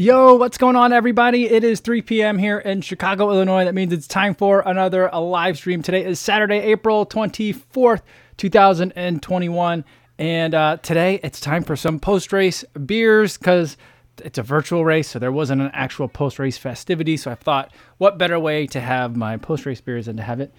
Yo, 0.00 0.36
what's 0.36 0.58
going 0.58 0.76
on, 0.76 0.92
everybody? 0.92 1.46
It 1.48 1.64
is 1.64 1.80
3 1.80 2.02
p.m. 2.02 2.38
here 2.38 2.60
in 2.60 2.82
Chicago, 2.82 3.32
Illinois. 3.32 3.64
That 3.64 3.74
means 3.74 3.92
it's 3.92 4.06
time 4.06 4.32
for 4.32 4.60
another 4.60 5.10
live 5.10 5.56
stream. 5.56 5.82
Today 5.82 6.04
is 6.04 6.20
Saturday, 6.20 6.58
April 6.58 7.04
24th, 7.04 8.02
2021. 8.36 9.84
And 10.20 10.54
uh, 10.54 10.76
today 10.76 11.18
it's 11.24 11.40
time 11.40 11.64
for 11.64 11.74
some 11.74 11.98
post 11.98 12.32
race 12.32 12.62
beers 12.86 13.36
because 13.36 13.76
it's 14.18 14.38
a 14.38 14.42
virtual 14.44 14.84
race, 14.84 15.08
so 15.08 15.18
there 15.18 15.32
wasn't 15.32 15.62
an 15.62 15.72
actual 15.74 16.06
post 16.06 16.38
race 16.38 16.56
festivity. 16.56 17.16
So 17.16 17.32
I 17.32 17.34
thought, 17.34 17.72
what 17.96 18.18
better 18.18 18.38
way 18.38 18.68
to 18.68 18.80
have 18.80 19.16
my 19.16 19.36
post 19.36 19.66
race 19.66 19.80
beers 19.80 20.06
than 20.06 20.16
to 20.18 20.22
have 20.22 20.38
it 20.38 20.54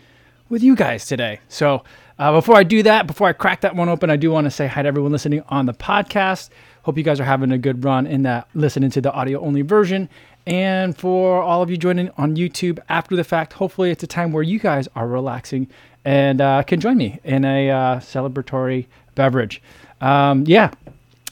with 0.50 0.64
you 0.64 0.76
guys 0.76 1.06
today? 1.06 1.40
So 1.48 1.86
uh, 2.18 2.34
before 2.34 2.58
I 2.58 2.64
do 2.64 2.84
that, 2.84 3.08
before 3.08 3.30
I 3.30 3.32
crack 3.32 3.62
that 3.62 3.74
one 3.74 3.88
open, 3.88 4.10
I 4.10 4.18
do 4.18 4.32
want 4.32 4.48
to 4.48 4.52
say 4.52 4.68
hi 4.68 4.82
to 4.82 4.88
everyone 4.90 5.14
listening 5.14 5.44
on 5.48 5.66
the 5.66 5.74
podcast. 5.74 6.50
Hope 6.90 6.98
you 6.98 7.04
guys 7.04 7.20
are 7.20 7.26
having 7.26 7.52
a 7.52 7.58
good 7.60 7.84
run 7.84 8.08
in 8.08 8.24
that 8.24 8.48
listening 8.56 8.90
to 8.90 9.00
the 9.00 9.14
audio 9.14 9.40
only 9.42 9.62
version. 9.62 10.10
And 10.48 10.98
for 10.98 11.40
all 11.40 11.62
of 11.62 11.70
you 11.70 11.78
joining 11.78 12.10
on 12.18 12.36
YouTube 12.36 12.80
after 12.90 13.16
the 13.16 13.24
fact, 13.24 13.54
hopefully 13.54 13.92
it's 13.92 14.02
a 14.02 14.08
time 14.08 14.32
where 14.32 14.42
you 14.42 14.58
guys 14.58 14.88
are 14.96 15.08
relaxing 15.08 15.68
and 16.04 16.42
uh, 16.42 16.64
can 16.64 16.80
join 16.80 16.98
me 16.98 17.20
in 17.24 17.46
a 17.46 17.70
uh, 17.70 18.00
celebratory 18.00 18.88
beverage. 19.14 19.62
Um, 20.02 20.46
yeah, 20.48 20.72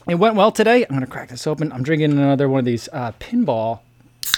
it 0.06 0.14
went 0.14 0.36
well 0.36 0.52
today. 0.52 0.84
I'm 0.84 0.90
going 0.90 1.00
to 1.00 1.08
crack 1.08 1.30
this 1.30 1.44
open. 1.44 1.72
I'm 1.72 1.82
drinking 1.82 2.12
another 2.12 2.48
one 2.48 2.60
of 2.60 2.64
these 2.64 2.88
uh, 2.92 3.10
pinball 3.18 3.80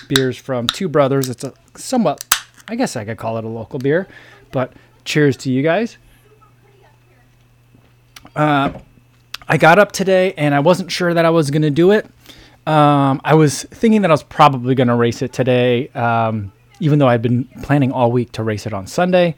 beers 0.09 0.39
from 0.39 0.69
Two 0.69 0.89
Brothers. 0.89 1.29
It's 1.29 1.45
a 1.45 1.53
somewhat, 1.75 2.25
I 2.67 2.77
guess 2.77 2.97
I 2.97 3.05
could 3.05 3.19
call 3.19 3.37
it 3.37 3.45
a 3.45 3.49
local 3.49 3.79
beer, 3.79 4.09
but 4.53 4.73
cheers 5.05 5.37
to 5.37 5.53
you 5.53 5.63
guys. 5.63 5.99
Uh, 8.35 8.73
I 9.51 9.57
got 9.57 9.81
up 9.81 9.91
today 9.91 10.33
and 10.37 10.55
I 10.55 10.61
wasn't 10.61 10.93
sure 10.93 11.13
that 11.13 11.25
I 11.25 11.31
was 11.31 11.51
going 11.51 11.63
to 11.63 11.71
do 11.71 11.91
it. 11.91 12.07
Um, 12.69 13.21
I 13.25 13.35
was 13.35 13.65
thinking 13.65 14.03
that 14.03 14.11
I 14.13 14.15
was 14.15 14.23
probably 14.23 14.77
going 14.77 14.87
to 14.87 14.95
race 14.95 15.23
it 15.23 15.33
today, 15.33 15.89
um, 15.89 16.53
even 16.79 17.01
though 17.01 17.09
I'd 17.09 17.21
been 17.21 17.47
planning 17.63 17.91
all 17.91 18.13
week 18.13 18.31
to 18.33 18.45
race 18.45 18.65
it 18.65 18.73
on 18.73 18.87
Sunday. 18.87 19.35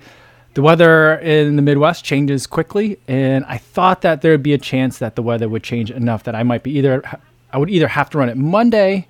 The 0.52 0.60
weather 0.60 1.14
in 1.14 1.56
the 1.56 1.62
Midwest 1.62 2.04
changes 2.04 2.46
quickly, 2.46 2.98
and 3.08 3.46
I 3.46 3.56
thought 3.56 4.02
that 4.02 4.20
there 4.20 4.32
would 4.32 4.42
be 4.42 4.52
a 4.52 4.58
chance 4.58 4.98
that 4.98 5.16
the 5.16 5.22
weather 5.22 5.48
would 5.48 5.62
change 5.62 5.90
enough 5.90 6.24
that 6.24 6.34
I 6.34 6.42
might 6.42 6.62
be 6.62 6.72
either 6.72 7.02
I 7.50 7.56
would 7.56 7.70
either 7.70 7.88
have 7.88 8.10
to 8.10 8.18
run 8.18 8.28
it 8.28 8.36
Monday 8.36 9.08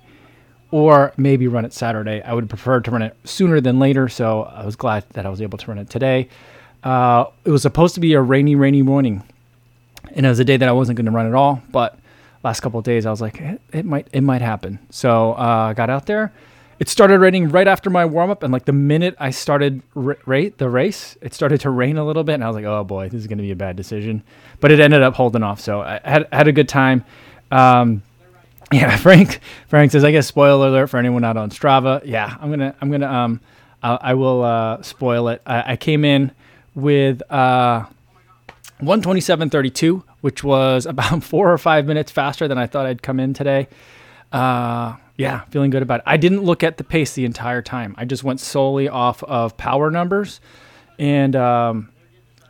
or 0.71 1.11
maybe 1.17 1.49
run 1.49 1.65
it 1.65 1.73
Saturday. 1.73 2.21
I 2.21 2.33
would 2.33 2.47
prefer 2.47 2.79
to 2.79 2.91
run 2.91 3.01
it 3.01 3.17
sooner 3.25 3.59
than 3.59 3.77
later, 3.77 4.07
so 4.07 4.43
I 4.43 4.65
was 4.65 4.77
glad 4.77 5.03
that 5.15 5.25
I 5.25 5.29
was 5.29 5.41
able 5.41 5.57
to 5.57 5.67
run 5.67 5.79
it 5.79 5.89
today. 5.89 6.29
Uh, 6.81 7.25
it 7.43 7.49
was 7.51 7.61
supposed 7.61 7.93
to 7.95 7.99
be 7.99 8.13
a 8.13 8.21
rainy, 8.21 8.55
rainy 8.55 8.81
morning, 8.81 9.21
and 10.13 10.25
it 10.25 10.29
was 10.29 10.39
a 10.39 10.45
day 10.45 10.57
that 10.57 10.67
I 10.67 10.71
wasn't 10.71 10.97
going 10.97 11.05
to 11.05 11.11
run 11.11 11.25
at 11.27 11.33
all. 11.33 11.61
But 11.71 11.97
last 12.43 12.61
couple 12.61 12.79
of 12.79 12.85
days, 12.85 13.05
I 13.05 13.11
was 13.11 13.21
like, 13.21 13.39
it, 13.41 13.61
it 13.71 13.85
might, 13.85 14.07
it 14.11 14.21
might 14.21 14.41
happen. 14.41 14.79
So 14.89 15.33
uh, 15.33 15.67
I 15.69 15.73
got 15.73 15.89
out 15.89 16.05
there. 16.05 16.33
It 16.79 16.89
started 16.89 17.19
raining 17.19 17.49
right 17.49 17.67
after 17.67 17.89
my 17.89 18.03
warm 18.05 18.29
up, 18.29 18.43
and 18.43 18.51
like 18.51 18.65
the 18.65 18.73
minute 18.73 19.15
I 19.19 19.29
started 19.29 19.83
r- 19.95 20.17
rate 20.25 20.57
the 20.57 20.69
race, 20.69 21.15
it 21.21 21.33
started 21.33 21.61
to 21.61 21.69
rain 21.69 21.97
a 21.97 22.05
little 22.05 22.23
bit, 22.23 22.33
and 22.33 22.43
I 22.43 22.47
was 22.47 22.55
like, 22.55 22.65
oh 22.65 22.83
boy, 22.83 23.09
this 23.09 23.21
is 23.21 23.27
going 23.27 23.37
to 23.37 23.43
be 23.43 23.51
a 23.51 23.55
bad 23.55 23.75
decision. 23.75 24.23
But 24.59 24.71
it 24.71 24.79
ended 24.79 25.01
up 25.01 25.13
holding 25.13 25.43
off, 25.43 25.61
so 25.61 25.81
I 25.81 26.01
had 26.03 26.27
had 26.33 26.47
a 26.47 26.51
good 26.51 26.67
time. 26.67 27.05
Um, 27.51 28.01
yeah, 28.71 28.97
Frank. 28.97 29.39
Frank 29.67 29.91
says, 29.91 30.03
I 30.03 30.11
guess 30.11 30.27
spoiler 30.27 30.67
alert 30.67 30.87
for 30.87 30.97
anyone 30.97 31.23
out 31.23 31.37
on 31.37 31.51
Strava. 31.51 32.01
Yeah, 32.03 32.35
I'm 32.41 32.49
gonna, 32.49 32.75
I'm 32.81 32.91
gonna, 32.91 33.11
um, 33.11 33.39
I, 33.81 33.97
I 34.01 34.13
will 34.15 34.43
uh, 34.43 34.81
spoil 34.81 35.29
it. 35.29 35.41
I, 35.45 35.73
I 35.73 35.75
came 35.77 36.03
in 36.03 36.31
with 36.75 37.21
uh, 37.31 37.85
127.32, 38.85 40.03
which 40.21 40.43
was 40.43 40.85
about 40.87 41.23
four 41.23 41.51
or 41.51 41.57
five 41.57 41.85
minutes 41.85 42.11
faster 42.11 42.47
than 42.47 42.57
I 42.57 42.67
thought 42.67 42.85
I'd 42.85 43.01
come 43.01 43.19
in 43.19 43.33
today. 43.33 43.67
Uh, 44.31 44.95
yeah, 45.17 45.41
feeling 45.51 45.69
good 45.69 45.83
about 45.83 45.99
it. 45.99 46.03
I 46.07 46.17
didn't 46.17 46.43
look 46.43 46.63
at 46.63 46.77
the 46.77 46.83
pace 46.83 47.13
the 47.13 47.25
entire 47.25 47.61
time. 47.61 47.93
I 47.97 48.05
just 48.05 48.23
went 48.23 48.39
solely 48.39 48.89
off 48.89 49.23
of 49.23 49.55
power 49.57 49.91
numbers, 49.91 50.41
and 50.97 51.35
um, 51.35 51.91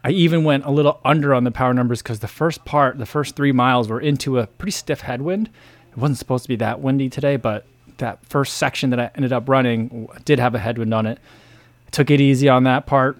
I 0.03 0.11
even 0.11 0.43
went 0.43 0.65
a 0.65 0.71
little 0.71 0.99
under 1.03 1.33
on 1.33 1.43
the 1.43 1.51
power 1.51 1.73
numbers 1.73 2.01
because 2.01 2.19
the 2.19 2.27
first 2.27 2.63
part, 2.65 2.97
the 2.97 3.05
first 3.05 3.35
three 3.35 3.51
miles, 3.51 3.89
were 3.89 3.99
into 3.99 4.39
a 4.39 4.47
pretty 4.47 4.71
stiff 4.71 5.01
headwind. 5.01 5.49
It 5.91 5.97
wasn't 5.97 6.19
supposed 6.19 6.45
to 6.45 6.49
be 6.49 6.55
that 6.57 6.79
windy 6.79 7.09
today, 7.09 7.35
but 7.35 7.65
that 7.97 8.25
first 8.25 8.57
section 8.57 8.89
that 8.89 8.99
I 8.99 9.11
ended 9.15 9.31
up 9.31 9.47
running 9.47 10.07
did 10.25 10.39
have 10.39 10.55
a 10.55 10.59
headwind 10.59 10.93
on 10.93 11.05
it. 11.05 11.19
I 11.87 11.89
took 11.91 12.09
it 12.09 12.19
easy 12.19 12.49
on 12.49 12.63
that 12.63 12.85
part. 12.85 13.17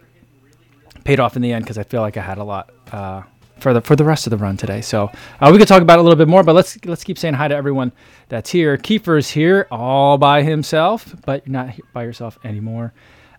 Paid 1.04 1.20
off 1.20 1.36
in 1.36 1.42
the 1.42 1.52
end 1.52 1.66
because 1.66 1.78
I 1.78 1.84
feel 1.84 2.02
like 2.02 2.18
I 2.18 2.22
had 2.22 2.38
a 2.38 2.44
lot 2.44 2.72
uh, 2.92 3.24
for 3.60 3.74
the 3.74 3.82
for 3.82 3.96
the 3.96 4.04
rest 4.04 4.28
of 4.28 4.32
the 4.32 4.38
run 4.38 4.58
today. 4.58 4.82
So 4.82 5.12
uh, 5.40 5.50
we 5.52 5.58
could 5.58 5.68
talk 5.68 5.82
about 5.82 5.98
it 5.98 6.02
a 6.02 6.04
little 6.04 6.18
bit 6.18 6.28
more, 6.28 6.44
but 6.44 6.54
let's 6.54 6.78
let's 6.86 7.04
keep 7.04 7.18
saying 7.18 7.34
hi 7.34 7.48
to 7.48 7.56
everyone 7.56 7.92
that's 8.30 8.52
here. 8.52 8.78
Kiefer's 8.78 9.30
here 9.30 9.68
all 9.72 10.18
by 10.18 10.44
himself, 10.44 11.16
but 11.26 11.46
you're 11.46 11.54
not 11.54 11.76
by 11.94 12.04
yourself 12.04 12.38
anymore. 12.44 12.94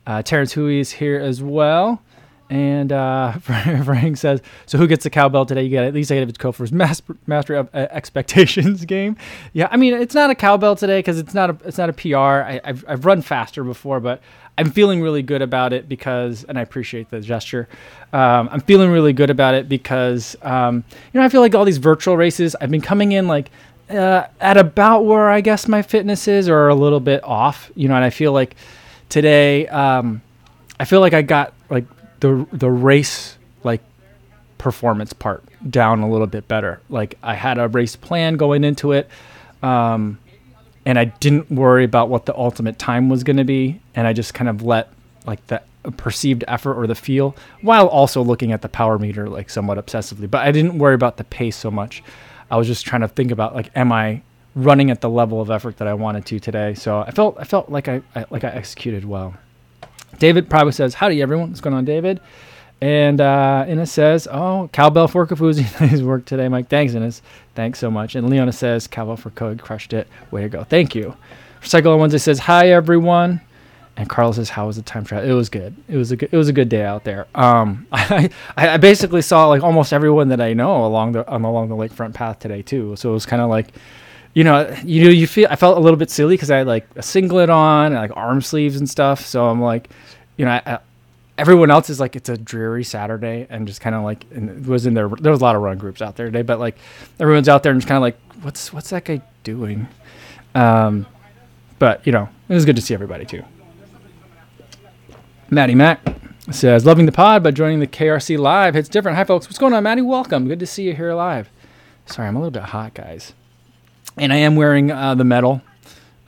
Uh, 0.07 0.23
Terrence 0.23 0.57
is 0.57 0.93
here 0.93 1.21
as 1.21 1.43
well. 1.43 2.03
And 2.51 2.93
uh, 2.93 3.33
Frank 3.39 4.19
says, 4.19 4.43
"So 4.67 4.77
who 4.77 4.87
gets 4.87 5.05
the 5.05 5.11
cowbell 5.11 5.47
today? 5.47 5.63
You 5.63 5.71
got 5.71 5.85
at 5.85 5.95
least 5.95 6.13
eight 6.13 6.23
of 6.23 6.29
its 6.29 6.37
Kofor's 6.37 6.73
master, 6.73 7.17
mastery 7.27 7.57
of 7.57 7.71
uh, 7.75 7.87
expectations 7.91 8.85
game. 8.87 9.17
Yeah, 9.55 9.69
I 9.71 9.77
mean 9.79 9.95
it's 9.95 10.15
not 10.15 10.31
a 10.31 10.35
cowbell 10.35 10.77
today 10.77 10.99
because 10.99 11.19
it's 11.19 11.33
not 11.33 11.51
a 11.51 11.57
it's 11.65 11.79
not 11.79 11.89
a 11.89 11.93
PR. 11.95 12.17
I, 12.17 12.61
have 12.65 12.85
I've 12.87 13.05
run 13.07 13.23
faster 13.23 13.65
before, 13.65 13.99
but 13.99 14.21
I'm 14.57 14.71
feeling 14.71 15.03
really 15.03 15.23
good 15.23 15.43
about 15.43 15.73
it 15.73 15.89
because, 15.89 16.45
and 16.45 16.59
I 16.59 16.63
appreciate 16.63 17.11
the 17.11 17.21
gesture. 17.21 17.69
Um, 18.13 18.49
I'm 18.53 18.61
feeling 18.61 18.91
really 18.91 19.13
good 19.13 19.31
about 19.31 19.55
it 19.55 19.69
because, 19.69 20.37
um, 20.43 20.85
you 21.13 21.19
know, 21.19 21.27
I 21.27 21.29
feel 21.29 21.41
like 21.41 21.55
all 21.55 21.65
these 21.65 21.79
virtual 21.79 22.17
races, 22.17 22.55
I've 22.61 22.71
been 22.71 22.81
coming 22.81 23.13
in 23.13 23.27
like 23.27 23.51
uh, 23.91 24.27
at 24.41 24.57
about 24.57 25.05
where 25.05 25.29
I 25.29 25.41
guess 25.41 25.67
my 25.67 25.83
fitness 25.83 26.29
is 26.29 26.49
or 26.49 26.69
a 26.69 26.75
little 26.75 27.01
bit 27.01 27.25
off, 27.25 27.71
you 27.75 27.89
know, 27.89 27.97
and 27.97 28.05
I 28.05 28.11
feel 28.11 28.33
like 28.33 28.55
today, 29.09 29.67
um, 29.69 30.23
I 30.79 30.85
feel 30.85 31.01
like 31.01 31.15
I 31.15 31.23
got 31.23 31.53
like 31.69 31.85
the, 32.21 32.47
the 32.53 32.71
race, 32.71 33.37
like 33.65 33.81
performance 34.59 35.13
part 35.13 35.43
down 35.69 36.01
a 36.01 36.09
little 36.09 36.27
bit 36.27 36.47
better. 36.47 36.81
Like 36.89 37.19
I 37.23 37.35
had 37.35 37.59
a 37.59 37.69
race 37.69 37.97
plan 37.97 38.37
going 38.37 38.63
into 38.63 38.93
it. 38.93 39.09
Um, 39.63 40.19
and 40.87 40.99
I 40.99 41.07
didn't 41.07 41.51
worry 41.51 41.85
about 41.85 42.09
what 42.09 42.27
the 42.27 42.37
ultimate 42.37 42.79
time 42.79 43.09
was 43.09 43.25
going 43.25 43.37
to 43.37 43.45
be, 43.45 43.81
and 43.95 44.07
I 44.07 44.13
just 44.13 44.35
kind 44.35 44.49
of 44.49 44.63
let 44.63 44.93
like 45.27 45.47
the 45.47 45.63
perceived 45.97 46.45
effort 46.49 46.75
or 46.75 46.87
the 46.87 46.95
feel 46.95 47.37
while 47.61 47.87
also 47.87 48.23
looking 48.23 48.53
at 48.53 48.63
the 48.63 48.69
power 48.69 48.99
meter 48.99 49.29
like 49.29 49.51
somewhat 49.51 49.79
obsessively. 49.79 50.31
But 50.31 50.47
I 50.47 50.53
didn't 50.53 50.79
worry 50.79 50.95
about 50.95 51.17
the 51.17 51.25
pace 51.25 51.57
so 51.57 51.71
much. 51.71 52.03
I 52.51 52.57
was 52.57 52.67
just 52.67 52.87
trying 52.87 53.03
to 53.03 53.09
think 53.09 53.31
about 53.31 53.55
like, 53.55 53.71
am 53.75 53.93
I 53.93 54.23
running 54.55 54.91
at 54.91 55.01
the 55.01 55.11
level 55.11 55.41
of 55.41 55.51
effort 55.51 55.79
that 55.79 55.89
I 55.89 55.95
wanted 55.95 56.27
to 56.27 56.41
today? 56.41 56.75
So 56.75 57.01
I 57.01 57.11
felt 57.11 57.37
I 57.39 57.45
felt 57.45 57.71
like 57.71 57.89
I, 57.89 58.03
I 58.15 58.25
like 58.31 58.45
I 58.45 58.49
executed 58.49 59.05
well. 59.05 59.35
David 60.19 60.49
probably 60.49 60.73
says, 60.73 60.95
"Howdy 60.95 61.21
everyone, 61.21 61.49
what's 61.49 61.61
going 61.61 61.75
on, 61.75 61.85
David?" 61.85 62.21
And 62.81 63.21
uh, 63.21 63.65
Innes 63.69 63.91
says, 63.91 64.29
"Oh, 64.31 64.69
cowbell 64.73 65.09
for 65.09 65.27
Kofuzi, 65.27 65.81
nice 65.81 66.01
work 66.03 66.25
today, 66.27 66.49
Mike. 66.49 66.69
Thanks, 66.69 66.95
Innes. 66.95 67.23
Thanks 67.55 67.79
so 67.79 67.91
much." 67.91 68.15
And 68.15 68.29
Leona 68.29 68.53
says, 68.53 68.87
"Cowbell 68.87 69.17
for 69.17 69.31
Code, 69.31 69.61
crushed 69.63 69.93
it. 69.93 70.09
Way 70.31 70.43
to 70.43 70.49
go. 70.49 70.65
Thank 70.65 70.95
you." 70.95 71.17
Recycle 71.63 71.95
on 71.95 72.01
Wednesday 72.01 72.19
says, 72.19 72.41
"Hi 72.41 72.71
everyone." 72.71 73.41
And 73.97 74.09
Carl 74.09 74.33
says, 74.33 74.51
"How 74.51 74.67
was 74.67 74.77
the 74.77 74.83
time 74.83 75.05
trial? 75.05 75.23
It 75.23 75.33
was 75.33 75.49
good. 75.49 75.75
It 75.89 75.97
was 75.97 76.11
a 76.11 76.17
good, 76.17 76.29
it 76.33 76.37
was 76.37 76.49
a 76.49 76.53
good 76.53 76.69
day 76.69 76.85
out 76.85 77.05
there. 77.05 77.27
Um, 77.35 77.87
I, 77.93 78.29
I 78.57 78.77
basically 78.77 79.23
saw 79.23 79.47
like 79.47 79.63
almost 79.63 79.93
everyone 79.93 80.29
that 80.29 80.41
I 80.41 80.53
know 80.53 80.85
along 80.85 81.13
the 81.13 81.33
um, 81.33 81.45
along 81.45 81.69
the 81.69 81.77
lakefront 81.77 82.13
path 82.13 82.41
today 82.41 82.61
too. 82.61 82.97
So 82.97 83.11
it 83.11 83.13
was 83.13 83.25
kind 83.25 83.41
of 83.41 83.49
like, 83.49 83.69
you 84.35 84.43
know, 84.43 84.69
you 84.85 85.11
you 85.11 85.27
feel 85.29 85.47
I 85.49 85.57
felt 85.57 85.79
a 85.79 85.81
little 85.81 85.99
bit 85.99 86.11
silly 86.11 86.35
because 86.35 86.51
I 86.51 86.59
had 86.59 86.67
like 86.67 86.87
a 86.97 87.03
singlet 87.03 87.51
on 87.51 87.87
and 87.87 87.95
like 87.95 88.11
arm 88.17 88.43
sleeves 88.43 88.77
and 88.77 88.91
stuff. 88.91 89.25
So 89.25 89.49
I'm 89.49 89.63
like, 89.63 89.89
you 90.37 90.45
know, 90.45 90.51
I, 90.51 90.81
everyone 91.37 91.71
else 91.71 91.91
is 91.91 92.01
like 92.01 92.17
it's 92.17 92.29
a 92.29 92.37
dreary 92.37 92.85
Saturday 92.85 93.47
and 93.51 93.67
just 93.67 93.81
kind 93.81 93.95
of 93.95 94.03
like 94.05 94.25
and 94.33 94.67
was 94.67 94.87
in 94.87 94.95
there. 94.95 95.09
There 95.09 95.33
was 95.33 95.41
a 95.41 95.45
lot 95.45 95.57
of 95.57 95.63
run 95.63 95.79
groups 95.79 96.01
out 96.01 96.17
there 96.17 96.27
today, 96.27 96.43
but 96.43 96.59
like 96.59 96.77
everyone's 97.19 97.49
out 97.49 97.63
there 97.63 97.73
and 97.73 97.81
just 97.81 97.89
kind 97.89 97.97
of 97.97 98.03
like, 98.03 98.19
what's 98.43 98.73
what's 98.73 98.91
that 98.91 99.05
guy 99.05 99.23
doing? 99.43 99.89
Um, 100.55 101.07
but 101.79 102.07
you 102.07 102.13
know, 102.13 102.29
it 102.49 102.55
was 102.55 102.65
good 102.65 102.77
to 102.77 102.83
see 102.83 102.95
everybody 102.95 103.25
too. 103.25 103.43
Maddie 105.51 105.75
Mac 105.75 106.01
says, 106.51 106.85
loving 106.85 107.07
the 107.07 107.13
pod 107.13 107.43
by 107.43 107.51
joining 107.51 107.81
the 107.81 107.87
KRC 107.87 108.39
live. 108.39 108.77
It's 108.77 108.89
different. 108.89 109.17
Hi 109.17 109.25
folks, 109.25 109.47
what's 109.47 109.59
going 109.59 109.73
on, 109.73 109.83
Maddie? 109.83 110.03
Welcome. 110.03 110.47
Good 110.49 110.61
to 110.61 110.67
see 110.67 110.85
you 110.85 110.95
here 110.95 111.15
live. 111.15 111.51
Sorry, 112.07 112.29
I'm 112.29 112.37
a 112.37 112.39
little 112.39 112.51
bit 112.51 112.65
hot, 112.65 112.95
guys. 112.95 113.33
And 114.17 114.33
I 114.33 114.37
am 114.37 114.55
wearing 114.55 114.91
uh, 114.93 115.15
the 115.15 115.25
medal 115.25 115.63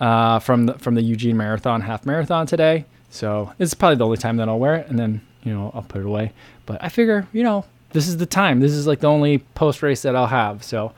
uh, 0.00 0.40
from 0.40 0.66
the 0.66 0.74
from 0.74 0.94
the 0.94 1.02
Eugene 1.02 1.36
Marathon 1.36 1.82
half 1.82 2.04
marathon 2.04 2.46
today. 2.46 2.86
So 3.10 3.52
it's 3.58 3.74
probably 3.74 3.96
the 3.96 4.04
only 4.04 4.16
time 4.18 4.36
that 4.36 4.48
I'll 4.48 4.58
wear 4.58 4.76
it, 4.76 4.88
and 4.88 4.98
then 4.98 5.20
you 5.42 5.52
know 5.52 5.70
I'll 5.74 5.82
put 5.82 6.00
it 6.00 6.06
away. 6.06 6.32
But 6.66 6.82
I 6.82 6.88
figure 6.88 7.26
you 7.32 7.42
know 7.42 7.64
this 7.92 8.08
is 8.08 8.16
the 8.16 8.26
time. 8.26 8.60
This 8.60 8.72
is 8.72 8.86
like 8.86 9.00
the 9.00 9.08
only 9.08 9.38
post 9.38 9.82
race 9.82 10.02
that 10.02 10.14
I'll 10.14 10.26
have. 10.26 10.62
So 10.62 10.92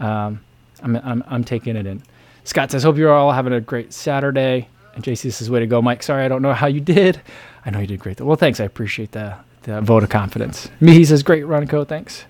um, 0.00 0.40
I'm, 0.82 0.96
I'm 0.96 1.24
I'm 1.26 1.44
taking 1.44 1.76
it 1.76 1.86
in. 1.86 2.02
Scott 2.44 2.70
says, 2.70 2.82
"Hope 2.82 2.96
you're 2.96 3.12
all 3.12 3.32
having 3.32 3.52
a 3.52 3.60
great 3.60 3.92
Saturday." 3.92 4.68
And 4.94 5.02
JC 5.02 5.32
says, 5.32 5.50
"Way 5.50 5.60
to 5.60 5.66
go, 5.66 5.82
Mike. 5.82 6.02
Sorry, 6.02 6.24
I 6.24 6.28
don't 6.28 6.42
know 6.42 6.54
how 6.54 6.66
you 6.68 6.80
did. 6.80 7.20
I 7.64 7.70
know 7.70 7.80
you 7.80 7.86
did 7.86 8.00
great. 8.00 8.20
Well, 8.20 8.36
thanks. 8.36 8.60
I 8.60 8.64
appreciate 8.64 9.12
the 9.12 9.34
the 9.62 9.80
vote 9.80 10.02
of 10.02 10.10
confidence." 10.10 10.70
Mihi 10.80 11.04
says, 11.04 11.22
"Great 11.22 11.44
run, 11.44 11.66
Co. 11.66 11.84
Thanks." 11.84 12.24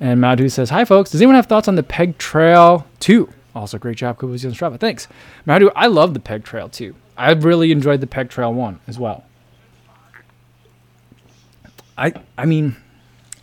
And 0.00 0.20
Madhu 0.20 0.48
says, 0.48 0.70
"Hi, 0.70 0.84
folks. 0.84 1.10
Does 1.10 1.20
anyone 1.20 1.36
have 1.36 1.46
thoughts 1.46 1.68
on 1.68 1.74
the 1.76 1.82
Peg 1.82 2.18
Trail 2.18 2.86
2 3.00 3.28
Also, 3.56 3.78
great 3.78 3.96
job, 3.96 4.18
Kofuzi 4.18 4.44
on 4.44 4.52
Strava. 4.52 4.78
Thanks. 4.78 5.08
Madu, 5.46 5.70
I 5.74 5.86
love 5.86 6.12
the 6.12 6.20
peg 6.20 6.44
trail 6.44 6.68
too. 6.68 6.94
I 7.16 7.32
really 7.32 7.72
enjoyed 7.72 8.02
the 8.02 8.06
peg 8.06 8.28
trail 8.28 8.52
one 8.52 8.80
as 8.86 8.98
well. 8.98 9.24
I 11.96 12.12
I 12.36 12.44
mean, 12.44 12.76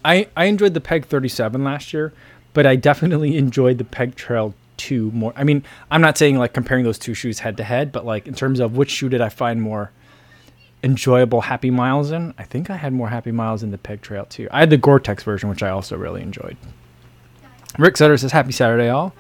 I 0.06 0.28
I 0.38 0.46
enjoyed 0.46 0.76
the 0.76 0.82
peg 0.82 1.08
37 1.08 1.64
last 1.64 1.94
year, 1.94 2.14
but 2.54 2.68
I 2.68 2.76
definitely 2.76 3.38
enjoyed 3.40 3.80
the 3.80 3.84
peg 3.84 4.14
trail 4.16 4.54
two 4.78 5.10
more. 5.14 5.34
I 5.36 5.44
mean, 5.44 5.64
I'm 5.90 6.02
not 6.02 6.16
saying 6.16 6.38
like 6.38 6.54
comparing 6.54 6.84
those 6.84 7.00
two 7.00 7.16
shoes 7.16 7.40
head 7.40 7.58
to 7.58 7.64
head, 7.64 7.92
but 7.92 8.06
like 8.06 8.28
in 8.28 8.36
terms 8.36 8.60
of 8.60 8.78
which 8.78 8.92
shoe 8.92 9.10
did 9.10 9.20
I 9.20 9.30
find 9.30 9.64
more 9.64 9.90
enjoyable 10.84 11.42
happy 11.42 11.72
miles 11.72 12.12
in, 12.12 12.36
I 12.38 12.44
think 12.44 12.70
I 12.70 12.76
had 12.76 12.94
more 12.94 13.10
happy 13.10 13.32
miles 13.32 13.64
in 13.64 13.72
the 13.72 13.80
peg 13.80 14.04
trail 14.04 14.26
two. 14.26 14.48
I 14.52 14.60
had 14.60 14.70
the 14.70 14.78
Gore-Tex 14.78 15.24
version, 15.24 15.50
which 15.50 15.64
I 15.64 15.70
also 15.70 15.98
really 15.98 16.22
enjoyed. 16.22 16.56
Rick 17.80 17.98
Sutter 17.98 18.18
says, 18.18 18.32
Happy 18.32 18.52
Saturday, 18.52 18.90
all. 18.90 19.16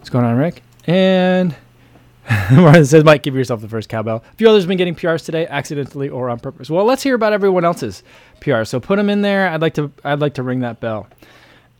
What's 0.00 0.08
going 0.08 0.24
on, 0.24 0.38
Rick? 0.38 0.62
And 0.86 1.54
Martin 2.52 2.86
says, 2.86 3.04
Mike, 3.04 3.22
give 3.22 3.34
yourself 3.34 3.60
the 3.60 3.68
first 3.68 3.90
cowbell. 3.90 4.24
A 4.32 4.36
few 4.36 4.48
others 4.48 4.62
have 4.62 4.68
been 4.68 4.78
getting 4.78 4.94
PRs 4.94 5.22
today, 5.26 5.46
accidentally 5.46 6.08
or 6.08 6.30
on 6.30 6.40
purpose. 6.40 6.70
Well, 6.70 6.86
let's 6.86 7.02
hear 7.02 7.14
about 7.14 7.34
everyone 7.34 7.66
else's 7.66 8.02
PR. 8.40 8.64
So 8.64 8.80
put 8.80 8.96
them 8.96 9.10
in 9.10 9.20
there. 9.20 9.46
I'd 9.50 9.60
like 9.60 9.74
to. 9.74 9.92
I'd 10.02 10.20
like 10.20 10.32
to 10.34 10.42
ring 10.42 10.60
that 10.60 10.80
bell. 10.80 11.06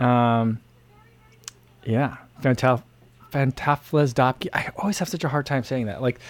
Um, 0.00 0.60
yeah, 1.82 2.18
Fantaf-. 2.42 2.82
I 3.32 4.70
always 4.76 4.98
have 4.98 5.08
such 5.08 5.24
a 5.24 5.28
hard 5.30 5.46
time 5.46 5.64
saying 5.64 5.86
that. 5.86 6.02
Like 6.02 6.20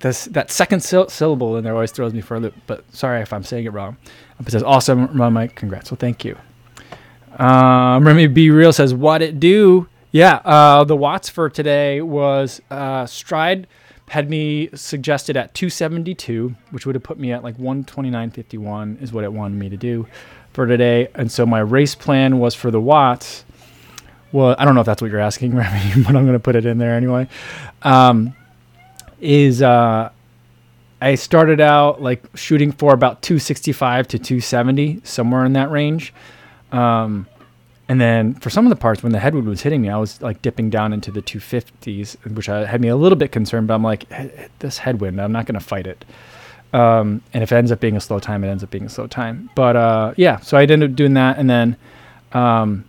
this, 0.00 0.24
that 0.26 0.50
second 0.50 0.80
syll- 0.80 1.10
syllable 1.10 1.58
in 1.58 1.64
there 1.64 1.74
always 1.74 1.92
throws 1.92 2.14
me 2.14 2.22
for 2.22 2.36
a 2.36 2.40
loop. 2.40 2.54
But 2.66 2.84
sorry 2.96 3.20
if 3.20 3.34
I'm 3.34 3.44
saying 3.44 3.66
it 3.66 3.74
wrong. 3.74 3.98
But 4.38 4.48
It 4.48 4.52
says, 4.52 4.62
"Awesome, 4.62 5.14
Mike. 5.14 5.56
Congrats." 5.56 5.90
Well, 5.90 5.98
thank 5.98 6.24
you. 6.24 6.38
Um, 7.38 8.06
Remy 8.06 8.28
B 8.28 8.48
Real 8.48 8.72
says, 8.72 8.94
"What 8.94 9.20
it 9.20 9.38
do?" 9.38 9.88
Yeah, 10.10 10.36
uh, 10.36 10.84
the 10.84 10.96
watts 10.96 11.28
for 11.28 11.50
today 11.50 12.00
was 12.00 12.62
uh, 12.70 13.04
Stryd 13.04 13.66
had 14.08 14.30
me 14.30 14.70
suggested 14.74 15.36
at 15.36 15.52
272, 15.54 16.54
which 16.70 16.86
would 16.86 16.94
have 16.94 17.02
put 17.02 17.18
me 17.18 17.32
at 17.32 17.44
like 17.44 17.58
129.51 17.58 19.02
is 19.02 19.12
what 19.12 19.24
it 19.24 19.32
wanted 19.32 19.58
me 19.58 19.68
to 19.68 19.76
do 19.76 20.06
for 20.54 20.66
today. 20.66 21.08
And 21.14 21.30
so 21.30 21.44
my 21.44 21.58
race 21.58 21.94
plan 21.94 22.38
was 22.38 22.54
for 22.54 22.70
the 22.70 22.80
watts. 22.80 23.44
Well, 24.32 24.56
I 24.58 24.64
don't 24.64 24.74
know 24.74 24.80
if 24.80 24.86
that's 24.86 25.02
what 25.02 25.10
you're 25.10 25.20
asking, 25.20 25.54
Remy, 25.56 26.04
but 26.04 26.16
I'm 26.16 26.24
going 26.24 26.32
to 26.32 26.40
put 26.40 26.56
it 26.56 26.64
in 26.64 26.78
there 26.78 26.94
anyway. 26.94 27.28
Um, 27.82 28.34
is 29.20 29.60
uh, 29.60 30.10
I 31.02 31.14
started 31.16 31.60
out 31.60 32.00
like 32.00 32.24
shooting 32.34 32.72
for 32.72 32.94
about 32.94 33.20
265 33.20 34.08
to 34.08 34.18
270, 34.18 35.02
somewhere 35.04 35.44
in 35.44 35.52
that 35.52 35.70
range. 35.70 36.14
Um, 36.72 37.26
and 37.88 38.00
then 38.00 38.34
for 38.34 38.50
some 38.50 38.66
of 38.66 38.70
the 38.70 38.76
parts, 38.76 39.02
when 39.02 39.12
the 39.12 39.18
headwind 39.18 39.48
was 39.48 39.62
hitting 39.62 39.80
me, 39.80 39.88
I 39.88 39.96
was 39.96 40.20
like 40.20 40.42
dipping 40.42 40.68
down 40.68 40.92
into 40.92 41.10
the 41.10 41.22
250s, 41.22 42.16
which 42.34 42.48
I, 42.48 42.66
had 42.66 42.82
me 42.82 42.88
a 42.88 42.96
little 42.96 43.16
bit 43.16 43.32
concerned. 43.32 43.66
But 43.66 43.74
I'm 43.74 43.82
like, 43.82 44.04
this 44.58 44.78
headwind, 44.78 45.20
I'm 45.20 45.32
not 45.32 45.46
going 45.46 45.58
to 45.58 45.64
fight 45.64 45.86
it. 45.86 46.04
Um, 46.74 47.22
and 47.32 47.42
if 47.42 47.50
it 47.50 47.56
ends 47.56 47.72
up 47.72 47.80
being 47.80 47.96
a 47.96 48.00
slow 48.00 48.18
time, 48.18 48.44
it 48.44 48.48
ends 48.48 48.62
up 48.62 48.70
being 48.70 48.84
a 48.84 48.90
slow 48.90 49.06
time. 49.06 49.48
But 49.54 49.74
uh, 49.76 50.12
yeah, 50.18 50.38
so 50.40 50.58
I 50.58 50.62
ended 50.62 50.90
up 50.90 50.96
doing 50.96 51.14
that. 51.14 51.38
And 51.38 51.48
then 51.48 51.76
um, 52.32 52.84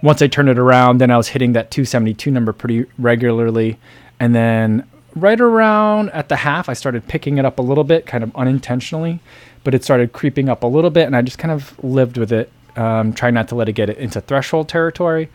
once 0.00 0.22
I 0.22 0.28
turned 0.28 0.48
it 0.48 0.58
around, 0.58 0.98
then 0.98 1.10
I 1.10 1.16
was 1.16 1.28
hitting 1.28 1.52
that 1.54 1.72
272 1.72 2.30
number 2.30 2.52
pretty 2.52 2.86
regularly. 2.98 3.80
And 4.20 4.32
then 4.32 4.88
right 5.16 5.40
around 5.40 6.10
at 6.10 6.28
the 6.28 6.36
half, 6.36 6.68
I 6.68 6.74
started 6.74 7.08
picking 7.08 7.38
it 7.38 7.44
up 7.44 7.58
a 7.58 7.62
little 7.62 7.82
bit, 7.82 8.06
kind 8.06 8.22
of 8.22 8.34
unintentionally, 8.36 9.18
but 9.64 9.74
it 9.74 9.82
started 9.82 10.12
creeping 10.12 10.48
up 10.48 10.62
a 10.62 10.68
little 10.68 10.90
bit. 10.90 11.06
And 11.06 11.16
I 11.16 11.22
just 11.22 11.38
kind 11.38 11.50
of 11.50 11.82
lived 11.82 12.16
with 12.16 12.32
it 12.32 12.52
um, 12.76 13.12
try 13.12 13.30
not 13.30 13.48
to 13.48 13.54
let 13.54 13.68
it 13.68 13.72
get 13.72 13.90
into 13.90 14.20
threshold 14.20 14.68
territory. 14.68 15.28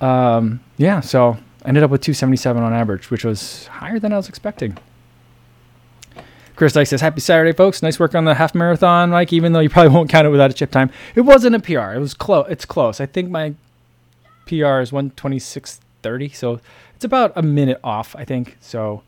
Um, 0.00 0.60
yeah, 0.76 1.00
so 1.00 1.36
I 1.64 1.68
ended 1.68 1.82
up 1.82 1.90
with 1.90 2.00
277 2.00 2.62
on 2.62 2.72
average, 2.72 3.10
which 3.10 3.24
was 3.24 3.66
higher 3.66 3.98
than 3.98 4.12
I 4.12 4.16
was 4.16 4.28
expecting. 4.28 4.78
Chris 6.56 6.74
Dyke 6.74 6.86
says, 6.86 7.00
Happy 7.00 7.20
Saturday, 7.20 7.52
folks. 7.52 7.82
Nice 7.82 7.98
work 7.98 8.14
on 8.14 8.26
the 8.26 8.34
half 8.34 8.54
marathon, 8.54 9.10
Mike, 9.10 9.32
even 9.32 9.52
though 9.52 9.60
you 9.60 9.70
probably 9.70 9.90
won't 9.94 10.10
count 10.10 10.26
it 10.26 10.30
without 10.30 10.50
a 10.50 10.54
chip 10.54 10.70
time. 10.70 10.90
It 11.14 11.22
wasn't 11.22 11.56
a 11.56 11.60
PR. 11.60 11.94
It 11.94 12.00
was 12.00 12.14
close. 12.14 12.46
It's 12.50 12.64
close. 12.64 13.00
I 13.00 13.06
think 13.06 13.30
my 13.30 13.54
PR 14.46 14.80
is 14.80 14.90
126.30. 14.90 16.34
So 16.34 16.60
it's 16.94 17.04
about 17.04 17.32
a 17.34 17.42
minute 17.42 17.80
off, 17.82 18.14
I 18.14 18.24
think. 18.24 18.58
So 18.60 19.02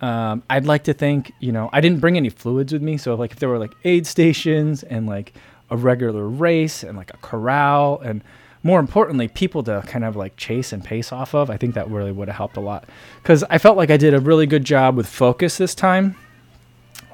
um, 0.00 0.42
I'd 0.50 0.66
like 0.66 0.84
to 0.84 0.92
think, 0.92 1.32
you 1.40 1.50
know, 1.50 1.70
I 1.72 1.80
didn't 1.80 2.00
bring 2.00 2.16
any 2.16 2.28
fluids 2.28 2.72
with 2.72 2.82
me. 2.82 2.96
So, 2.98 3.14
like, 3.14 3.32
if 3.32 3.38
there 3.38 3.48
were 3.48 3.58
like 3.58 3.72
aid 3.84 4.06
stations 4.06 4.82
and 4.82 5.06
like 5.06 5.32
a 5.72 5.76
regular 5.76 6.28
race 6.28 6.82
and 6.82 6.96
like 6.96 7.12
a 7.12 7.16
corral 7.18 7.98
and 8.00 8.22
more 8.62 8.78
importantly 8.78 9.26
people 9.26 9.62
to 9.64 9.82
kind 9.86 10.04
of 10.04 10.14
like 10.14 10.36
chase 10.36 10.72
and 10.72 10.84
pace 10.84 11.10
off 11.10 11.34
of. 11.34 11.50
I 11.50 11.56
think 11.56 11.74
that 11.74 11.90
really 11.90 12.12
would 12.12 12.28
have 12.28 12.36
helped 12.36 12.56
a 12.56 12.60
lot. 12.60 12.84
Because 13.22 13.42
i 13.50 13.58
felt 13.58 13.76
like 13.76 13.90
i 13.90 13.96
did 13.96 14.14
a 14.14 14.20
really 14.20 14.46
good 14.46 14.64
job 14.64 14.96
with 14.96 15.06
focus 15.06 15.56
this 15.56 15.74
time. 15.74 16.16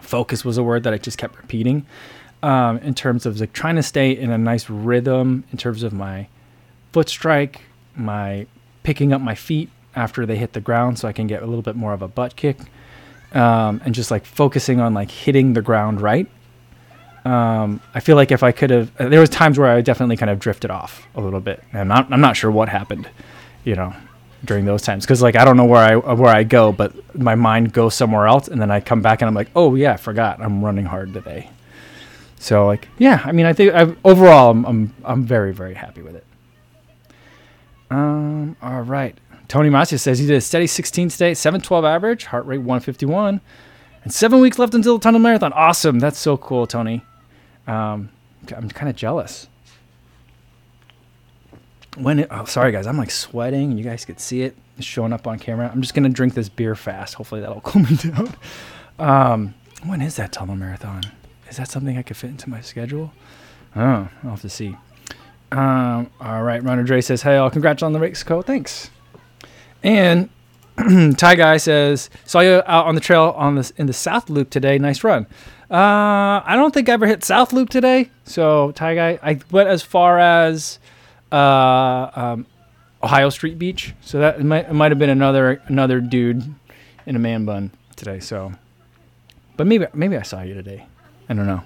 Focus 0.01 0.45
was 0.45 0.59
a 0.59 0.63
word 0.63 0.83
that 0.85 0.93
i 0.93 0.99
just 0.99 1.19
kept 1.19 1.37
repeating 1.37 1.87
um, 2.43 2.79
in 2.79 2.95
terms 2.95 3.27
of 3.27 3.41
like 3.41 3.53
trying 3.53 3.77
to 3.77 3.83
stay 3.83 4.13
in 4.13 4.31
a 4.31 4.39
nice 4.39 4.71
rhythm 4.71 5.45
in 5.53 5.59
terms 5.59 5.83
of 5.83 5.93
my 5.93 6.29
foot 6.93 7.09
strike 7.09 7.63
my 7.95 8.47
picking 8.83 9.13
up 9.13 9.21
my 9.21 9.35
feet 9.35 9.69
after 9.97 10.25
they 10.25 10.37
hit 10.37 10.53
the 10.53 10.61
ground 10.61 10.99
so 10.99 11.09
i 11.09 11.13
can 11.13 11.27
get 11.27 11.43
a 11.43 11.47
little 11.47 11.63
bit 11.63 11.77
more 11.77 11.93
of 11.93 12.03
a 12.03 12.09
butt 12.09 12.37
kick 12.37 12.59
um, 13.35 13.81
and 13.85 13.95
just 13.95 14.11
like 14.11 14.25
focusing 14.25 14.81
on 14.81 14.95
like 14.95 15.11
hitting 15.11 15.53
the 15.53 15.63
ground 15.63 16.01
right 16.01 16.29
um, 17.29 17.81
I 17.95 18.01
feel 18.01 18.17
like 18.17 18.33
if 18.33 18.43
I 18.43 18.53
could 18.53 18.71
have, 18.71 18.97
there 18.97 19.21
was 19.21 19.29
times 19.29 19.59
where 19.59 19.71
I 19.71 19.81
definitely 19.83 20.17
kind 20.17 20.31
of 20.31 20.39
drifted 20.39 20.71
off 20.71 21.07
a 21.15 21.21
little 21.21 21.41
bit, 21.41 21.63
and 21.73 21.81
I'm 21.81 21.89
not, 21.89 22.13
I'm 22.13 22.21
not 22.21 22.37
sure 22.37 22.51
what 22.51 22.69
happened, 22.69 23.09
you 23.65 23.75
know, 23.75 23.95
during 24.45 24.65
those 24.65 24.83
times 24.83 25.05
because 25.05 25.21
like 25.21 25.37
I 25.37 25.45
don't 25.45 25.57
know 25.57 25.65
where 25.65 25.83
I 25.83 25.97
where 25.97 26.35
I 26.35 26.45
go, 26.45 26.73
but 26.73 26.93
my 27.17 27.35
mind 27.35 27.73
goes 27.73 27.95
somewhere 27.95 28.27
else, 28.27 28.49
and 28.49 28.61
then 28.61 28.71
I 28.71 28.81
come 28.81 29.03
back 29.03 29.21
and 29.21 29.29
I'm 29.29 29.35
like, 29.35 29.51
oh 29.55 29.75
yeah, 29.75 29.93
I 29.93 29.97
forgot 29.97 30.41
I'm 30.41 30.65
running 30.65 30.87
hard 30.87 31.13
today. 31.13 31.51
So 32.39 32.67
like 32.67 32.89
yeah, 32.99 33.21
I 33.25 33.33
mean 33.33 33.47
I 33.47 33.53
think 33.53 33.75
I've, 33.75 33.97
overall 34.05 34.51
I'm, 34.51 34.65
I'm 34.65 34.95
I'm 35.05 35.25
very 35.25 35.53
very 35.53 35.75
happy 35.75 36.03
with 36.03 36.17
it. 36.17 36.25
Um, 37.91 38.57
all 38.63 38.83
right. 38.83 39.19
Tony 39.49 39.71
Masia 39.71 39.99
says 39.99 40.19
he 40.19 40.27
did 40.27 40.37
a 40.37 40.41
steady 40.43 40.67
16 40.67 41.09
today, 41.09 41.33
712 41.33 41.85
average, 41.85 42.25
heart 42.27 42.45
rate 42.45 42.59
151, 42.59 43.41
and 44.05 44.13
seven 44.13 44.41
weeks 44.41 44.59
left 44.59 44.75
until 44.75 44.99
the 44.99 45.03
tunnel 45.03 45.21
marathon. 45.21 45.55
Awesome. 45.55 45.99
That's 45.99 46.19
so 46.19 46.37
cool, 46.37 46.67
Tony. 46.67 47.03
Um, 47.69 48.09
I'm 48.57 48.69
kind 48.71 48.89
of 48.89 48.97
jealous. 48.97 49.47
When 51.97 52.21
it, 52.21 52.29
oh, 52.31 52.45
sorry 52.47 52.73
guys, 52.73 52.87
I'm 52.87 52.97
like 52.97 53.11
sweating. 53.11 53.77
You 53.77 53.85
guys 53.85 54.05
could 54.05 54.19
see 54.21 54.43
it 54.43 54.57
showing 54.81 55.13
up 55.13 55.27
on 55.27 55.39
camera. 55.39 55.71
I'm 55.73 55.83
just 55.83 55.95
gonna 55.95 56.09
drink 56.09 56.35
this 56.35 56.49
beer 56.49 56.75
fast. 56.75 57.15
Hopefully 57.15 57.41
that'll 57.41 57.61
cool 57.63 57.83
me 57.83 57.97
down. 57.97 58.35
Um, 58.99 59.55
when 59.85 60.01
is 60.01 60.17
that 60.17 60.33
tunnel 60.33 60.57
marathon? 60.57 61.03
Is 61.49 61.57
that 61.59 61.71
something 61.71 61.97
I 61.97 62.03
could 62.03 62.17
fit 62.17 62.31
into 62.31 62.51
my 62.51 62.61
schedule? 62.61 63.13
Oh, 63.77 64.09
I'll 64.25 64.31
have 64.31 64.41
to 64.43 64.49
see. 64.49 64.77
Um, 65.53 66.11
all 66.21 66.43
right, 66.43 66.63
Runner 66.63 66.83
Dre 66.83 67.01
says, 67.01 67.23
"Hey, 67.23 67.37
all, 67.37 67.51
congrats 67.51 67.83
on 67.83 67.93
the 67.93 68.01
race, 68.01 68.23
co. 68.23 68.43
Thanks." 68.43 68.91
And 69.83 70.29
Ty 71.17 71.37
Guy 71.37 71.57
says, 71.57 72.11
"Saw 72.25 72.41
you 72.41 72.63
out 72.67 72.87
on 72.87 72.95
the 72.95 73.01
trail 73.01 73.35
on 73.37 73.55
this 73.55 73.71
in 73.73 73.87
the 73.87 73.93
South 73.93 74.29
Loop 74.31 74.51
today. 74.51 74.79
Nice 74.79 75.03
run." 75.03 75.27
Uh, 75.71 76.41
I 76.45 76.55
don't 76.57 76.73
think 76.73 76.89
I 76.89 76.93
ever 76.93 77.07
hit 77.07 77.23
South 77.25 77.53
Loop 77.53 77.69
today. 77.69 78.11
So, 78.25 78.73
Ty 78.73 78.95
Guy, 78.95 79.19
I 79.23 79.39
went 79.51 79.69
as 79.69 79.83
far 79.83 80.19
as 80.19 80.79
uh, 81.31 82.11
um, 82.15 82.47
Ohio 83.03 83.29
Street 83.29 83.59
Beach. 83.59 83.95
So 84.01 84.19
that 84.19 84.43
might, 84.43 84.73
might 84.73 84.91
have 84.91 84.99
been 84.99 85.11
another 85.11 85.63
another 85.67 86.01
dude 86.01 86.43
in 87.07 87.17
a 87.17 87.19
man 87.19 87.45
bun 87.45 87.71
today. 87.97 88.21
So, 88.21 88.53
but 89.57 89.67
maybe 89.67 89.87
maybe 89.93 90.17
I 90.17 90.23
saw 90.23 90.43
you 90.43 90.55
today. 90.55 90.87
I 91.29 91.35
don't 91.35 91.47
know. 91.47 91.63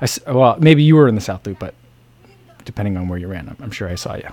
I 0.00 0.06
well 0.32 0.56
maybe 0.58 0.82
you 0.82 0.96
were 0.96 1.08
in 1.08 1.14
the 1.14 1.20
South 1.20 1.46
Loop, 1.46 1.58
but 1.58 1.74
depending 2.64 2.96
on 2.96 3.08
where 3.08 3.18
you 3.18 3.28
ran, 3.28 3.48
I'm, 3.48 3.56
I'm 3.60 3.70
sure 3.70 3.88
I 3.88 3.94
saw 3.94 4.14
you. 4.14 4.28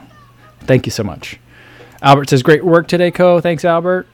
Thank 0.61 0.85
you 0.85 0.91
so 0.91 1.03
much. 1.03 1.39
Albert 2.01 2.29
says, 2.29 2.41
"Great 2.41 2.63
work 2.63 2.87
today, 2.87 3.11
Co. 3.11 3.41
Thanks, 3.41 3.65
Albert." 3.65 4.07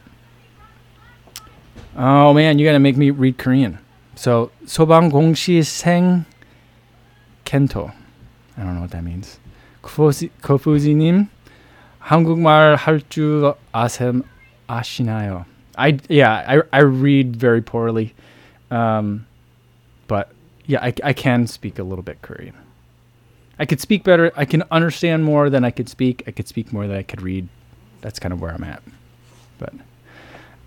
Oh 1.95 2.33
man, 2.33 2.59
you 2.59 2.65
gotta 2.65 2.79
make 2.79 2.97
me 2.97 3.11
read 3.11 3.37
Korean. 3.37 3.77
So 4.14 4.50
소방공시생 4.66 6.24
켄토. 7.44 7.90
I 8.56 8.62
don't 8.62 8.74
know 8.74 8.82
what 8.82 8.90
that 8.90 9.04
means. 9.04 9.38
코푸지님 9.82 11.28
한국말 12.00 12.76
할 12.76 13.00
줄 13.08 13.54
아셈 13.72 14.22
아시나요? 14.66 15.46
I 15.76 15.98
yeah 16.08 16.44
I 16.46 16.62
I 16.72 16.80
read 16.82 17.36
very 17.36 17.62
poorly, 17.62 18.14
um, 18.70 19.26
but 20.08 20.30
yeah 20.66 20.80
I 20.82 20.92
I 21.02 21.12
can 21.12 21.46
speak 21.46 21.78
a 21.78 21.82
little 21.82 22.02
bit 22.02 22.20
Korean. 22.22 22.54
I 23.58 23.64
could 23.66 23.80
speak 23.80 24.04
better. 24.04 24.32
I 24.36 24.44
can 24.44 24.64
understand 24.70 25.24
more 25.24 25.50
than 25.50 25.64
I 25.64 25.70
could 25.70 25.88
speak. 25.88 26.24
I 26.26 26.30
could 26.30 26.48
speak 26.48 26.72
more 26.72 26.86
than 26.86 26.96
I 26.96 27.02
could 27.02 27.22
read. 27.22 27.48
That's 28.00 28.18
kind 28.18 28.32
of 28.32 28.40
where 28.40 28.52
I'm 28.52 28.64
at. 28.64 28.82
But 29.58 29.74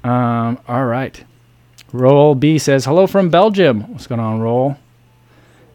um, 0.07 0.59
all 0.67 0.85
right. 0.85 1.23
Roll 1.92 2.34
B 2.34 2.58
says, 2.58 2.84
hello 2.84 3.06
from 3.06 3.30
Belgium. 3.30 3.90
What's 3.92 4.06
going 4.06 4.20
on, 4.20 4.40
Roll? 4.40 4.76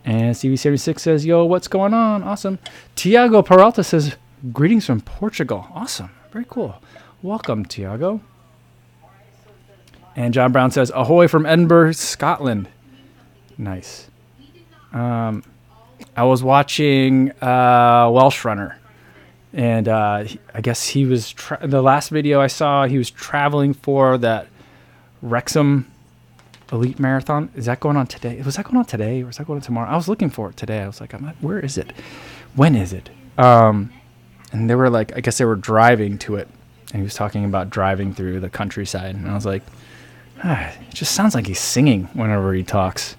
And 0.06 0.36
CV76 0.36 1.00
says, 1.00 1.26
yo, 1.26 1.46
what's 1.46 1.68
going 1.68 1.94
on? 1.94 2.24
Awesome. 2.24 2.60
Tiago 2.96 3.42
Peralta 3.42 3.84
says, 3.84 4.16
greetings 4.52 4.86
from 4.86 5.02
Portugal. 5.02 5.68
Awesome. 5.74 6.12
Very 6.32 6.46
cool. 6.48 6.76
Welcome, 7.24 7.66
Tiago. 7.66 8.22
And 10.16 10.34
John 10.34 10.52
Brown 10.52 10.70
says, 10.70 10.92
Ahoy 10.94 11.28
from 11.28 11.46
Edinburgh, 11.46 11.94
Scotland. 11.94 12.68
Nice. 13.58 14.10
Um, 14.92 15.44
I 16.16 16.26
was 16.26 16.44
watching 16.44 17.32
uh, 17.42 18.10
Welsh 18.14 18.46
Runner. 18.46 18.78
And 19.54 19.88
uh, 19.88 20.26
I 20.54 20.62
guess 20.62 20.88
he 20.88 21.06
was, 21.06 21.32
tra- 21.32 21.66
the 21.66 21.82
last 21.82 22.10
video 22.10 22.40
I 22.42 22.48
saw, 22.48 22.86
he 22.86 22.98
was 22.98 23.10
traveling 23.10 23.74
for 23.74 24.18
that 24.20 24.48
Wrexham 25.22 25.92
Elite 26.74 27.00
Marathon. 27.00 27.50
Is 27.56 27.68
that 27.68 27.80
going 27.80 27.96
on 27.96 28.08
today? 28.08 28.42
Was 28.42 28.56
that 28.56 28.66
going 28.66 28.78
on 28.78 28.86
today 28.86 29.22
or 29.22 29.28
was 29.28 29.38
that 29.38 29.48
going 29.48 29.58
on 29.58 29.62
tomorrow? 29.62 29.90
I 29.90 29.96
was 29.96 30.08
looking 30.08 30.30
for 30.30 30.50
it 30.50 30.58
today. 30.58 30.82
I 30.82 30.88
was 30.88 31.00
like, 31.00 31.14
I'm 31.14 31.24
not, 31.24 31.36
where 31.40 31.60
is 31.60 31.78
it? 31.78 31.94
When 32.56 32.76
is 32.76 32.92
it? 32.92 33.10
Um, 33.38 33.94
and 34.52 34.70
they 34.70 34.76
were 34.76 34.90
like, 34.90 35.16
I 35.16 35.22
guess 35.22 35.38
they 35.38 35.46
were 35.46 35.56
driving 35.56 36.18
to 36.20 36.36
it. 36.36 36.48
And 36.92 36.98
he 36.98 37.04
was 37.04 37.14
talking 37.14 37.46
about 37.46 37.70
driving 37.70 38.14
through 38.14 38.40
the 38.40 38.50
countryside. 38.50 39.16
And 39.16 39.30
I 39.30 39.36
was 39.36 39.46
like, 39.46 39.62
ah, 40.44 40.70
it 40.70 40.94
just 40.94 41.14
sounds 41.14 41.36
like 41.36 41.48
he's 41.48 41.60
singing 41.60 42.06
whenever 42.14 42.54
he 42.54 42.64
talks. 42.64 43.16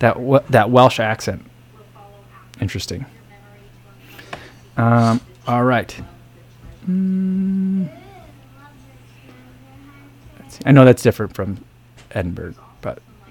That, 0.00 0.16
that 0.50 0.70
Welsh 0.70 1.00
accent. 1.00 1.44
Interesting. 2.60 3.06
Um, 4.76 5.20
all 5.46 5.64
right. 5.64 6.00
Mm. 6.88 7.88
I 10.64 10.72
know 10.72 10.84
that's 10.84 11.02
different 11.02 11.34
from 11.34 11.64
Edinburgh, 12.10 12.54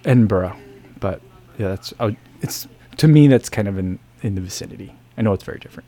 Edinburgh, 0.07 0.55
but 0.99 1.21
yeah, 1.59 1.67
that's 1.67 1.93
it's 2.41 2.67
to 2.97 3.07
me 3.07 3.27
that's 3.27 3.49
kind 3.49 3.67
of 3.67 3.77
in 3.77 3.99
in 4.23 4.35
the 4.35 4.41
vicinity. 4.41 4.95
I 5.17 5.21
know 5.21 5.33
it's 5.33 5.43
very 5.43 5.59
different. 5.59 5.87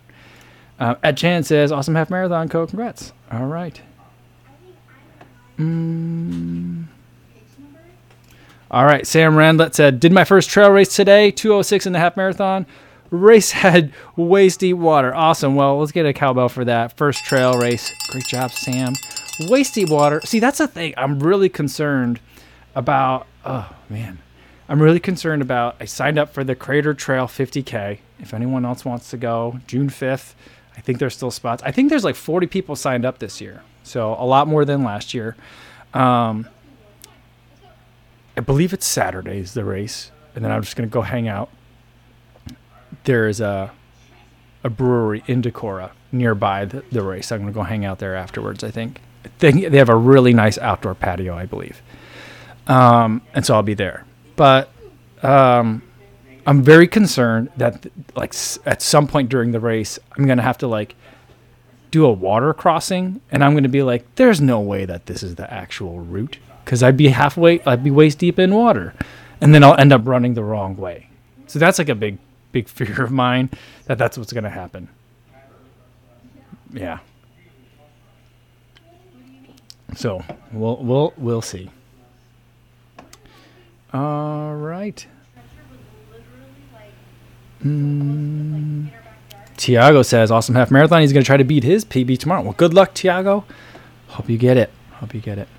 Uh, 0.79 0.95
at 1.03 1.17
Chan 1.17 1.43
says, 1.43 1.71
"Awesome 1.71 1.95
half 1.95 2.09
marathon, 2.09 2.49
co. 2.49 2.67
Congrats." 2.67 3.13
All 3.31 3.45
right. 3.45 3.81
Mm. 5.57 6.85
All 8.71 8.85
right. 8.85 9.07
Sam 9.07 9.33
Randlet 9.33 9.73
said, 9.73 9.99
"Did 9.99 10.11
my 10.11 10.25
first 10.25 10.49
trail 10.49 10.69
race 10.69 10.95
today, 10.95 11.31
206 11.31 11.85
and 11.85 11.95
a 11.95 11.99
half 11.99 12.15
marathon. 12.17 12.65
Race 13.11 13.51
had 13.51 13.91
waist 14.15 14.59
deep 14.59 14.77
water. 14.77 15.15
Awesome. 15.15 15.55
Well, 15.55 15.79
let's 15.79 15.91
get 15.91 16.05
a 16.05 16.13
cowbell 16.13 16.49
for 16.49 16.65
that 16.65 16.95
first 16.97 17.23
trail 17.25 17.53
race. 17.53 17.91
Great 18.09 18.25
job, 18.25 18.51
Sam. 18.51 18.93
Waist 19.47 19.73
deep 19.75 19.89
water. 19.89 20.21
See, 20.25 20.39
that's 20.39 20.57
the 20.57 20.67
thing. 20.67 20.93
I'm 20.97 21.19
really 21.19 21.49
concerned 21.49 22.19
about. 22.79 23.27
Oh 23.45 23.75
man, 23.89 24.19
I'm 24.67 24.81
really 24.81 24.99
concerned 24.99 25.41
about. 25.41 25.75
I 25.79 25.85
signed 25.85 26.17
up 26.17 26.33
for 26.33 26.43
the 26.43 26.55
Crater 26.55 26.93
Trail 26.93 27.27
50K. 27.27 27.99
If 28.19 28.33
anyone 28.33 28.65
else 28.65 28.83
wants 28.83 29.09
to 29.11 29.17
go, 29.17 29.59
June 29.67 29.89
5th. 29.89 30.33
I 30.75 30.81
think 30.81 30.99
there's 30.99 31.13
still 31.13 31.31
spots. 31.31 31.61
I 31.63 31.71
think 31.71 31.89
there's 31.89 32.05
like 32.05 32.15
40 32.15 32.47
people 32.47 32.75
signed 32.75 33.05
up 33.05 33.19
this 33.19 33.41
year, 33.41 33.63
so 33.83 34.13
a 34.17 34.25
lot 34.25 34.47
more 34.47 34.63
than 34.63 34.83
last 34.83 35.13
year. 35.13 35.35
Um, 35.93 36.47
I 38.37 38.41
believe 38.41 38.71
it's 38.71 38.87
Saturdays 38.87 39.53
the 39.53 39.65
race, 39.65 40.11
and 40.33 40.43
then 40.43 40.51
I'm 40.51 40.61
just 40.61 40.77
gonna 40.77 40.87
go 40.87 41.01
hang 41.01 41.27
out. 41.27 41.49
There 43.03 43.27
is 43.27 43.41
a 43.41 43.71
a 44.63 44.69
brewery 44.69 45.23
in 45.27 45.41
Decorah 45.41 45.91
nearby 46.11 46.65
the, 46.65 46.83
the 46.91 47.01
race. 47.01 47.31
I'm 47.31 47.39
gonna 47.41 47.51
go 47.51 47.63
hang 47.63 47.83
out 47.83 47.99
there 47.99 48.15
afterwards. 48.15 48.63
I 48.63 48.71
think. 48.71 49.01
They, 49.39 49.51
they 49.51 49.77
have 49.77 49.89
a 49.89 49.95
really 49.95 50.33
nice 50.33 50.57
outdoor 50.57 50.95
patio, 50.95 51.35
I 51.35 51.45
believe, 51.45 51.81
um, 52.69 53.21
and 53.33 53.45
so 53.45 53.55
I'll 53.55 53.63
be 53.63 53.73
there. 53.73 54.05
But 54.35 54.69
um, 55.21 55.81
I'm 56.45 56.63
very 56.63 56.87
concerned 56.87 57.49
that 57.57 57.85
like 58.15 58.33
at 58.65 58.81
some 58.81 59.07
point 59.07 59.29
during 59.29 59.51
the 59.51 59.59
race, 59.59 59.99
I'm 60.17 60.25
gonna 60.25 60.43
have 60.43 60.59
to 60.59 60.67
like 60.67 60.95
do 61.91 62.05
a 62.05 62.11
water 62.11 62.53
crossing, 62.53 63.19
and 63.31 63.43
I'm 63.43 63.53
gonna 63.55 63.67
be 63.67 63.83
like, 63.83 64.05
"There's 64.15 64.39
no 64.39 64.61
way 64.61 64.85
that 64.85 65.07
this 65.07 65.23
is 65.23 65.35
the 65.35 65.51
actual 65.51 65.99
route," 65.99 66.37
because 66.63 66.81
I'd 66.83 66.95
be 66.95 67.09
halfway, 67.09 67.61
I'd 67.63 67.83
be 67.83 67.91
waist 67.91 68.19
deep 68.19 68.39
in 68.39 68.53
water, 68.53 68.93
and 69.41 69.53
then 69.53 69.63
I'll 69.63 69.77
end 69.77 69.91
up 69.91 70.07
running 70.07 70.35
the 70.35 70.43
wrong 70.43 70.77
way. 70.77 71.09
So 71.47 71.57
that's 71.59 71.79
like 71.79 71.89
a 71.89 71.95
big, 71.95 72.19
big 72.51 72.69
fear 72.69 73.03
of 73.03 73.11
mine 73.11 73.49
that 73.85 73.97
that's 73.97 74.17
what's 74.17 74.31
gonna 74.31 74.49
happen. 74.49 74.87
Yeah. 76.71 76.99
So 79.95 80.23
we'll 80.53 80.77
we'll 80.77 81.13
we'll 81.17 81.41
see. 81.41 81.71
All 83.93 84.55
right. 84.55 85.05
Mm. 87.63 88.91
Tiago 89.57 90.01
says, 90.03 90.31
"Awesome 90.31 90.55
half 90.55 90.71
marathon. 90.71 91.01
He's 91.01 91.11
going 91.11 91.23
to 91.23 91.27
try 91.27 91.37
to 91.37 91.43
beat 91.43 91.63
his 91.63 91.83
PB 91.83 92.19
tomorrow." 92.19 92.41
Well, 92.41 92.53
good 92.53 92.73
luck, 92.73 92.93
Tiago. 92.93 93.45
Hope 94.07 94.29
you 94.29 94.37
get 94.37 94.57
it. 94.57 94.71
Hope 94.93 95.13
you 95.13 95.21
get 95.21 95.37
it. 95.37 95.47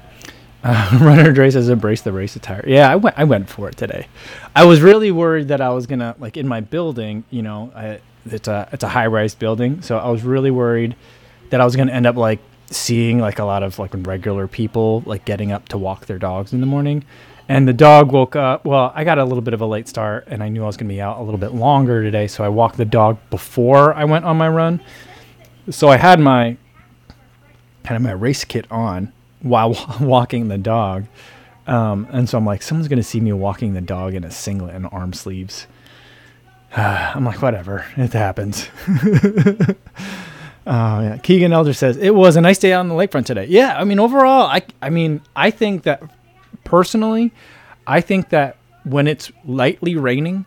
Uh, 0.63 0.99
Runner 1.01 1.33
Dre 1.33 1.49
says, 1.49 1.71
"Embrace 1.71 2.03
the 2.03 2.13
race 2.13 2.37
attire." 2.37 2.63
Yeah, 2.67 2.91
I 2.91 2.97
went. 2.97 3.19
I 3.19 3.25
went 3.25 3.49
for 3.49 3.67
it 3.71 3.79
today. 3.79 4.09
I 4.55 4.67
was 4.67 4.83
really 4.83 5.11
worried 5.11 5.49
that 5.49 5.63
I 5.63 5.71
was 5.71 5.87
gonna 5.87 6.15
like 6.19 6.37
in 6.37 6.47
my 6.47 6.61
building. 6.61 7.25
You 7.31 7.41
know, 7.41 7.73
I, 7.75 8.01
it's 8.27 8.47
a 8.47 8.69
it's 8.71 8.85
a 8.85 8.89
high 8.89 9.07
rise 9.07 9.35
building, 9.35 9.81
so 9.81 9.97
I 9.97 10.11
was 10.11 10.23
really 10.23 10.51
worried 10.51 10.97
that 11.49 11.63
I 11.63 11.65
was 11.65 11.77
gonna 11.77 11.93
end 11.93 12.07
up 12.07 12.17
like 12.17 12.41
seeing 12.67 13.19
like 13.19 13.39
a 13.39 13.45
lot 13.45 13.63
of 13.63 13.79
like 13.79 13.93
regular 14.07 14.47
people 14.47 15.03
like 15.07 15.25
getting 15.25 15.51
up 15.51 15.67
to 15.71 15.79
walk 15.79 16.05
their 16.05 16.19
dogs 16.19 16.53
in 16.53 16.61
the 16.61 16.67
morning 16.67 17.05
and 17.51 17.67
the 17.67 17.73
dog 17.73 18.13
woke 18.13 18.37
up. 18.37 18.65
Well, 18.65 18.93
I 18.95 19.03
got 19.03 19.19
a 19.19 19.25
little 19.25 19.43
bit 19.43 19.55
of 19.55 19.61
a 19.61 19.67
late 19.67 19.89
start, 19.89 20.29
and 20.29 20.41
I 20.41 20.49
knew 20.49 20.63
I 20.63 20.67
was 20.67 20.77
going 20.77 20.87
to 20.87 20.95
be 20.95 21.01
out 21.01 21.19
a 21.19 21.23
little 21.23 21.37
bit 21.37 21.53
longer 21.53 22.01
today, 22.01 22.29
so 22.29 22.45
I 22.45 22.49
walked 22.49 22.77
the 22.77 22.85
dog 22.85 23.19
before 23.29 23.93
I 23.93 24.05
went 24.05 24.25
on 24.25 24.37
my 24.37 24.49
run. 24.49 24.81
So 25.69 25.89
I 25.89 25.97
had 25.97 26.21
my 26.21 26.57
kind 27.83 27.97
of 27.97 28.03
my 28.03 28.13
race 28.13 28.45
kit 28.45 28.71
on 28.71 29.13
while 29.41 29.77
walking 30.01 30.47
the 30.47 30.59
dog, 30.59 31.07
um, 31.67 32.07
and 32.13 32.29
so 32.29 32.39
I'm 32.39 32.47
like, 32.47 32.63
someone's 32.63 32.87
going 32.87 32.99
to 32.99 33.03
see 33.03 33.19
me 33.19 33.33
walking 33.33 33.75
the 33.75 33.81
dog 33.81 34.15
in 34.15 34.23
a 34.23 34.31
singlet 34.31 34.77
and 34.77 34.87
arm 34.93 35.13
sleeves. 35.13 35.67
I'm 36.77 37.25
like, 37.25 37.43
whatever, 37.43 37.85
it 37.97 38.13
happens. 38.13 38.69
Oh 38.87 39.75
yeah. 40.67 41.19
Keegan 41.21 41.53
Elder 41.53 41.73
says 41.73 41.97
it 41.97 42.15
was 42.15 42.37
a 42.37 42.41
nice 42.41 42.59
day 42.59 42.75
out 42.75 42.81
on 42.81 42.89
the 42.89 42.95
lakefront 42.95 43.27
today. 43.27 43.47
Yeah, 43.47 43.77
I 43.77 43.83
mean 43.83 43.99
overall, 43.99 44.47
I 44.47 44.63
I 44.81 44.91
mean 44.91 45.21
I 45.35 45.51
think 45.51 45.83
that 45.83 46.01
personally, 46.71 47.33
I 47.85 48.01
think 48.01 48.29
that 48.29 48.57
when 48.85 49.09
it's 49.09 49.33
lightly 49.45 49.97
raining, 49.97 50.47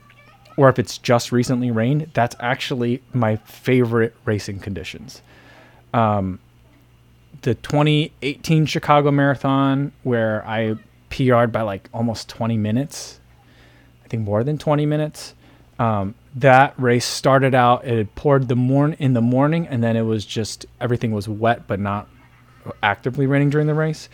or 0.56 0.70
if 0.70 0.80
it's 0.80 0.98
just 0.98 1.34
recently 1.34 1.70
rained, 1.70 2.12
that's 2.14 2.34
actually 2.40 3.04
my 3.14 3.36
favorite 3.36 4.16
racing 4.24 4.60
conditions. 4.60 5.22
Um, 5.94 6.40
the 7.42 7.56
2018 7.56 8.66
Chicago 8.68 9.12
Marathon, 9.12 9.92
where 10.04 10.48
I 10.48 10.76
PR'd 11.10 11.52
by 11.52 11.62
like 11.62 11.90
almost 11.94 12.30
20 12.30 12.56
minutes, 12.56 13.20
I 14.06 14.08
think 14.08 14.24
more 14.24 14.46
than 14.46 14.58
20 14.58 14.86
minutes. 14.86 15.36
Um, 15.78 16.16
that 16.36 16.74
race 16.78 17.06
started 17.06 17.54
out, 17.54 17.86
it 17.86 17.98
had 17.98 18.16
poured 18.16 18.48
the 18.48 18.56
morn 18.56 18.94
in 18.94 19.12
the 19.14 19.22
morning, 19.22 19.68
and 19.68 19.84
then 19.84 19.98
it 19.98 20.04
was 20.04 20.26
just 20.26 20.66
everything 20.80 21.12
was 21.12 21.28
wet, 21.28 21.68
but 21.68 21.82
not 21.82 22.08
actively 22.82 23.28
raining 23.28 23.50
during 23.50 23.68
the 23.68 23.74
race. 23.74 24.08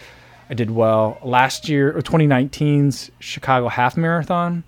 I 0.50 0.54
did 0.54 0.72
well 0.72 1.20
last 1.24 1.70
year 1.70 1.96
or 1.96 2.02
2019's 2.02 3.12
Chicago 3.20 3.68
Half 3.68 3.98
Marathon. 3.98 4.64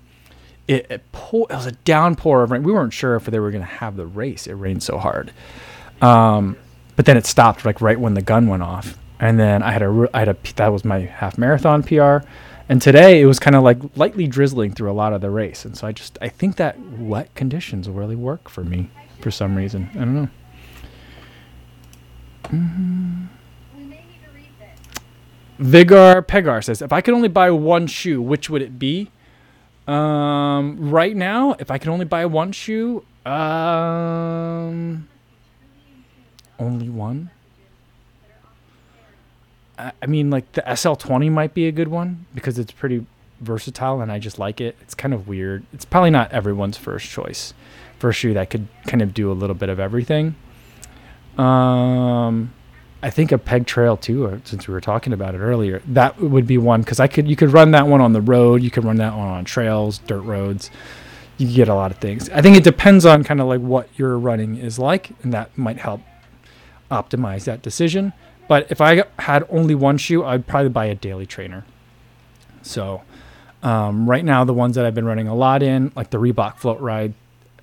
It, 0.68 0.86
it, 0.90 1.12
pour, 1.12 1.48
it 1.50 1.56
was 1.56 1.66
a 1.66 1.72
downpour 1.72 2.44
of 2.44 2.52
rain. 2.52 2.64
We 2.64 2.72
weren't 2.72 2.94
sure 2.94 3.16
if 3.16 3.26
they 3.26 3.40
were 3.40 3.52
going 3.52 3.64
to 3.64 3.68
have 3.68 3.98
the 3.98 4.06
race. 4.06 4.48
It 4.48 4.54
rained 4.54 4.84
so 4.84 4.98
hard, 5.00 5.34
um, 6.02 6.56
but 6.96 7.06
then 7.06 7.18
it 7.18 7.26
stopped 7.26 7.66
like 7.66 7.82
right 7.82 8.00
when 8.00 8.14
the 8.14 8.22
gun 8.22 8.48
went 8.48 8.64
off. 8.64 8.98
And 9.20 9.40
then 9.40 9.64
I 9.64 9.72
had 9.72 9.82
a 9.82 10.10
I 10.14 10.20
had 10.20 10.30
a 10.30 10.38
that 10.56 10.72
was 10.72 10.86
my 10.86 11.00
half 11.00 11.38
marathon 11.38 11.84
PR, 11.84 12.20
and 12.70 12.82
today 12.82 13.22
it 13.22 13.26
was 13.26 13.40
kind 13.40 13.56
of 13.56 13.64
like 13.64 13.80
lightly 13.98 14.28
drizzling 14.28 14.72
through 14.74 14.92
a 14.92 14.94
lot 14.94 15.14
of 15.14 15.22
the 15.22 15.30
race. 15.30 15.66
And 15.66 15.78
so 15.78 15.88
I 15.88 15.92
just 15.92 16.18
I 16.22 16.30
think 16.30 16.56
that 16.56 16.80
wet 16.80 17.34
conditions 17.36 17.90
really 17.90 18.16
work 18.16 18.50
for 18.50 18.64
me 18.64 18.90
for 19.20 19.32
some 19.32 19.56
reason. 19.56 19.90
I 19.94 19.98
don't 19.98 20.16
know. 20.16 20.30
Mm-hmm. 22.44 23.26
Vigar 25.62 26.24
Pegar 26.24 26.64
says, 26.64 26.82
if 26.82 26.92
I 26.92 27.02
could 27.02 27.14
only 27.14 27.28
buy 27.28 27.52
one 27.52 27.86
shoe, 27.86 28.20
which 28.20 28.50
would 28.50 28.64
it 28.64 28.80
be? 28.80 29.12
Um, 29.88 30.90
right 30.90 31.16
now, 31.16 31.56
if 31.60 31.70
I 31.70 31.78
could 31.78 31.90
only 31.90 32.06
buy 32.06 32.26
one 32.26 32.52
shoe, 32.52 33.06
um, 33.28 35.08
only 36.58 36.90
one. 36.90 37.30
I, 39.78 40.06
mean, 40.08 40.32
like 40.32 40.52
the 40.54 40.62
SL20 40.62 41.32
might 41.32 41.54
be 41.54 41.68
a 41.68 41.72
good 41.72 41.88
one 41.90 42.26
because 42.34 42.58
it's 42.58 42.72
pretty 42.72 43.06
versatile 43.40 44.02
and 44.02 44.12
I 44.12 44.18
just 44.18 44.40
like 44.40 44.62
it. 44.62 44.76
It's 44.82 44.96
kind 44.96 45.14
of 45.14 45.28
weird. 45.28 45.64
It's 45.74 45.86
probably 45.86 46.10
not 46.10 46.32
everyone's 46.32 46.78
first 46.78 47.08
choice 47.08 47.54
for 48.00 48.10
a 48.10 48.14
shoe 48.14 48.34
that 48.34 48.50
could 48.50 48.68
kind 48.88 49.02
of 49.04 49.14
do 49.14 49.32
a 49.32 49.34
little 49.34 49.56
bit 49.56 49.70
of 49.70 49.80
everything. 49.80 50.36
Um, 51.38 52.54
I 53.04 53.10
think 53.10 53.32
a 53.32 53.38
peg 53.38 53.66
trail 53.66 53.98
too, 53.98 54.42
since 54.44 54.68
we 54.68 54.74
were 54.74 54.82
talking 54.82 55.12
about 55.12 55.34
it 55.34 55.40
earlier. 55.40 55.82
That 55.88 56.20
would 56.20 56.46
be 56.46 56.58
one 56.58 56.82
because 56.82 57.00
I 57.00 57.08
could 57.08 57.28
you 57.28 57.36
could 57.36 57.52
run 57.52 57.72
that 57.72 57.88
one 57.88 58.02
on 58.02 58.14
the 58.14 58.22
road. 58.22 58.62
You 58.62 58.70
could 58.70 58.86
run 58.86 58.98
that 58.98 59.16
one 59.16 59.28
on 59.28 59.46
trails, 59.46 59.98
dirt 60.00 60.22
roads. 60.22 60.70
You 61.38 61.48
get 61.48 61.68
a 61.68 61.74
lot 61.74 61.90
of 61.92 61.98
things. 61.98 62.30
I 62.30 62.42
think 62.42 62.56
it 62.56 62.64
depends 62.64 63.06
on 63.06 63.24
kind 63.24 63.42
of 63.42 63.48
like 63.48 63.62
what 63.62 63.90
your 63.98 64.18
running 64.20 64.58
is 64.58 64.78
like, 64.78 65.10
and 65.24 65.34
that 65.34 65.58
might 65.58 65.78
help 65.80 66.02
optimize 66.92 67.46
that 67.46 67.62
decision. 67.64 68.14
But 68.48 68.70
if 68.70 68.82
I 68.82 69.06
had 69.18 69.46
only 69.50 69.74
one 69.74 69.98
shoe, 69.98 70.24
I'd 70.24 70.46
probably 70.46 70.70
buy 70.70 70.86
a 70.86 70.96
daily 70.96 71.26
trainer. 71.26 71.66
So 72.62 73.02
um, 73.64 74.10
right 74.10 74.26
now, 74.26 74.44
the 74.44 74.54
ones 74.54 74.76
that 74.76 74.86
I've 74.86 74.94
been 74.94 75.06
running 75.06 75.28
a 75.28 75.36
lot 75.36 75.64
in, 75.64 75.92
like 75.96 76.10
the 76.10 76.20
Reebok 76.20 76.58
Floatride 76.58 77.14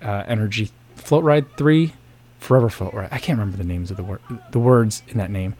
uh, 0.01 0.23
Energy 0.27 0.71
Floatride 0.97 1.45
3, 1.57 1.93
Forever 2.39 2.69
Floatride. 2.69 3.09
I 3.11 3.19
can't 3.19 3.37
remember 3.37 3.57
the 3.57 3.67
names 3.67 3.91
of 3.91 3.97
the, 3.97 4.03
wor- 4.03 4.21
the 4.51 4.59
words 4.59 5.03
in 5.09 5.17
that 5.17 5.29
name. 5.29 5.55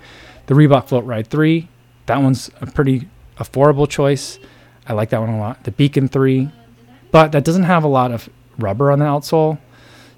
The 0.48 0.56
Reebok 0.56 0.88
Floatride 0.88 1.28
3, 1.28 1.68
that 2.08 2.22
one's 2.22 2.50
a 2.62 2.66
pretty 2.66 3.08
affordable 3.38 3.88
choice. 3.88 4.40
I 4.88 4.94
like 4.94 5.10
that 5.12 5.20
one 5.20 5.30
a 5.30 5.38
lot. 5.38 5.64
The 5.66 5.72
Beacon 5.72 6.08
3, 6.08 6.50
but 7.12 7.32
that 7.34 7.44
doesn't 7.44 7.64
have 7.64 7.84
a 7.84 7.88
lot 7.88 8.12
of 8.12 8.30
rubber 8.58 8.92
on 8.92 9.00
the 9.00 9.06
outsole. 9.06 9.60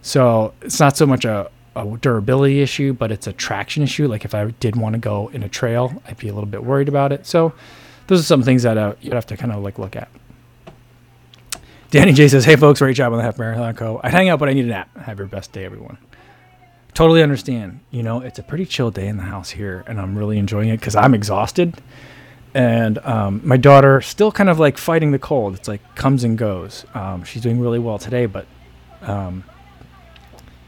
So 0.01 0.53
it's 0.61 0.79
not 0.79 0.95
so 0.97 1.05
much 1.05 1.25
a, 1.25 1.49
a 1.75 1.97
durability 1.99 2.61
issue, 2.61 2.93
but 2.93 3.11
it's 3.11 3.27
a 3.27 3.33
traction 3.33 3.83
issue. 3.83 4.07
Like 4.07 4.25
if 4.25 4.33
I 4.33 4.51
did 4.59 4.75
want 4.75 4.93
to 4.93 4.99
go 4.99 5.29
in 5.29 5.43
a 5.43 5.49
trail, 5.49 6.01
I'd 6.07 6.17
be 6.17 6.29
a 6.29 6.33
little 6.33 6.49
bit 6.49 6.63
worried 6.63 6.87
about 6.87 7.11
it. 7.11 7.25
So 7.25 7.53
those 8.07 8.19
are 8.19 8.23
some 8.23 8.43
things 8.43 8.63
that 8.63 8.77
uh, 8.77 8.93
you'd 9.01 9.13
have 9.13 9.27
to 9.27 9.37
kind 9.37 9.51
of 9.51 9.63
like 9.63 9.77
look 9.77 9.95
at. 9.95 10.09
Danny 11.91 12.13
J 12.13 12.29
says, 12.29 12.45
"Hey 12.45 12.55
folks, 12.55 12.79
great 12.79 12.95
job 12.95 13.11
on 13.11 13.17
the 13.17 13.23
half 13.23 13.37
marathon 13.37 13.75
co. 13.75 13.99
I'd 14.01 14.13
hang 14.13 14.29
out, 14.29 14.39
but 14.39 14.47
I 14.47 14.53
need 14.53 14.63
a 14.63 14.69
nap. 14.69 14.95
Have 14.97 15.17
your 15.17 15.27
best 15.27 15.51
day, 15.51 15.65
everyone." 15.65 15.97
Totally 16.93 17.23
understand. 17.23 17.79
You 17.89 18.03
know, 18.03 18.19
it's 18.21 18.37
a 18.37 18.43
pretty 18.43 18.65
chill 18.65 18.91
day 18.91 19.07
in 19.07 19.17
the 19.17 19.23
house 19.23 19.49
here, 19.51 19.83
and 19.87 19.99
I'm 19.99 20.17
really 20.17 20.37
enjoying 20.37 20.69
it 20.69 20.79
because 20.79 20.95
I'm 20.95 21.13
exhausted, 21.13 21.81
and 22.53 22.97
um, 22.99 23.41
my 23.45 23.55
daughter 23.55 24.01
still 24.01 24.31
kind 24.31 24.49
of 24.49 24.59
like 24.59 24.77
fighting 24.77 25.11
the 25.11 25.19
cold. 25.19 25.55
It's 25.55 25.67
like 25.69 25.95
comes 25.95 26.23
and 26.25 26.37
goes. 26.37 26.85
Um, 26.93 27.23
she's 27.23 27.41
doing 27.41 27.61
really 27.61 27.79
well 27.79 27.97
today, 27.97 28.25
but 28.25 28.45
um, 29.03 29.45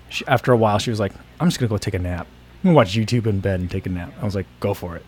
she, 0.07 0.25
after 0.27 0.53
a 0.53 0.57
while, 0.57 0.79
she 0.79 0.89
was 0.89 0.99
like, 0.99 1.11
"I'm 1.41 1.47
just 1.47 1.59
gonna 1.59 1.69
go 1.69 1.77
take 1.77 1.93
a 1.93 1.99
nap. 1.99 2.25
I'm 2.63 2.69
gonna 2.69 2.75
watch 2.75 2.93
YouTube 2.95 3.27
in 3.27 3.41
bed 3.41 3.59
and 3.59 3.69
take 3.69 3.85
a 3.85 3.89
nap." 3.89 4.13
I 4.21 4.23
was 4.23 4.33
like, 4.35 4.47
"Go 4.61 4.73
for 4.73 4.95
it." 4.95 5.05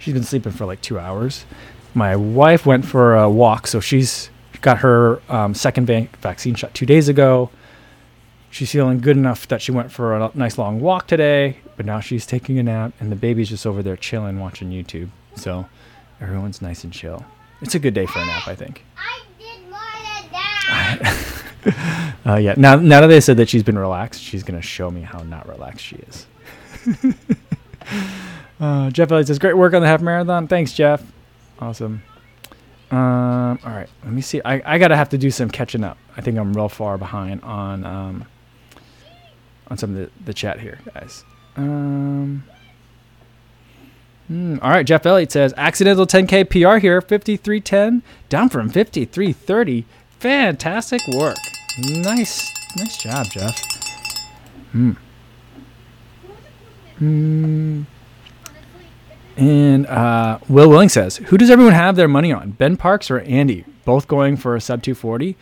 She's 0.00 0.14
been 0.14 0.24
sleeping 0.24 0.52
for 0.52 0.66
like 0.66 0.80
two 0.80 0.98
hours. 0.98 1.46
My 1.94 2.16
wife 2.16 2.66
went 2.66 2.84
for 2.84 3.14
a 3.14 3.30
walk, 3.30 3.68
so 3.68 3.78
she's 3.78 4.30
got 4.62 4.78
her 4.78 5.22
um, 5.30 5.54
second 5.54 5.86
va- 5.86 6.08
vaccine 6.20 6.56
shot 6.56 6.74
two 6.74 6.86
days 6.86 7.08
ago. 7.08 7.50
She's 8.56 8.72
feeling 8.72 9.00
good 9.00 9.18
enough 9.18 9.46
that 9.48 9.60
she 9.60 9.70
went 9.70 9.92
for 9.92 10.16
a 10.16 10.30
nice 10.32 10.56
long 10.56 10.80
walk 10.80 11.08
today, 11.08 11.58
but 11.76 11.84
now 11.84 12.00
she's 12.00 12.24
taking 12.24 12.58
a 12.58 12.62
nap, 12.62 12.94
and 13.00 13.12
the 13.12 13.16
baby's 13.16 13.50
just 13.50 13.66
over 13.66 13.82
there 13.82 13.98
chilling, 13.98 14.40
watching 14.40 14.70
YouTube. 14.70 15.10
So 15.34 15.66
everyone's 16.22 16.62
nice 16.62 16.82
and 16.82 16.90
chill. 16.90 17.22
It's 17.60 17.74
a 17.74 17.78
good 17.78 17.92
day 17.92 18.06
for 18.06 18.18
a 18.18 18.24
nap, 18.24 18.48
I 18.48 18.54
think. 18.54 18.82
I 18.96 19.20
did 19.38 19.60
more 19.68 19.78
than 20.22 20.32
that. 20.32 21.42
Uh, 22.24 22.36
yeah. 22.36 22.54
Now, 22.56 22.76
now 22.76 23.02
that 23.02 23.08
they 23.08 23.20
said 23.20 23.36
that 23.36 23.48
she's 23.48 23.62
been 23.62 23.78
relaxed, 23.78 24.22
she's 24.22 24.42
gonna 24.42 24.62
show 24.62 24.90
me 24.90 25.02
how 25.02 25.18
not 25.20 25.46
relaxed 25.46 25.84
she 25.84 25.96
is. 25.96 26.26
uh, 28.60 28.90
Jeff 28.90 29.12
Elliott 29.12 29.26
says, 29.26 29.38
"Great 29.38 29.56
work 29.56 29.74
on 29.74 29.82
the 29.82 29.86
half 29.88 30.00
marathon. 30.00 30.48
Thanks, 30.48 30.72
Jeff. 30.72 31.04
Awesome. 31.60 32.02
Um, 32.90 33.58
all 33.64 33.72
right, 33.72 33.88
let 34.02 34.12
me 34.12 34.22
see. 34.22 34.40
I, 34.44 34.62
I 34.74 34.78
gotta 34.78 34.96
have 34.96 35.10
to 35.10 35.18
do 35.18 35.30
some 35.30 35.50
catching 35.50 35.84
up. 35.84 35.98
I 36.16 36.20
think 36.20 36.38
I'm 36.38 36.52
real 36.52 36.68
far 36.68 36.98
behind 36.98 37.42
on 37.42 37.84
um, 37.84 38.24
on 39.68 39.78
some 39.78 39.90
of 39.90 39.96
the, 39.96 40.10
the 40.24 40.34
chat 40.34 40.60
here, 40.60 40.78
guys. 40.94 41.24
Um, 41.56 42.44
hmm, 44.28 44.58
all 44.62 44.70
right, 44.70 44.86
Jeff 44.86 45.06
Elliott 45.06 45.32
says 45.32 45.54
accidental 45.56 46.06
10k 46.06 46.48
PR 46.50 46.78
here, 46.78 47.00
5310, 47.00 48.02
down 48.28 48.48
from 48.48 48.68
5330. 48.68 49.84
Fantastic 50.18 51.00
work. 51.08 51.36
Nice, 51.78 52.52
nice 52.76 52.96
job, 53.02 53.26
Jeff. 53.26 53.58
Hmm. 54.72 54.92
Hmm. 56.98 57.82
And 59.36 59.86
uh, 59.86 60.38
Will 60.48 60.68
Willing 60.70 60.88
says, 60.88 61.18
"Who 61.18 61.36
does 61.36 61.50
everyone 61.50 61.74
have 61.74 61.96
their 61.96 62.08
money 62.08 62.32
on? 62.32 62.52
Ben 62.52 62.78
Parkes 62.78 63.10
or 63.10 63.20
Andy? 63.20 63.64
Both 63.84 64.08
going 64.08 64.38
for 64.38 64.56
a 64.56 64.60
sub 64.62 64.82
240." 64.82 65.36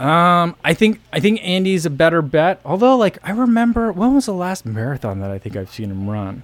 Um, 0.00 0.56
I 0.64 0.72
think 0.72 0.98
I 1.12 1.20
think 1.20 1.40
Andy's 1.44 1.84
a 1.84 1.90
better 1.90 2.22
bet. 2.22 2.60
Although, 2.64 2.96
like, 2.96 3.18
I 3.22 3.32
remember 3.32 3.92
when 3.92 4.14
was 4.14 4.26
the 4.26 4.32
last 4.32 4.64
marathon 4.64 5.20
that 5.20 5.30
I 5.30 5.38
think 5.38 5.56
I've 5.56 5.70
seen 5.70 5.90
him 5.90 6.08
run? 6.08 6.42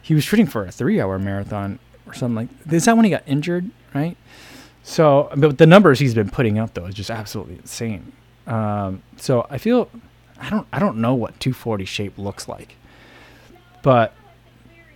He 0.00 0.14
was 0.14 0.24
shooting 0.24 0.46
for 0.46 0.64
a 0.64 0.72
three-hour 0.72 1.18
marathon 1.18 1.78
or 2.06 2.14
something 2.14 2.34
like. 2.34 2.72
Is 2.72 2.86
that 2.86 2.96
when 2.96 3.04
he 3.04 3.10
got 3.10 3.22
injured? 3.26 3.70
Right. 3.94 4.16
So, 4.82 5.28
but 5.36 5.58
the 5.58 5.66
numbers 5.66 5.98
he's 5.98 6.14
been 6.14 6.30
putting 6.30 6.58
up 6.58 6.72
though 6.72 6.86
is 6.86 6.94
just 6.94 7.10
absolutely 7.10 7.56
insane. 7.56 8.12
Um, 8.46 9.02
so 9.16 9.46
I 9.50 9.58
feel 9.58 9.90
I 10.40 10.48
don't 10.48 10.66
I 10.72 10.78
don't 10.78 10.96
know 10.96 11.14
what 11.14 11.38
240 11.40 11.84
shape 11.84 12.16
looks 12.16 12.48
like, 12.48 12.76
but 13.82 14.14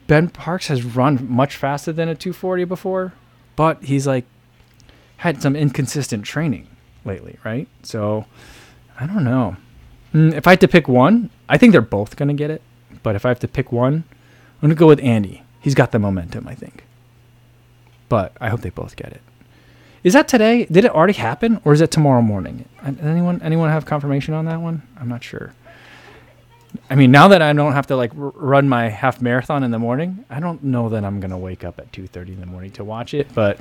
Ben 0.07 0.31
Parkes 0.31 0.69
has 0.69 0.83
run 0.83 1.27
much 1.31 1.57
faster 1.57 1.93
than 1.93 2.09
a 2.09 2.15
240 2.15 2.65
before, 2.65 3.13
but 3.55 3.85
he's 3.85 4.07
like 4.07 4.25
had 5.19 5.43
some 5.43 5.55
inconsistent 5.55 6.25
training 6.25 6.69
lately, 7.09 7.39
right? 7.45 7.67
So 7.83 8.27
I 9.01 9.07
don't 9.07 9.25
know. 9.25 9.57
Mm, 10.15 10.35
if 10.35 10.47
I 10.47 10.51
had 10.51 10.61
to 10.61 10.69
pick 10.69 10.87
one, 10.87 11.31
I 11.49 11.59
think 11.59 11.73
they're 11.73 11.81
both 11.81 12.15
going 12.15 12.29
to 12.29 12.35
get 12.35 12.51
it. 12.51 12.63
But 13.03 13.17
if 13.17 13.27
I 13.27 13.29
have 13.31 13.41
to 13.41 13.49
pick 13.49 13.73
one, 13.73 14.05
I'm 14.05 14.61
going 14.61 14.71
to 14.71 14.77
go 14.79 14.87
with 14.87 15.01
Andy. 15.03 15.43
He's 15.61 15.75
got 15.75 15.91
the 15.93 15.99
momentum, 15.99 16.47
I 16.47 16.55
think. 16.55 16.85
But 18.09 18.37
I 18.41 18.49
hope 18.49 18.61
they 18.61 18.71
both 18.71 18.97
get 18.97 19.13
it. 19.13 19.21
Is 20.05 20.13
that 20.13 20.29
today? 20.29 20.65
Did 20.67 20.85
it 20.85 20.95
already 20.95 21.15
happen, 21.15 21.61
or 21.65 21.73
is 21.73 21.81
it 21.81 21.91
tomorrow 21.91 22.23
morning? 22.23 22.65
Anyone 23.03 23.43
anyone 23.43 23.69
have 23.69 23.85
confirmation 23.85 24.33
on 24.33 24.45
that 24.45 24.61
one? 24.61 24.83
I'm 24.99 25.09
not 25.09 25.25
sure. 25.25 25.53
I 26.89 26.95
mean, 26.95 27.11
now 27.11 27.29
that 27.29 27.43
I 27.43 27.53
don't 27.53 27.73
have 27.73 27.89
to 27.89 27.97
like 27.97 28.13
r- 28.15 28.33
run 28.35 28.69
my 28.69 28.89
half 28.89 29.21
marathon 29.21 29.65
in 29.65 29.71
the 29.71 29.79
morning, 29.79 30.25
I 30.31 30.39
don't 30.41 30.63
know 30.63 30.89
that 30.91 31.05
I'm 31.05 31.19
gonna 31.21 31.39
wake 31.39 31.65
up 31.65 31.79
at 31.79 31.93
2:30 31.93 32.35
in 32.35 32.41
the 32.41 32.47
morning 32.47 32.71
to 32.73 32.85
watch 32.85 33.13
it. 33.13 33.35
But 33.35 33.59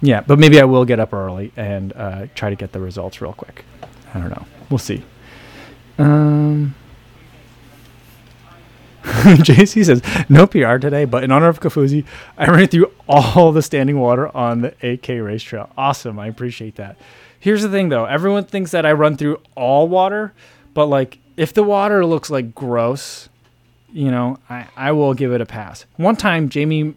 yeah, 0.00 0.20
but 0.20 0.38
maybe 0.38 0.60
I 0.60 0.64
will 0.64 0.84
get 0.84 1.00
up 1.00 1.12
early 1.12 1.52
and 1.56 1.92
uh, 1.94 2.26
try 2.34 2.50
to 2.50 2.56
get 2.56 2.72
the 2.72 2.80
results 2.80 3.20
real 3.20 3.32
quick. 3.32 3.64
I 4.14 4.20
don't 4.20 4.30
know. 4.30 4.46
We'll 4.70 4.78
see. 4.78 5.02
Um. 5.98 6.74
JC 9.08 9.84
says 9.86 10.02
no 10.28 10.46
PR 10.46 10.76
today, 10.76 11.06
but 11.06 11.24
in 11.24 11.32
honor 11.32 11.48
of 11.48 11.60
Kofuzi, 11.60 12.04
I 12.36 12.50
ran 12.50 12.68
through 12.68 12.92
all 13.08 13.52
the 13.52 13.62
standing 13.62 13.98
water 13.98 14.34
on 14.36 14.60
the 14.60 14.74
AK 14.82 15.08
race 15.08 15.42
trail. 15.42 15.70
Awesome, 15.78 16.18
I 16.18 16.26
appreciate 16.26 16.74
that. 16.76 16.96
Here's 17.40 17.62
the 17.62 17.70
thing 17.70 17.88
though, 17.88 18.04
everyone 18.04 18.44
thinks 18.44 18.70
that 18.72 18.84
I 18.84 18.92
run 18.92 19.16
through 19.16 19.40
all 19.54 19.88
water, 19.88 20.34
but 20.74 20.86
like 20.86 21.18
if 21.38 21.54
the 21.54 21.62
water 21.62 22.04
looks 22.04 22.28
like 22.28 22.54
gross, 22.54 23.27
you 23.92 24.10
know, 24.10 24.38
I, 24.50 24.66
I 24.76 24.92
will 24.92 25.14
give 25.14 25.32
it 25.32 25.40
a 25.40 25.46
pass. 25.46 25.86
One 25.96 26.16
time, 26.16 26.48
Jamie, 26.48 26.94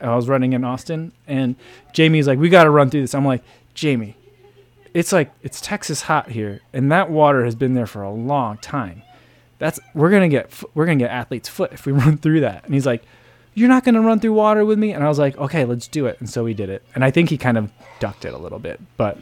I 0.00 0.14
was 0.14 0.28
running 0.28 0.52
in 0.52 0.64
Austin, 0.64 1.12
and 1.26 1.56
Jamie's 1.92 2.26
like, 2.26 2.38
"We 2.38 2.48
got 2.48 2.64
to 2.64 2.70
run 2.70 2.90
through 2.90 3.02
this." 3.02 3.14
I'm 3.14 3.24
like, 3.24 3.42
"Jamie, 3.74 4.16
it's 4.92 5.12
like 5.12 5.32
it's 5.42 5.60
Texas 5.60 6.02
hot 6.02 6.30
here, 6.30 6.60
and 6.72 6.90
that 6.90 7.10
water 7.10 7.44
has 7.44 7.54
been 7.54 7.74
there 7.74 7.86
for 7.86 8.02
a 8.02 8.10
long 8.10 8.58
time. 8.58 9.02
That's 9.58 9.78
we're 9.94 10.10
gonna 10.10 10.28
get 10.28 10.50
we're 10.74 10.86
gonna 10.86 10.98
get 10.98 11.10
athlete's 11.10 11.48
foot 11.48 11.72
if 11.72 11.86
we 11.86 11.92
run 12.04 12.16
through 12.18 12.40
that." 12.40 12.64
And 12.64 12.74
he's 12.74 12.86
like, 12.86 13.04
"You're 13.54 13.68
not 13.68 13.84
gonna 13.84 14.02
run 14.02 14.20
through 14.20 14.32
water 14.32 14.64
with 14.64 14.78
me?" 14.78 14.92
And 14.92 15.04
I 15.04 15.08
was 15.08 15.18
like, 15.18 15.36
"Okay, 15.38 15.64
let's 15.64 15.86
do 15.86 16.06
it." 16.06 16.18
And 16.18 16.28
so 16.28 16.44
we 16.44 16.54
did 16.54 16.68
it, 16.70 16.82
and 16.94 17.04
I 17.04 17.10
think 17.10 17.30
he 17.30 17.38
kind 17.38 17.56
of 17.56 17.70
ducked 18.00 18.24
it 18.24 18.34
a 18.34 18.38
little 18.38 18.58
bit, 18.58 18.80
but. 18.96 19.18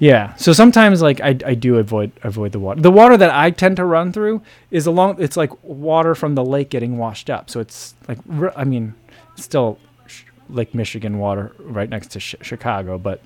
Yeah. 0.00 0.34
So 0.36 0.52
sometimes 0.54 1.02
like 1.02 1.20
I, 1.20 1.36
I 1.44 1.54
do 1.54 1.76
avoid 1.76 2.10
avoid 2.22 2.52
the 2.52 2.58
water. 2.58 2.80
The 2.80 2.90
water 2.90 3.16
that 3.18 3.30
I 3.30 3.50
tend 3.50 3.76
to 3.76 3.84
run 3.84 4.12
through 4.12 4.42
is 4.70 4.86
along 4.86 5.22
it's 5.22 5.36
like 5.36 5.52
water 5.62 6.14
from 6.14 6.34
the 6.34 6.44
lake 6.44 6.70
getting 6.70 6.96
washed 6.96 7.28
up. 7.30 7.50
So 7.50 7.60
it's 7.60 7.94
like 8.08 8.18
I 8.56 8.64
mean, 8.64 8.94
still 9.36 9.78
Lake 10.48 10.74
Michigan 10.74 11.18
water 11.18 11.52
right 11.58 11.88
next 11.88 12.08
to 12.12 12.20
sh- 12.20 12.34
Chicago, 12.40 12.98
but 12.98 13.20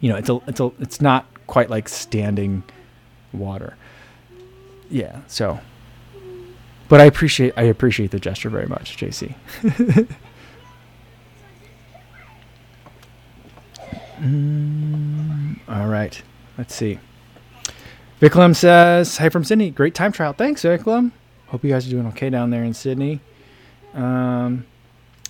you 0.00 0.10
know, 0.10 0.16
it's 0.16 0.28
a 0.28 0.40
it's 0.48 0.60
a 0.60 0.72
it's 0.80 1.00
not 1.00 1.26
quite 1.46 1.70
like 1.70 1.88
standing 1.88 2.64
water. 3.32 3.76
Yeah. 4.90 5.20
So 5.28 5.60
but 6.88 7.00
I 7.00 7.04
appreciate 7.04 7.54
I 7.56 7.62
appreciate 7.62 8.10
the 8.10 8.18
gesture 8.18 8.50
very 8.50 8.66
much, 8.66 8.96
JC. 8.96 9.34
Mm, 14.18 15.58
all 15.68 15.88
right. 15.88 16.22
Let's 16.56 16.74
see. 16.74 16.98
Viklam 18.20 18.54
says, 18.54 19.16
Hi 19.18 19.28
from 19.28 19.44
Sydney. 19.44 19.70
Great 19.70 19.94
time 19.94 20.12
trial. 20.12 20.32
Thanks, 20.32 20.62
Viklam. 20.62 21.12
Hope 21.48 21.64
you 21.64 21.70
guys 21.70 21.86
are 21.86 21.90
doing 21.90 22.06
okay 22.08 22.30
down 22.30 22.50
there 22.50 22.64
in 22.64 22.74
Sydney. 22.74 23.20
Um, 23.92 24.66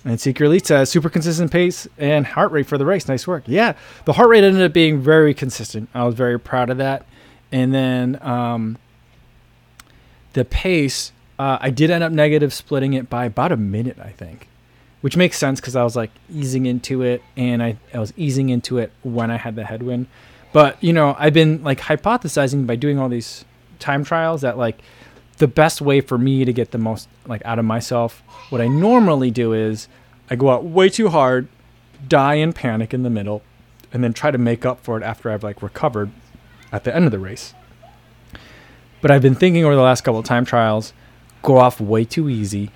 and 0.03 0.19
Seeker 0.21 0.45
Elite 0.45 0.67
says, 0.67 0.89
Super 0.89 1.09
consistent 1.09 1.51
pace 1.51 1.87
and 1.97 2.25
heart 2.25 2.51
rate 2.51 2.67
for 2.67 2.77
the 2.77 2.85
race. 2.85 3.07
Nice 3.07 3.27
work. 3.27 3.43
Yeah, 3.47 3.73
the 4.05 4.13
heart 4.13 4.29
rate 4.29 4.43
ended 4.43 4.61
up 4.61 4.73
being 4.73 5.01
very 5.01 5.33
consistent. 5.33 5.89
I 5.93 6.03
was 6.05 6.15
very 6.15 6.39
proud 6.39 6.69
of 6.69 6.77
that. 6.77 7.05
And 7.51 7.73
then 7.73 8.19
um, 8.21 8.77
the 10.33 10.45
pace, 10.45 11.11
uh, 11.39 11.57
I 11.59 11.69
did 11.71 11.89
end 11.89 12.03
up 12.03 12.11
negative 12.11 12.53
splitting 12.53 12.93
it 12.93 13.09
by 13.09 13.25
about 13.25 13.51
a 13.51 13.57
minute, 13.57 13.97
I 13.99 14.09
think 14.09 14.47
which 15.05 15.15
makes 15.15 15.37
sense 15.37 15.61
because 15.61 15.75
I 15.75 15.83
was 15.83 15.95
like 15.95 16.09
easing 16.33 16.65
into 16.65 17.03
it 17.03 17.21
and 17.37 17.61
I, 17.61 17.77
I 17.93 17.99
was 17.99 18.11
easing 18.17 18.49
into 18.49 18.79
it 18.79 18.91
when 19.03 19.29
I 19.29 19.37
had 19.37 19.55
the 19.55 19.63
headwind. 19.63 20.07
But, 20.51 20.83
you 20.83 20.93
know, 20.93 21.15
I've 21.19 21.31
been 21.31 21.63
like 21.63 21.79
hypothesizing 21.79 22.65
by 22.65 22.75
doing 22.75 22.97
all 22.97 23.07
these 23.07 23.45
time 23.77 24.03
trials 24.03 24.41
that 24.41 24.57
like 24.57 24.79
the 25.37 25.47
best 25.47 25.79
way 25.79 26.01
for 26.01 26.17
me 26.17 26.43
to 26.43 26.51
get 26.51 26.71
the 26.71 26.79
most 26.79 27.07
like 27.27 27.45
out 27.45 27.59
of 27.59 27.65
myself, 27.65 28.23
what 28.49 28.61
I 28.61 28.67
normally 28.67 29.29
do 29.29 29.53
is 29.53 29.87
I 30.31 30.35
go 30.35 30.49
out 30.49 30.63
way 30.63 30.89
too 30.89 31.09
hard, 31.09 31.49
die 32.07 32.33
in 32.33 32.51
panic 32.51 32.91
in 32.91 33.03
the 33.03 33.11
middle, 33.11 33.43
and 33.93 34.03
then 34.03 34.11
try 34.11 34.31
to 34.31 34.39
make 34.39 34.65
up 34.65 34.83
for 34.83 34.97
it 34.97 35.03
after 35.03 35.29
I've 35.29 35.43
like 35.43 35.61
recovered 35.61 36.09
at 36.71 36.83
the 36.83 36.95
end 36.95 37.05
of 37.05 37.11
the 37.11 37.19
race. 37.19 37.53
But 39.01 39.11
I've 39.11 39.21
been 39.21 39.35
thinking 39.35 39.65
over 39.65 39.75
the 39.75 39.83
last 39.83 40.01
couple 40.01 40.19
of 40.19 40.25
time 40.25 40.45
trials, 40.45 40.93
go 41.43 41.57
off 41.57 41.79
way 41.79 42.05
too 42.05 42.27
easy, 42.27 42.71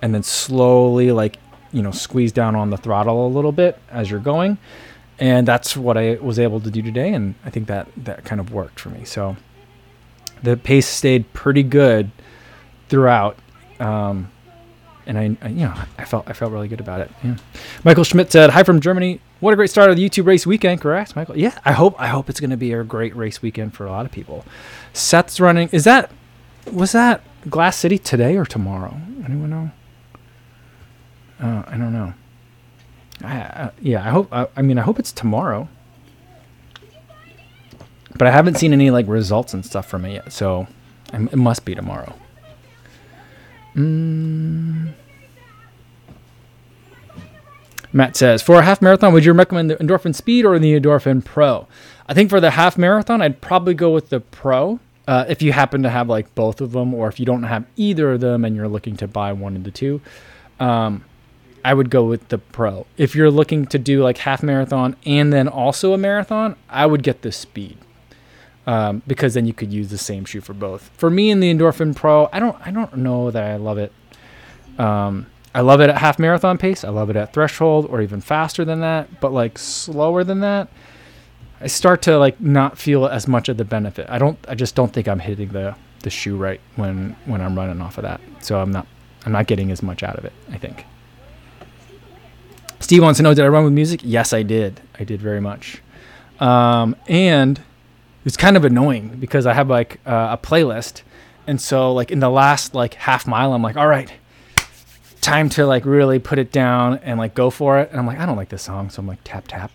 and 0.00 0.14
then 0.14 0.22
slowly 0.22 1.12
like 1.12 1.36
you 1.72 1.82
know 1.82 1.90
squeeze 1.90 2.32
down 2.32 2.56
on 2.56 2.70
the 2.70 2.76
throttle 2.76 3.26
a 3.26 3.28
little 3.28 3.52
bit 3.52 3.78
as 3.90 4.10
you're 4.10 4.20
going, 4.20 4.58
and 5.18 5.46
that's 5.46 5.76
what 5.76 5.96
I 5.96 6.14
was 6.14 6.38
able 6.38 6.60
to 6.60 6.70
do 6.70 6.82
today, 6.82 7.12
and 7.12 7.34
I 7.44 7.50
think 7.50 7.66
that 7.68 7.88
that 7.96 8.24
kind 8.24 8.40
of 8.40 8.52
worked 8.52 8.80
for 8.80 8.90
me. 8.90 9.04
So 9.04 9.36
the 10.42 10.56
pace 10.56 10.86
stayed 10.86 11.32
pretty 11.32 11.62
good 11.62 12.10
throughout. 12.88 13.38
Um, 13.78 14.30
and 15.06 15.18
I, 15.18 15.36
I, 15.42 15.48
you 15.48 15.64
know, 15.64 15.74
I 15.98 16.04
felt 16.04 16.28
I 16.28 16.32
felt 16.32 16.52
really 16.52 16.68
good 16.68 16.80
about 16.80 17.00
it. 17.00 17.10
Yeah. 17.24 17.36
Michael 17.84 18.04
Schmidt 18.04 18.30
said, 18.30 18.50
"Hi 18.50 18.62
from 18.62 18.80
Germany. 18.80 19.20
What 19.40 19.52
a 19.52 19.56
great 19.56 19.70
start 19.70 19.90
of 19.90 19.96
the 19.96 20.08
YouTube 20.08 20.26
race 20.26 20.46
weekend." 20.46 20.80
Correct, 20.80 21.16
Michael. 21.16 21.36
Yeah, 21.36 21.58
I 21.64 21.72
hope 21.72 22.00
I 22.00 22.08
hope 22.08 22.28
it's 22.28 22.40
going 22.40 22.50
to 22.50 22.56
be 22.56 22.72
a 22.72 22.84
great 22.84 23.16
race 23.16 23.42
weekend 23.42 23.74
for 23.74 23.86
a 23.86 23.90
lot 23.90 24.06
of 24.06 24.12
people. 24.12 24.44
Seth's 24.92 25.40
running. 25.40 25.68
Is 25.72 25.84
that 25.84 26.10
was 26.70 26.92
that 26.92 27.22
Glass 27.48 27.76
City 27.76 27.98
today 27.98 28.36
or 28.36 28.44
tomorrow? 28.44 29.00
Anyone 29.24 29.50
know? 29.50 29.70
Uh, 31.40 31.62
I 31.66 31.76
don't 31.76 31.92
know. 31.92 32.12
I, 33.22 33.40
uh, 33.40 33.70
yeah, 33.80 34.06
I 34.06 34.10
hope. 34.10 34.28
I, 34.32 34.46
I 34.56 34.62
mean, 34.62 34.78
I 34.78 34.82
hope 34.82 34.98
it's 34.98 35.12
tomorrow. 35.12 35.68
But 38.16 38.26
I 38.26 38.30
haven't 38.30 38.56
seen 38.56 38.72
any 38.72 38.90
like 38.90 39.06
results 39.08 39.54
and 39.54 39.64
stuff 39.64 39.88
from 39.88 40.04
it 40.04 40.12
yet, 40.12 40.32
so 40.32 40.66
it 41.12 41.36
must 41.36 41.64
be 41.64 41.74
tomorrow. 41.74 42.14
Mm. 43.74 44.92
Matt 47.92 48.16
says, 48.16 48.42
for 48.42 48.56
a 48.56 48.62
half 48.62 48.80
marathon, 48.80 49.12
would 49.12 49.24
you 49.24 49.32
recommend 49.32 49.70
the 49.70 49.76
Endorphin 49.76 50.14
Speed 50.14 50.44
or 50.44 50.58
the 50.58 50.78
Endorphin 50.78 51.24
Pro? 51.24 51.66
I 52.06 52.14
think 52.14 52.30
for 52.30 52.40
the 52.40 52.50
half 52.50 52.78
marathon, 52.78 53.20
I'd 53.20 53.40
probably 53.40 53.74
go 53.74 53.90
with 53.90 54.10
the 54.10 54.20
Pro. 54.20 54.78
Uh, 55.08 55.24
if 55.28 55.42
you 55.42 55.52
happen 55.52 55.82
to 55.82 55.90
have 55.90 56.08
like 56.08 56.32
both 56.34 56.60
of 56.60 56.72
them, 56.72 56.94
or 56.94 57.08
if 57.08 57.18
you 57.18 57.26
don't 57.26 57.42
have 57.42 57.64
either 57.76 58.12
of 58.12 58.20
them 58.20 58.44
and 58.44 58.54
you're 58.54 58.68
looking 58.68 58.96
to 58.98 59.08
buy 59.08 59.32
one 59.32 59.56
of 59.56 59.64
the 59.64 59.72
two, 59.72 60.00
um, 60.60 61.04
I 61.64 61.74
would 61.74 61.90
go 61.90 62.04
with 62.04 62.28
the 62.28 62.38
Pro. 62.38 62.86
If 62.96 63.14
you're 63.14 63.30
looking 63.30 63.66
to 63.66 63.78
do 63.78 64.02
like 64.02 64.18
half 64.18 64.42
marathon 64.42 64.96
and 65.04 65.32
then 65.32 65.48
also 65.48 65.92
a 65.92 65.98
marathon, 65.98 66.56
I 66.68 66.86
would 66.86 67.02
get 67.02 67.22
the 67.22 67.32
Speed 67.32 67.78
um, 68.66 69.02
because 69.06 69.34
then 69.34 69.46
you 69.46 69.52
could 69.52 69.72
use 69.72 69.88
the 69.88 69.98
same 69.98 70.24
shoe 70.24 70.40
for 70.40 70.54
both. 70.54 70.90
For 70.96 71.10
me 71.10 71.30
in 71.30 71.40
the 71.40 71.52
Endorphin 71.52 71.94
Pro, 71.94 72.28
I 72.32 72.38
don't 72.38 72.56
I 72.66 72.70
don't 72.70 72.96
know 72.96 73.30
that 73.30 73.42
I 73.42 73.56
love 73.56 73.78
it. 73.78 73.92
Um, 74.78 75.26
I 75.54 75.62
love 75.62 75.80
it 75.80 75.90
at 75.90 75.98
half 75.98 76.18
marathon 76.18 76.58
pace. 76.58 76.84
I 76.84 76.90
love 76.90 77.10
it 77.10 77.16
at 77.16 77.32
threshold 77.32 77.86
or 77.90 78.00
even 78.00 78.20
faster 78.20 78.64
than 78.64 78.80
that. 78.80 79.20
But 79.20 79.32
like 79.32 79.58
slower 79.58 80.22
than 80.22 80.40
that, 80.40 80.68
I 81.60 81.66
start 81.66 82.02
to 82.02 82.18
like 82.18 82.40
not 82.40 82.78
feel 82.78 83.06
as 83.06 83.26
much 83.26 83.48
of 83.48 83.56
the 83.56 83.64
benefit. 83.64 84.08
I 84.08 84.18
don't. 84.18 84.38
I 84.48 84.54
just 84.54 84.74
don't 84.74 84.92
think 84.92 85.08
I'm 85.08 85.18
hitting 85.18 85.48
the 85.48 85.74
the 86.02 86.10
shoe 86.10 86.36
right 86.36 86.60
when 86.76 87.16
when 87.26 87.40
I'm 87.40 87.56
running 87.56 87.80
off 87.80 87.98
of 87.98 88.02
that. 88.02 88.20
So 88.40 88.60
I'm 88.60 88.70
not 88.70 88.86
I'm 89.26 89.32
not 89.32 89.46
getting 89.46 89.70
as 89.70 89.82
much 89.82 90.02
out 90.02 90.16
of 90.16 90.24
it. 90.24 90.32
I 90.50 90.58
think. 90.58 90.84
Steve 92.80 93.02
wants 93.02 93.18
to 93.18 93.22
know: 93.22 93.34
Did 93.34 93.44
I 93.44 93.48
run 93.48 93.64
with 93.64 93.72
music? 93.72 94.00
Yes, 94.02 94.32
I 94.32 94.42
did. 94.42 94.80
I 94.98 95.04
did 95.04 95.20
very 95.20 95.40
much. 95.40 95.82
Um, 96.40 96.96
and 97.06 97.60
it's 98.24 98.36
kind 98.36 98.56
of 98.56 98.64
annoying 98.64 99.16
because 99.20 99.46
I 99.46 99.52
have 99.52 99.68
like 99.68 100.00
uh, 100.06 100.36
a 100.38 100.38
playlist, 100.38 101.02
and 101.46 101.60
so 101.60 101.92
like 101.92 102.10
in 102.10 102.20
the 102.20 102.30
last 102.30 102.74
like 102.74 102.94
half 102.94 103.26
mile, 103.26 103.52
I'm 103.52 103.62
like, 103.62 103.76
all 103.76 103.86
right, 103.86 104.12
time 105.20 105.48
to 105.50 105.66
like 105.66 105.84
really 105.84 106.18
put 106.18 106.38
it 106.38 106.50
down 106.50 106.98
and 106.98 107.18
like 107.18 107.34
go 107.34 107.50
for 107.50 107.78
it. 107.78 107.90
And 107.90 108.00
I'm 108.00 108.06
like, 108.06 108.18
I 108.18 108.26
don't 108.26 108.36
like 108.36 108.48
this 108.48 108.62
song, 108.62 108.90
so 108.90 109.00
I'm 109.00 109.06
like 109.06 109.20
tap 109.24 109.46
tap, 109.48 109.70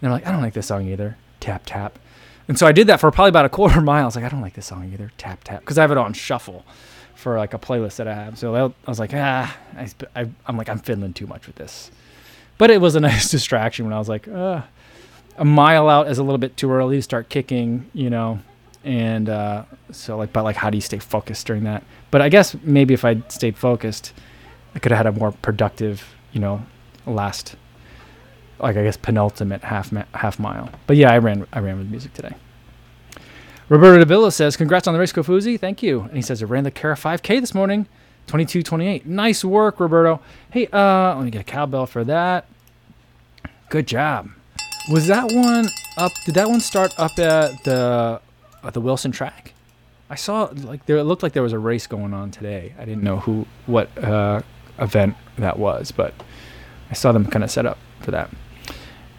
and 0.00 0.08
I'm 0.08 0.12
like, 0.12 0.26
I 0.26 0.32
don't 0.32 0.42
like 0.42 0.54
this 0.54 0.66
song 0.66 0.86
either, 0.88 1.16
tap 1.40 1.62
tap. 1.64 1.98
And 2.48 2.58
so 2.58 2.66
I 2.66 2.72
did 2.72 2.86
that 2.86 2.98
for 2.98 3.10
probably 3.10 3.28
about 3.28 3.44
a 3.44 3.50
quarter 3.50 3.80
mile. 3.82 4.02
I 4.02 4.06
was 4.06 4.16
like, 4.16 4.24
I 4.24 4.28
don't 4.28 4.40
like 4.40 4.54
this 4.54 4.66
song 4.66 4.90
either, 4.92 5.12
tap 5.16 5.44
tap, 5.44 5.60
because 5.60 5.78
I 5.78 5.82
have 5.82 5.92
it 5.92 5.98
on 5.98 6.12
shuffle 6.12 6.64
for 7.14 7.36
like 7.36 7.52
a 7.54 7.58
playlist 7.58 7.96
that 7.96 8.08
I 8.08 8.14
have. 8.14 8.38
So 8.38 8.54
I 8.54 8.88
was 8.88 8.98
like, 8.98 9.10
ah, 9.14 9.56
I, 9.76 9.88
I, 10.14 10.28
I'm 10.46 10.56
like, 10.56 10.68
I'm 10.68 10.78
fiddling 10.78 11.12
too 11.12 11.26
much 11.26 11.46
with 11.46 11.56
this. 11.56 11.90
But 12.58 12.70
it 12.70 12.80
was 12.80 12.96
a 12.96 13.00
nice 13.08 13.30
distraction 13.30 13.86
when 13.86 13.94
I 13.94 13.98
was 13.98 14.08
like, 14.08 14.28
uh, 14.28 14.62
a 15.36 15.44
mile 15.44 15.88
out 15.88 16.08
is 16.08 16.18
a 16.18 16.22
little 16.22 16.38
bit 16.38 16.56
too 16.56 16.70
early 16.70 16.96
to 16.96 17.02
start 17.02 17.28
kicking, 17.28 17.88
you 17.94 18.10
know, 18.10 18.40
and 18.84 19.28
uh, 19.28 19.64
so 19.92 20.16
like, 20.16 20.32
but 20.32 20.44
like, 20.44 20.56
how 20.56 20.68
do 20.70 20.76
you 20.76 20.82
stay 20.82 20.98
focused 20.98 21.46
during 21.46 21.64
that? 21.64 21.84
But 22.10 22.20
I 22.22 22.28
guess 22.28 22.56
maybe 22.62 22.94
if 22.94 23.04
I 23.04 23.22
stayed 23.28 23.56
focused, 23.56 24.12
I 24.74 24.78
could 24.78 24.92
have 24.92 25.06
had 25.06 25.06
a 25.06 25.18
more 25.18 25.32
productive, 25.32 26.14
you 26.32 26.40
know, 26.40 26.64
last, 27.06 27.56
like 28.58 28.76
I 28.76 28.82
guess 28.82 28.96
penultimate 28.96 29.62
half 29.62 29.92
ma- 29.92 30.04
half 30.14 30.38
mile. 30.38 30.70
But 30.86 30.96
yeah, 30.96 31.12
I 31.12 31.18
ran 31.18 31.46
I 31.52 31.60
ran 31.60 31.78
with 31.78 31.88
music 31.88 32.14
today. 32.14 32.34
Roberto 33.68 33.98
De 33.98 34.04
Davila 34.04 34.32
says, 34.32 34.56
"Congrats 34.56 34.86
on 34.86 34.94
the 34.94 35.00
race, 35.00 35.12
Kofuzi. 35.12 35.60
Thank 35.60 35.82
you." 35.82 36.02
And 36.02 36.16
he 36.16 36.22
says, 36.22 36.42
"I 36.42 36.46
ran 36.46 36.64
the 36.64 36.70
CARA 36.70 36.96
5K 36.96 37.40
this 37.40 37.54
morning, 37.54 37.86
22:28. 38.28 39.06
Nice 39.06 39.44
work, 39.44 39.80
Roberto. 39.80 40.20
Hey, 40.50 40.68
uh, 40.72 41.16
let 41.16 41.24
me 41.24 41.30
get 41.30 41.40
a 41.40 41.44
cowbell 41.44 41.86
for 41.86 42.04
that. 42.04 42.46
Good 43.68 43.86
job." 43.86 44.30
Was 44.90 45.06
that 45.08 45.32
one 45.32 45.68
up? 45.98 46.12
Did 46.24 46.34
that 46.36 46.48
one 46.48 46.60
start 46.60 46.94
up 46.98 47.18
at 47.18 47.64
the 47.64 48.20
at 48.62 48.74
the 48.74 48.80
Wilson 48.80 49.10
track? 49.10 49.52
I 50.10 50.14
saw 50.14 50.50
like 50.62 50.86
there. 50.86 50.96
It 50.96 51.04
looked 51.04 51.22
like 51.22 51.32
there 51.32 51.42
was 51.42 51.52
a 51.52 51.58
race 51.58 51.86
going 51.86 52.14
on 52.14 52.30
today. 52.30 52.74
I 52.78 52.84
didn't 52.84 53.02
know 53.02 53.18
who 53.18 53.46
what 53.66 53.96
uh, 54.02 54.40
event 54.78 55.16
that 55.36 55.58
was, 55.58 55.92
but 55.92 56.14
I 56.90 56.94
saw 56.94 57.12
them 57.12 57.26
kind 57.26 57.44
of 57.44 57.50
set 57.50 57.66
up 57.66 57.78
for 58.00 58.10
that. 58.12 58.30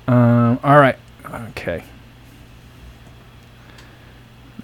Um, 0.08 0.60
all 0.64 0.80
right. 0.80 0.98
Okay. 1.50 1.84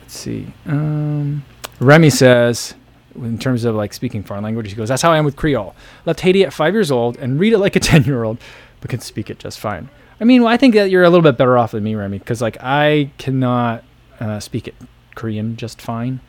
Let's 0.01 0.17
see. 0.17 0.47
Um, 0.65 1.43
Remy 1.79 2.09
says, 2.09 2.73
in 3.15 3.37
terms 3.37 3.63
of 3.65 3.75
like 3.75 3.93
speaking 3.93 4.23
foreign 4.23 4.43
languages. 4.43 4.73
he 4.73 4.77
goes, 4.77 4.89
"That's 4.89 5.01
how 5.01 5.11
I 5.11 5.17
am 5.17 5.25
with 5.25 5.35
Creole. 5.35 5.75
Left 6.05 6.19
Haiti 6.19 6.43
at 6.43 6.53
five 6.53 6.73
years 6.73 6.91
old 6.91 7.17
and 7.17 7.39
read 7.39 7.53
it 7.53 7.59
like 7.59 7.75
a 7.75 7.79
ten-year-old, 7.91 8.37
but 8.81 8.89
can 8.89 8.99
speak 8.99 9.29
it 9.29 9.39
just 9.39 9.59
fine." 9.59 9.89
I 10.19 10.23
mean, 10.23 10.43
well, 10.43 10.51
I 10.51 10.57
think 10.57 10.75
that 10.75 10.89
you're 10.89 11.03
a 11.03 11.09
little 11.09 11.23
bit 11.23 11.37
better 11.37 11.57
off 11.57 11.71
than 11.71 11.83
me, 11.83 11.95
Remy, 11.95 12.19
because 12.19 12.41
like 12.41 12.57
I 12.61 13.11
cannot 13.17 13.83
uh, 14.19 14.39
speak 14.39 14.67
it 14.67 14.75
Korean 15.15 15.57
just 15.57 15.81
fine. 15.81 16.19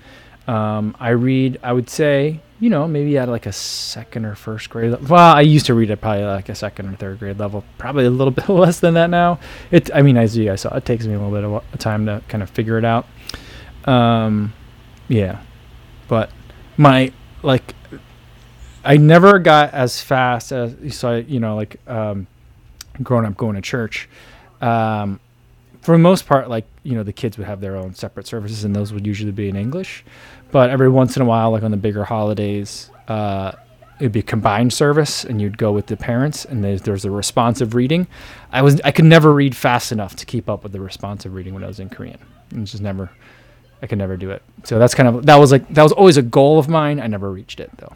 Um, 0.48 0.96
I 1.00 1.10
read, 1.10 1.58
I 1.62 1.72
would 1.72 1.90
say, 1.90 2.40
you 2.60 2.70
know, 2.70 2.86
maybe 2.86 3.18
at 3.18 3.28
like 3.28 3.46
a 3.46 3.52
second 3.52 4.24
or 4.24 4.34
first 4.34 4.70
grade. 4.70 4.92
Le- 4.92 4.98
well, 4.98 5.34
I 5.34 5.40
used 5.40 5.66
to 5.66 5.74
read 5.74 5.90
at 5.90 6.00
probably 6.00 6.24
like 6.24 6.48
a 6.48 6.54
second 6.54 6.88
or 6.88 6.96
third 6.96 7.18
grade 7.18 7.38
level. 7.38 7.64
Probably 7.78 8.06
a 8.06 8.10
little 8.10 8.30
bit 8.32 8.48
less 8.48 8.80
than 8.80 8.94
that 8.94 9.10
now. 9.10 9.38
It, 9.70 9.90
I 9.94 10.02
mean, 10.02 10.16
as 10.16 10.36
you 10.36 10.44
guys 10.46 10.62
saw, 10.62 10.74
it 10.76 10.84
takes 10.84 11.06
me 11.06 11.14
a 11.14 11.20
little 11.20 11.60
bit 11.60 11.64
of 11.72 11.78
time 11.78 12.06
to 12.06 12.22
kind 12.28 12.42
of 12.42 12.50
figure 12.50 12.78
it 12.78 12.84
out. 12.84 13.06
Um, 13.84 14.52
yeah, 15.08 15.42
but 16.08 16.30
my 16.76 17.12
like, 17.42 17.74
I 18.84 18.96
never 18.96 19.38
got 19.38 19.72
as 19.74 20.00
fast 20.02 20.52
as 20.52 20.74
you 20.82 20.90
saw. 20.90 21.14
You 21.14 21.40
know, 21.40 21.56
like 21.56 21.80
um, 21.88 22.26
growing 23.02 23.26
up 23.26 23.36
going 23.36 23.56
to 23.56 23.62
church. 23.62 24.08
Um, 24.60 25.20
for 25.82 25.92
the 25.92 25.98
most 25.98 26.26
part, 26.26 26.48
like 26.48 26.66
you 26.82 26.94
know, 26.94 27.02
the 27.02 27.12
kids 27.12 27.38
would 27.38 27.46
have 27.46 27.60
their 27.60 27.76
own 27.76 27.94
separate 27.94 28.26
services, 28.26 28.64
and 28.64 28.74
those 28.74 28.92
would 28.92 29.06
usually 29.06 29.32
be 29.32 29.48
in 29.48 29.56
English. 29.56 30.04
But 30.50 30.70
every 30.70 30.88
once 30.88 31.16
in 31.16 31.22
a 31.22 31.24
while, 31.24 31.50
like 31.50 31.62
on 31.62 31.70
the 31.70 31.76
bigger 31.76 32.04
holidays, 32.04 32.90
uh, 33.08 33.52
it'd 33.98 34.12
be 34.12 34.20
a 34.20 34.22
combined 34.22 34.72
service, 34.72 35.24
and 35.24 35.40
you'd 35.40 35.58
go 35.58 35.72
with 35.72 35.86
the 35.86 35.96
parents, 35.96 36.44
and 36.44 36.62
there's, 36.62 36.82
there's 36.82 37.04
a 37.04 37.10
responsive 37.10 37.74
reading. 37.74 38.06
I 38.52 38.62
was 38.62 38.80
I 38.82 38.90
could 38.90 39.04
never 39.04 39.32
read 39.32 39.56
fast 39.56 39.92
enough 39.92 40.16
to 40.16 40.26
keep 40.26 40.48
up 40.48 40.62
with 40.62 40.72
the 40.72 40.80
responsive 40.80 41.34
reading 41.34 41.54
when 41.54 41.64
I 41.64 41.66
was 41.66 41.80
in 41.80 41.88
Korean. 41.88 42.18
It 42.50 42.64
just 42.64 42.82
never, 42.82 43.10
I 43.82 43.86
could 43.86 43.98
never 43.98 44.16
do 44.16 44.30
it. 44.30 44.42
So 44.64 44.78
that's 44.78 44.94
kind 44.94 45.08
of 45.08 45.26
that 45.26 45.36
was 45.36 45.52
like 45.52 45.68
that 45.68 45.82
was 45.82 45.92
always 45.92 46.16
a 46.16 46.22
goal 46.22 46.58
of 46.58 46.68
mine. 46.68 47.00
I 47.00 47.06
never 47.06 47.30
reached 47.30 47.60
it 47.60 47.70
though. 47.78 47.94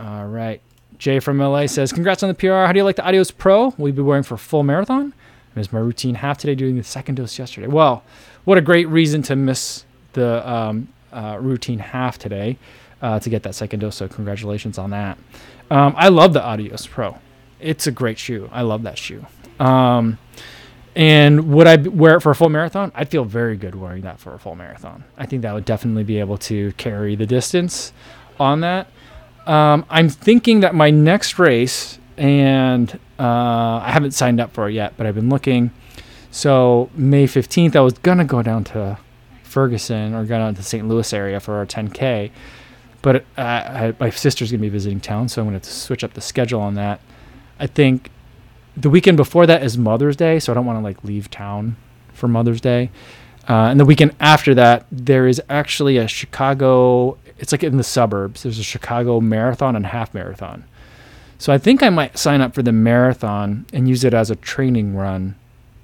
All 0.00 0.26
right. 0.26 0.60
Jay 0.98 1.18
from 1.18 1.38
LA 1.38 1.66
says, 1.66 1.92
Congrats 1.92 2.22
on 2.22 2.28
the 2.28 2.34
PR. 2.34 2.66
How 2.66 2.72
do 2.72 2.78
you 2.78 2.84
like 2.84 2.96
the 2.96 3.06
Adios 3.06 3.30
Pro? 3.30 3.74
Will 3.78 3.88
you 3.88 3.94
be 3.94 4.02
wearing 4.02 4.22
for 4.22 4.36
full 4.36 4.62
marathon? 4.62 5.12
I 5.54 5.58
missed 5.58 5.72
my 5.72 5.80
routine 5.80 6.16
half 6.16 6.38
today 6.38 6.54
doing 6.54 6.76
the 6.76 6.82
second 6.84 7.16
dose 7.16 7.38
yesterday. 7.38 7.66
Well, 7.66 8.02
what 8.44 8.58
a 8.58 8.60
great 8.60 8.88
reason 8.88 9.22
to 9.22 9.36
miss 9.36 9.84
the 10.12 10.48
um, 10.48 10.88
uh, 11.12 11.38
routine 11.40 11.78
half 11.78 12.18
today 12.18 12.58
uh, 13.02 13.18
to 13.20 13.30
get 13.30 13.42
that 13.44 13.54
second 13.54 13.80
dose. 13.80 13.96
So, 13.96 14.08
congratulations 14.08 14.78
on 14.78 14.90
that. 14.90 15.18
Um, 15.70 15.94
I 15.96 16.08
love 16.08 16.32
the 16.32 16.42
Adios 16.42 16.86
Pro. 16.86 17.18
It's 17.60 17.86
a 17.86 17.90
great 17.90 18.18
shoe. 18.18 18.48
I 18.52 18.62
love 18.62 18.82
that 18.82 18.98
shoe. 18.98 19.26
Um, 19.58 20.18
and 20.96 21.52
would 21.52 21.66
I 21.66 21.76
wear 21.76 22.16
it 22.16 22.20
for 22.20 22.30
a 22.30 22.34
full 22.34 22.48
marathon? 22.48 22.92
I'd 22.94 23.08
feel 23.08 23.24
very 23.24 23.56
good 23.56 23.74
wearing 23.74 24.02
that 24.02 24.20
for 24.20 24.34
a 24.34 24.38
full 24.38 24.54
marathon. 24.54 25.04
I 25.16 25.26
think 25.26 25.42
that 25.42 25.52
would 25.54 25.64
definitely 25.64 26.04
be 26.04 26.20
able 26.20 26.38
to 26.38 26.72
carry 26.72 27.16
the 27.16 27.26
distance 27.26 27.92
on 28.38 28.60
that. 28.60 28.88
Um, 29.46 29.84
I'm 29.90 30.08
thinking 30.08 30.60
that 30.60 30.74
my 30.74 30.90
next 30.90 31.38
race, 31.38 31.98
and 32.16 32.92
uh, 33.18 33.22
I 33.82 33.90
haven't 33.90 34.12
signed 34.12 34.40
up 34.40 34.52
for 34.52 34.68
it 34.68 34.72
yet, 34.72 34.94
but 34.96 35.06
I've 35.06 35.14
been 35.14 35.28
looking. 35.28 35.70
So 36.30 36.90
May 36.94 37.26
15th, 37.26 37.76
I 37.76 37.80
was 37.80 37.94
gonna 37.94 38.24
go 38.24 38.42
down 38.42 38.64
to 38.64 38.98
Ferguson 39.42 40.14
or 40.14 40.24
go 40.24 40.38
down 40.38 40.54
to 40.54 40.62
St. 40.62 40.86
Louis 40.88 41.12
area 41.12 41.38
for 41.40 41.54
our 41.54 41.66
10K, 41.66 42.30
But 43.02 43.24
uh, 43.36 43.40
I, 43.40 43.94
my 44.00 44.10
sister's 44.10 44.50
gonna 44.50 44.60
be 44.60 44.68
visiting 44.68 45.00
town, 45.00 45.28
so 45.28 45.42
I'm 45.42 45.48
gonna 45.48 45.62
switch 45.62 46.02
up 46.02 46.14
the 46.14 46.20
schedule 46.20 46.60
on 46.60 46.74
that. 46.74 47.00
I 47.60 47.66
think 47.66 48.10
the 48.76 48.90
weekend 48.90 49.16
before 49.16 49.46
that 49.46 49.62
is 49.62 49.78
Mother's 49.78 50.16
Day, 50.16 50.38
so 50.38 50.52
I 50.52 50.54
don't 50.54 50.66
want 50.66 50.78
to 50.78 50.82
like 50.82 51.02
leave 51.04 51.30
town 51.30 51.76
for 52.12 52.28
Mother's 52.28 52.60
Day. 52.60 52.90
Uh, 53.48 53.68
and 53.70 53.78
the 53.78 53.84
weekend 53.84 54.14
after 54.20 54.54
that, 54.54 54.86
there 54.90 55.26
is 55.26 55.40
actually 55.48 55.98
a 55.98 56.08
Chicago. 56.08 57.18
It's 57.38 57.52
like 57.52 57.62
in 57.62 57.76
the 57.76 57.84
suburbs. 57.84 58.42
There's 58.42 58.58
a 58.58 58.64
Chicago 58.64 59.20
marathon 59.20 59.76
and 59.76 59.86
half 59.86 60.14
marathon. 60.14 60.64
So 61.38 61.52
I 61.52 61.58
think 61.58 61.82
I 61.82 61.90
might 61.90 62.16
sign 62.16 62.40
up 62.40 62.54
for 62.54 62.62
the 62.62 62.72
marathon 62.72 63.66
and 63.72 63.88
use 63.88 64.02
it 64.04 64.14
as 64.14 64.30
a 64.30 64.36
training 64.36 64.96
run 64.96 65.34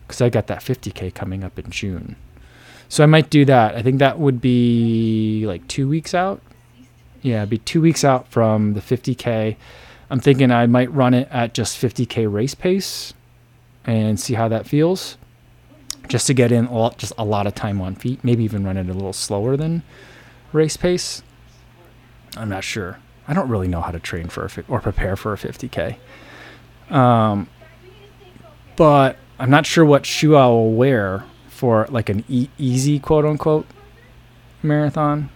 because 0.06 0.20
I 0.20 0.30
got 0.30 0.46
that 0.46 0.60
50k 0.60 1.14
coming 1.14 1.44
up 1.44 1.58
in 1.58 1.70
June. 1.70 2.16
So 2.88 3.04
I 3.04 3.06
might 3.06 3.30
do 3.30 3.44
that. 3.44 3.74
I 3.76 3.82
think 3.82 3.98
that 3.98 4.18
would 4.18 4.40
be 4.40 5.44
like 5.46 5.66
two 5.68 5.88
weeks 5.88 6.14
out. 6.14 6.40
Yeah, 7.22 7.38
it'd 7.38 7.50
be 7.50 7.58
two 7.58 7.80
weeks 7.80 8.04
out 8.04 8.26
from 8.28 8.72
the 8.74 8.80
50k. 8.80 9.56
I'm 10.10 10.20
thinking 10.20 10.50
I 10.50 10.66
might 10.66 10.92
run 10.92 11.14
it 11.14 11.28
at 11.30 11.54
just 11.54 11.80
50k 11.80 12.30
race 12.30 12.54
pace 12.54 13.14
and 13.84 14.18
see 14.18 14.34
how 14.34 14.48
that 14.48 14.66
feels. 14.66 15.16
Just 16.08 16.26
to 16.26 16.34
get 16.34 16.50
in 16.50 16.66
a 16.66 16.76
lot, 16.76 16.98
just 16.98 17.12
a 17.16 17.24
lot 17.24 17.46
of 17.46 17.54
time 17.54 17.80
on 17.80 17.94
feet, 17.94 18.24
maybe 18.24 18.42
even 18.42 18.64
run 18.64 18.76
it 18.76 18.88
a 18.88 18.92
little 18.92 19.12
slower 19.12 19.56
than 19.56 19.82
race 20.52 20.76
pace. 20.76 21.22
I'm 22.36 22.48
not 22.48 22.64
sure. 22.64 22.98
I 23.28 23.34
don't 23.34 23.48
really 23.48 23.68
know 23.68 23.80
how 23.80 23.92
to 23.92 24.00
train 24.00 24.28
for 24.28 24.48
fi- 24.48 24.64
or 24.68 24.80
prepare 24.80 25.14
for 25.14 25.32
a 25.32 25.36
50k. 25.36 25.96
Um, 26.92 27.48
but 28.74 29.16
I'm 29.38 29.50
not 29.50 29.66
sure 29.66 29.84
what 29.84 30.04
shoe 30.04 30.34
I 30.34 30.46
will 30.46 30.72
wear 30.72 31.24
for 31.48 31.86
like 31.90 32.08
an 32.08 32.24
e- 32.28 32.48
easy 32.58 32.98
quote 32.98 33.24
unquote 33.24 33.66
marathon. 34.62 35.30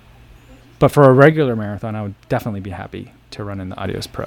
But 0.80 0.88
for 0.88 1.04
a 1.04 1.12
regular 1.12 1.54
marathon, 1.54 1.94
I 1.94 2.02
would 2.02 2.14
definitely 2.28 2.60
be 2.60 2.70
happy 2.70 3.12
to 3.30 3.44
run 3.44 3.60
in 3.60 3.68
the 3.68 3.76
Adios 3.76 4.08
Pro. 4.08 4.26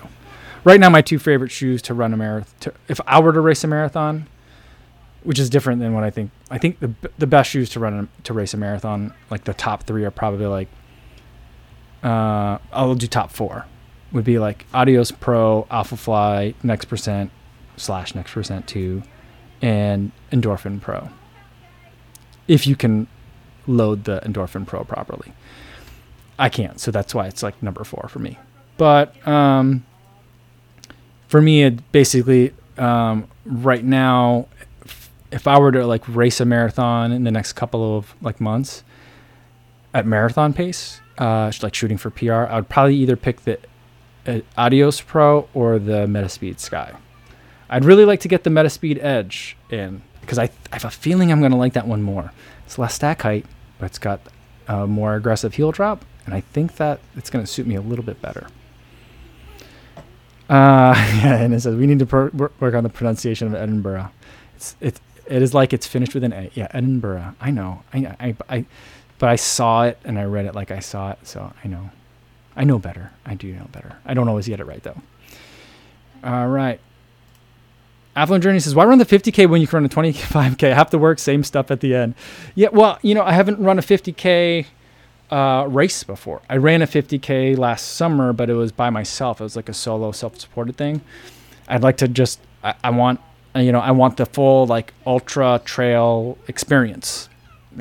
Right 0.67 0.81
now, 0.81 0.89
my 0.89 1.01
two 1.01 1.17
favorite 1.17 1.49
shoes 1.49 1.81
to 1.83 1.93
run 1.93 2.13
a 2.13 2.17
marathon, 2.17 2.73
if 2.89 2.99
I 3.07 3.21
were 3.21 3.31
to 3.31 3.39
race 3.39 3.63
a 3.63 3.67
marathon, 3.67 4.27
which 5.23 5.39
is 5.39 5.49
different 5.49 5.79
than 5.79 5.93
what 5.93 6.03
I 6.03 6.09
think. 6.09 6.29
I 6.51 6.57
think 6.57 6.81
the 6.81 6.93
the 7.17 7.25
best 7.25 7.49
shoes 7.49 7.69
to 7.69 7.79
run 7.79 8.09
to 8.25 8.33
race 8.33 8.53
a 8.53 8.57
marathon, 8.57 9.13
like 9.29 9.45
the 9.45 9.53
top 9.53 9.83
three, 9.83 10.03
are 10.03 10.11
probably 10.11 10.45
like. 10.45 10.67
Uh, 12.03 12.57
I'll 12.73 12.95
do 12.95 13.07
top 13.07 13.31
four. 13.31 13.65
Would 14.11 14.25
be 14.25 14.39
like 14.39 14.65
Adios 14.73 15.09
Pro, 15.09 15.65
Alphafly, 15.71 16.53
Next 16.63 16.85
Percent, 16.89 17.31
slash 17.77 18.13
Next 18.13 18.33
Percent 18.33 18.67
Two, 18.67 19.03
and 19.61 20.11
Endorphin 20.33 20.81
Pro. 20.81 21.07
If 22.49 22.67
you 22.67 22.75
can 22.75 23.07
load 23.67 24.03
the 24.03 24.19
Endorphin 24.19 24.67
Pro 24.67 24.83
properly, 24.83 25.31
I 26.37 26.49
can't, 26.49 26.77
so 26.77 26.91
that's 26.91 27.15
why 27.15 27.27
it's 27.27 27.41
like 27.41 27.63
number 27.63 27.85
four 27.85 28.09
for 28.09 28.19
me. 28.19 28.37
But 28.75 29.25
um, 29.25 29.85
for 31.27 31.41
me, 31.41 31.63
it 31.63 31.91
basically 31.91 32.53
um, 32.77 33.27
right 33.45 33.83
now, 33.83 34.47
if- 35.31 35.47
I 35.47 35.59
were 35.59 35.71
to 35.71 35.85
like 35.85 36.03
race 36.07 36.39
a 36.39 36.45
marathon 36.45 37.11
in 37.11 37.23
the 37.23 37.31
next 37.31 37.53
couple 37.53 37.97
of 37.97 38.13
like 38.21 38.39
months 38.41 38.83
at 39.93 40.05
marathon 40.05 40.53
pace, 40.53 41.01
uh, 41.17 41.51
like 41.61 41.73
shooting 41.75 41.97
for 41.97 42.09
PR, 42.09 42.33
I 42.33 42.55
would 42.55 42.69
probably 42.69 42.95
either 42.95 43.15
pick 43.15 43.41
the 43.41 43.59
uh, 44.25 44.39
Adios 44.57 45.01
Pro 45.01 45.47
or 45.53 45.79
the 45.79 46.05
Metaspeed 46.05 46.59
Sky. 46.59 46.93
I'd 47.69 47.85
really 47.85 48.05
like 48.05 48.19
to 48.21 48.27
get 48.27 48.43
the 48.43 48.49
Metaspeed 48.49 49.01
Edge 49.03 49.57
in 49.69 50.01
because 50.21 50.37
I, 50.39 50.43
I 50.71 50.75
have 50.75 50.85
a 50.85 50.91
feeling 50.91 51.31
I'm 51.31 51.39
going 51.39 51.51
to 51.51 51.57
like 51.57 51.73
that 51.73 51.87
one 51.87 52.01
more. 52.01 52.31
It's 52.65 52.77
less 52.77 52.93
stack 52.95 53.21
height, 53.21 53.45
but 53.79 53.85
it's 53.85 53.99
got 53.99 54.19
a 54.67 54.85
more 54.87 55.15
aggressive 55.15 55.53
heel 55.55 55.71
drop, 55.71 56.03
and 56.25 56.33
I 56.33 56.41
think 56.41 56.75
that 56.77 56.99
it's 57.15 57.29
going 57.29 57.43
to 57.45 57.51
suit 57.51 57.65
me 57.65 57.75
a 57.75 57.81
little 57.81 58.03
bit 58.03 58.21
better. 58.21 58.47
Uh, 60.49 60.93
yeah, 61.23 61.37
and 61.37 61.53
it 61.53 61.61
says 61.61 61.75
we 61.75 61.87
need 61.87 61.99
to 61.99 62.05
work 62.05 62.73
on 62.73 62.83
the 62.83 62.89
pronunciation 62.89 63.47
of 63.47 63.55
Edinburgh. 63.55 64.11
It's 64.55 64.75
it 64.79 64.99
it 65.27 65.41
is 65.41 65.53
like 65.53 65.73
it's 65.73 65.87
finished 65.87 66.13
with 66.13 66.23
an 66.23 66.33
A. 66.33 66.49
Yeah, 66.53 66.67
Edinburgh. 66.71 67.35
I 67.41 67.51
know. 67.51 67.83
I 67.93 68.15
I 68.19 68.35
I, 68.49 68.65
but 69.19 69.29
I 69.29 69.35
saw 69.35 69.83
it 69.83 69.99
and 70.03 70.17
I 70.17 70.23
read 70.23 70.45
it 70.45 70.55
like 70.55 70.71
I 70.71 70.79
saw 70.79 71.11
it, 71.11 71.19
so 71.23 71.51
I 71.63 71.67
know. 71.67 71.91
I 72.55 72.63
know 72.63 72.79
better. 72.79 73.11
I 73.25 73.35
do 73.35 73.51
know 73.53 73.67
better. 73.71 73.97
I 74.05 74.13
don't 74.13 74.27
always 74.27 74.47
get 74.47 74.59
it 74.59 74.65
right 74.65 74.81
though. 74.81 75.01
All 76.23 76.47
right. 76.47 76.79
Affluent 78.15 78.43
Journey 78.43 78.59
says, 78.59 78.73
"Why 78.73 78.85
run 78.85 78.97
the 78.97 79.05
50k 79.05 79.47
when 79.47 79.61
you 79.61 79.67
can 79.67 79.77
run 79.77 79.85
a 79.85 79.89
25k? 79.89 80.73
Have 80.73 80.89
to 80.89 80.97
work, 80.97 81.19
same 81.19 81.43
stuff 81.43 81.69
at 81.69 81.81
the 81.81 81.93
end." 81.93 82.15
Yeah, 82.55 82.69
well, 82.71 82.97
you 83.03 83.13
know, 83.13 83.23
I 83.23 83.33
haven't 83.33 83.59
run 83.59 83.77
a 83.77 83.83
50k 83.83 84.65
uh, 85.31 85.67
race 85.69 86.03
before. 86.03 86.41
I 86.49 86.57
ran 86.57 86.81
a 86.81 86.87
50k 86.87 87.57
last 87.57 87.95
summer, 87.95 88.33
but 88.33 88.49
it 88.49 88.53
was 88.53 88.71
by 88.71 88.89
myself. 88.89 89.41
It 89.41 89.43
was 89.43 89.55
like 89.55 89.69
a 89.69 89.73
solo, 89.73 90.11
self-supported 90.11 90.77
thing. 90.77 91.01
I'd 91.67 91.83
like 91.83 91.97
to 91.97 92.07
just, 92.07 92.39
I, 92.63 92.75
I 92.83 92.89
want, 92.91 93.19
uh, 93.55 93.59
you 93.59 93.71
know, 93.71 93.79
I 93.79 93.91
want 93.91 94.17
the 94.17 94.25
full 94.25 94.65
like 94.67 94.93
ultra 95.05 95.61
trail 95.65 96.37
experience. 96.47 97.29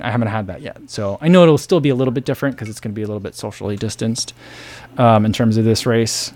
I 0.02 0.10
haven't 0.10 0.28
had 0.28 0.48
that 0.48 0.60
yet, 0.60 0.90
so 0.90 1.16
I 1.22 1.28
know 1.28 1.42
it'll 1.42 1.56
still 1.56 1.80
be 1.80 1.88
a 1.88 1.94
little 1.94 2.12
bit 2.12 2.26
different 2.26 2.56
because 2.56 2.68
it's 2.68 2.80
going 2.80 2.92
to 2.92 2.94
be 2.94 3.02
a 3.02 3.06
little 3.06 3.20
bit 3.20 3.34
socially 3.34 3.76
distanced 3.76 4.34
um, 4.98 5.24
in 5.24 5.32
terms 5.32 5.56
of 5.56 5.64
this 5.64 5.86
race. 5.86 6.32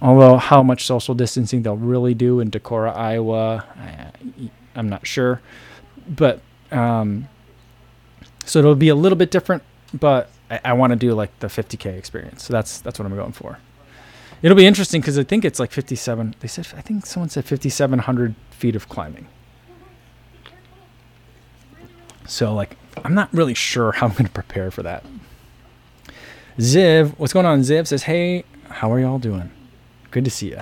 Although 0.00 0.36
how 0.36 0.62
much 0.62 0.84
social 0.86 1.14
distancing 1.14 1.62
they'll 1.62 1.76
really 1.76 2.14
do 2.14 2.40
in 2.40 2.50
Decorah, 2.50 2.94
Iowa, 2.94 3.64
I, 3.76 4.50
I'm 4.76 4.88
not 4.88 5.06
sure. 5.06 5.40
But 6.08 6.40
um, 6.70 7.28
so 8.44 8.58
it'll 8.58 8.74
be 8.74 8.88
a 8.88 8.94
little 8.94 9.16
bit 9.16 9.30
different, 9.30 9.62
but 9.94 10.30
I, 10.52 10.60
I 10.66 10.72
want 10.74 10.90
to 10.90 10.96
do 10.96 11.14
like 11.14 11.36
the 11.40 11.46
50k 11.46 11.96
experience. 11.96 12.44
So 12.44 12.52
that's 12.52 12.80
that's 12.80 12.98
what 12.98 13.06
I'm 13.06 13.16
going 13.16 13.32
for. 13.32 13.58
It'll 14.42 14.56
be 14.56 14.66
interesting 14.66 15.00
because 15.00 15.18
I 15.18 15.22
think 15.22 15.44
it's 15.44 15.58
like 15.58 15.70
57. 15.70 16.34
They 16.40 16.48
said 16.48 16.68
I 16.76 16.82
think 16.82 17.06
someone 17.06 17.30
said 17.30 17.44
5,700 17.44 18.34
feet 18.50 18.76
of 18.76 18.88
climbing. 18.88 19.28
So 22.26 22.54
like 22.54 22.76
I'm 23.02 23.14
not 23.14 23.32
really 23.32 23.54
sure 23.54 23.92
how 23.92 24.06
I'm 24.06 24.12
going 24.12 24.26
to 24.26 24.30
prepare 24.30 24.70
for 24.70 24.82
that. 24.82 25.04
Ziv, 26.58 27.14
what's 27.16 27.32
going 27.32 27.46
on? 27.46 27.60
Ziv 27.60 27.86
says, 27.86 28.02
"Hey, 28.02 28.44
how 28.68 28.92
are 28.92 29.00
y'all 29.00 29.18
doing? 29.18 29.50
Good 30.10 30.24
to 30.26 30.30
see 30.30 30.50
you." 30.50 30.60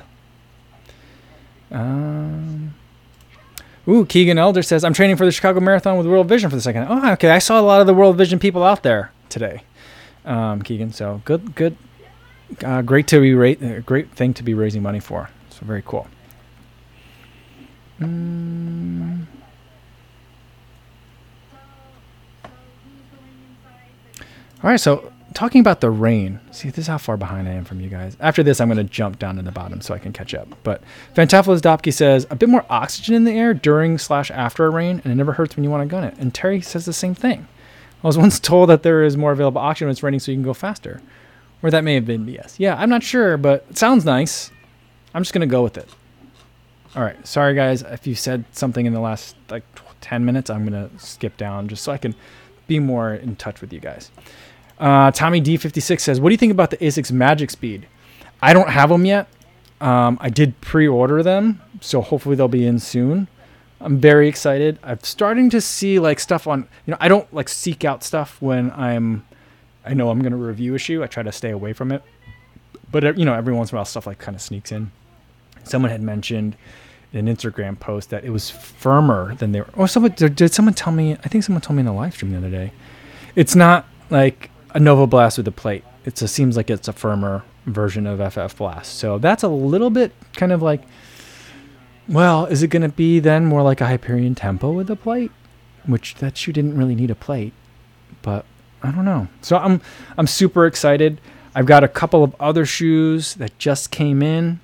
Um. 1.77 2.75
Ooh, 3.89 4.07
Keegan 4.07 4.39
Elder 4.39 4.63
says, 4.63 4.85
"I'm 4.85 4.93
training 4.93 5.17
for 5.17 5.25
the 5.25 5.33
Chicago 5.33 5.59
Marathon 5.59 5.99
with 5.99 6.07
World 6.07 6.29
Vision 6.29 6.49
for 6.49 6.55
the 6.55 6.63
second. 6.63 6.87
Oh, 6.89 7.13
okay. 7.15 7.31
I 7.31 7.41
saw 7.41 7.61
a 7.61 7.63
lot 7.63 7.81
of 7.81 7.89
the 7.89 7.95
World 7.95 8.17
Vision 8.17 8.39
people 8.39 8.63
out 8.63 8.85
there 8.85 9.11
today, 9.29 9.63
um, 10.25 10.63
Keegan. 10.63 10.93
So 10.93 11.23
good, 11.25 11.55
good, 11.55 11.77
uh, 12.65 12.83
great 12.83 13.07
to 13.09 13.21
be 13.21 13.35
ra- 13.35 13.51
uh, 13.63 13.81
great 13.81 14.11
thing 14.13 14.35
to 14.35 14.43
be 14.43 14.55
raising 14.55 14.83
money 14.83 15.01
for. 15.01 15.31
So 15.51 15.65
very 15.65 15.83
cool. 15.85 16.09
Mm. 18.01 19.27
All 24.63 24.69
right, 24.69 24.81
so 24.81 25.11
talking 25.33 25.61
about 25.61 25.81
the 25.81 25.91
rain. 25.91 26.39
See, 26.51 26.69
this 26.69 26.79
is 26.79 26.87
how 26.87 26.99
far 26.99 27.17
behind 27.17 27.49
I 27.49 27.53
am 27.53 27.65
from 27.65 27.81
you 27.81 27.89
guys. 27.89 28.17
After 28.21 28.43
this, 28.43 28.61
I'm 28.61 28.69
going 28.69 28.77
to 28.77 28.93
jump 28.93 29.19
down 29.19 29.37
to 29.37 29.43
the 29.43 29.53
bottom 29.53 29.81
so 29.81 29.95
I 29.95 29.99
can 29.99 30.13
catch 30.13 30.35
up. 30.35 30.49
But 30.63 30.83
Fantafilis 31.15 31.61
Dopke 31.61 31.93
says 31.93 32.27
a 32.31 32.37
bit 32.37 32.49
more 32.49 32.67
oxygen 32.69 33.15
in 33.15 33.25
the 33.25 33.33
air 33.33 33.55
during 33.55 33.97
slash 33.97 34.31
after 34.31 34.67
a 34.67 34.71
rain, 34.71 35.01
and 35.03 35.13
it 35.13 35.17
never 35.17 35.33
hurts 35.33 35.57
when 35.57 35.65
you 35.65 35.71
want 35.71 35.83
to 35.83 35.91
gun 35.91 36.05
it. 36.05 36.15
And 36.19 36.35
Terry 36.35 36.61
says 36.61 36.85
the 36.85 36.93
same 36.93 37.15
thing. 37.15 37.49
I 38.03 38.07
was 38.07 38.19
once 38.19 38.41
told 38.41 38.69
that 38.71 38.83
there 38.83 39.03
is 39.03 39.17
more 39.17 39.33
available 39.33 39.61
oxygen 39.61 39.87
when 39.87 39.93
it's 39.93 40.03
raining, 40.03 40.21
so 40.21 40.33
you 40.33 40.37
can 40.37 40.45
go 40.45 40.55
faster. 40.55 41.01
Or 41.63 41.71
that 41.71 41.85
may 41.85 41.95
have 41.95 42.07
been 42.07 42.25
BS. 42.25 42.55
Yeah, 42.59 42.75
I'm 42.77 42.89
not 42.89 43.03
sure, 43.03 43.37
but 43.37 43.67
it 43.69 43.77
sounds 43.77 44.05
nice. 44.05 44.51
I'm 45.15 45.23
just 45.23 45.35
going 45.35 45.47
to 45.47 45.53
go 45.53 45.63
with 45.63 45.77
it. 45.77 45.89
All 46.97 47.03
right, 47.03 47.25
sorry 47.27 47.55
guys 47.55 47.83
if 47.83 48.05
you 48.07 48.17
said 48.17 48.45
something 48.51 48.85
in 48.85 48.93
the 48.93 49.01
last 49.01 49.37
like 49.49 49.63
10 50.01 50.25
minutes. 50.25 50.51
I'm 50.51 50.67
going 50.67 50.89
to 50.89 50.99
skip 50.99 51.37
down 51.37 51.69
just 51.69 51.85
so 51.85 51.93
I 51.93 51.99
can 51.99 52.15
be 52.67 52.79
more 52.79 53.15
in 53.15 53.37
touch 53.37 53.61
with 53.61 53.73
you 53.73 53.81
guys. 53.81 54.11
Uh, 54.79 55.11
Tommy 55.11 55.41
D56 55.41 56.01
says, 56.01 56.21
"What 56.21 56.31
do 56.31 56.33
you 56.33 56.39
think 56.39 56.53
about 56.53 56.71
the 56.71 56.79
Asics 56.79 57.13
Magic 57.13 57.51
Speed? 57.51 57.87
I 58.41 58.53
don't 58.53 58.71
have 58.71 58.89
them 58.89 59.05
yet. 59.05 59.29
Um, 59.81 60.19
I 60.21 60.31
did 60.31 60.61
pre-order 60.61 61.23
them, 61.23 61.61
so 61.81 62.01
hopefully 62.01 62.35
they'll 62.35 62.49
be 62.49 62.67
in 62.67 62.79
soon. 62.79 63.29
I'm 63.81 63.99
very 63.99 64.29
excited. 64.29 64.79
I'm 64.83 65.01
starting 65.01 65.51
to 65.51 65.61
see 65.61 65.99
like 65.99 66.21
stuff 66.21 66.47
on. 66.47 66.69
You 66.87 66.93
know, 66.93 66.99
I 67.01 67.09
don't 67.09 67.33
like 67.33 67.49
seek 67.49 67.85
out 67.85 68.05
stuff 68.05 68.41
when 68.41 68.71
I'm. 68.73 69.27
I 69.85 69.95
know 69.95 70.11
I'm 70.11 70.21
going 70.21 70.33
to 70.33 70.39
review 70.39 70.75
a 70.75 70.79
shoe. 70.79 71.03
I 71.03 71.07
try 71.07 71.23
to 71.23 71.33
stay 71.33 71.51
away 71.51 71.73
from 71.73 71.91
it. 71.91 72.03
But 72.91 73.17
you 73.17 73.25
know, 73.25 73.35
every 73.35 73.55
once 73.55 73.73
in 73.73 73.77
a 73.77 73.79
while, 73.79 73.85
stuff 73.87 74.07
like 74.07 74.19
kind 74.19 74.35
of 74.35 74.43
sneaks 74.43 74.73
in. 74.73 74.91
Someone 75.65 75.91
had 75.91 76.03
mentioned 76.03 76.57
in 77.13 77.27
an 77.27 77.35
Instagram 77.35 77.79
post 77.79 78.11
that 78.11 78.25
it 78.25 78.31
was 78.31 78.51
firmer 78.51 79.35
than 79.37 79.53
they 79.53 79.61
were. 79.61 79.69
Or 79.75 79.89
someone 79.89 80.13
did, 80.13 80.53
someone 80.53 80.75
tell 80.75 80.93
me? 80.93 81.13
I 81.13 81.29
think 81.29 81.45
someone 81.45 81.61
told 81.61 81.77
me 81.77 81.81
in 81.81 81.87
the 81.87 81.93
live 81.93 82.15
stream 82.15 82.33
the 82.33 82.39
other 82.39 82.51
day. 82.51 82.73
It's 83.37 83.55
not 83.55 83.87
like 84.11 84.51
a 84.75 84.79
Novablast 84.79 85.37
with 85.39 85.49
a 85.49 85.53
plate. 85.53 85.85
It's 86.05 86.23
a 86.23 86.29
seems 86.29 86.57
like 86.57 86.71
it's 86.71 86.89
a 86.89 86.93
firmer 86.93 87.43
version 87.67 88.07
of 88.07 88.33
FF 88.33 88.57
Blast. 88.57 88.97
So 88.99 89.19
that's 89.19 89.43
a 89.43 89.49
little 89.49 89.91
bit 89.91 90.13
kind 90.35 90.53
of 90.53 90.63
like, 90.63 90.83
well, 92.11 92.47
is 92.47 92.63
it 92.63 92.69
going 92.69 92.83
to 92.83 92.89
be 92.89 93.21
then 93.21 93.47
more 93.47 93.63
like 93.63 93.81
a 93.81 93.87
Hyperion 93.87 94.35
Tempo 94.35 94.73
with 94.73 94.91
a 94.91 94.97
plate? 94.97 95.31
Which 95.87 96.17
that 96.17 96.37
shoe 96.37 96.53
didn't 96.53 96.77
really 96.77 96.95
need 96.95 97.11
a 97.11 97.15
plate, 97.15 97.55
but 98.21 98.45
I 98.83 98.91
don't 98.91 99.05
know. 99.05 99.29
So 99.41 99.57
I'm 99.57 99.81
I'm 100.19 100.27
super 100.27 100.67
excited. 100.67 101.21
I've 101.55 101.67
got 101.67 101.85
a 101.85 101.89
couple 101.89 102.23
of 102.23 102.35
other 102.39 102.67
shoes 102.67 103.35
that 103.35 103.59
just 103.59 103.91
came 103.91 104.23
in, 104.23 104.61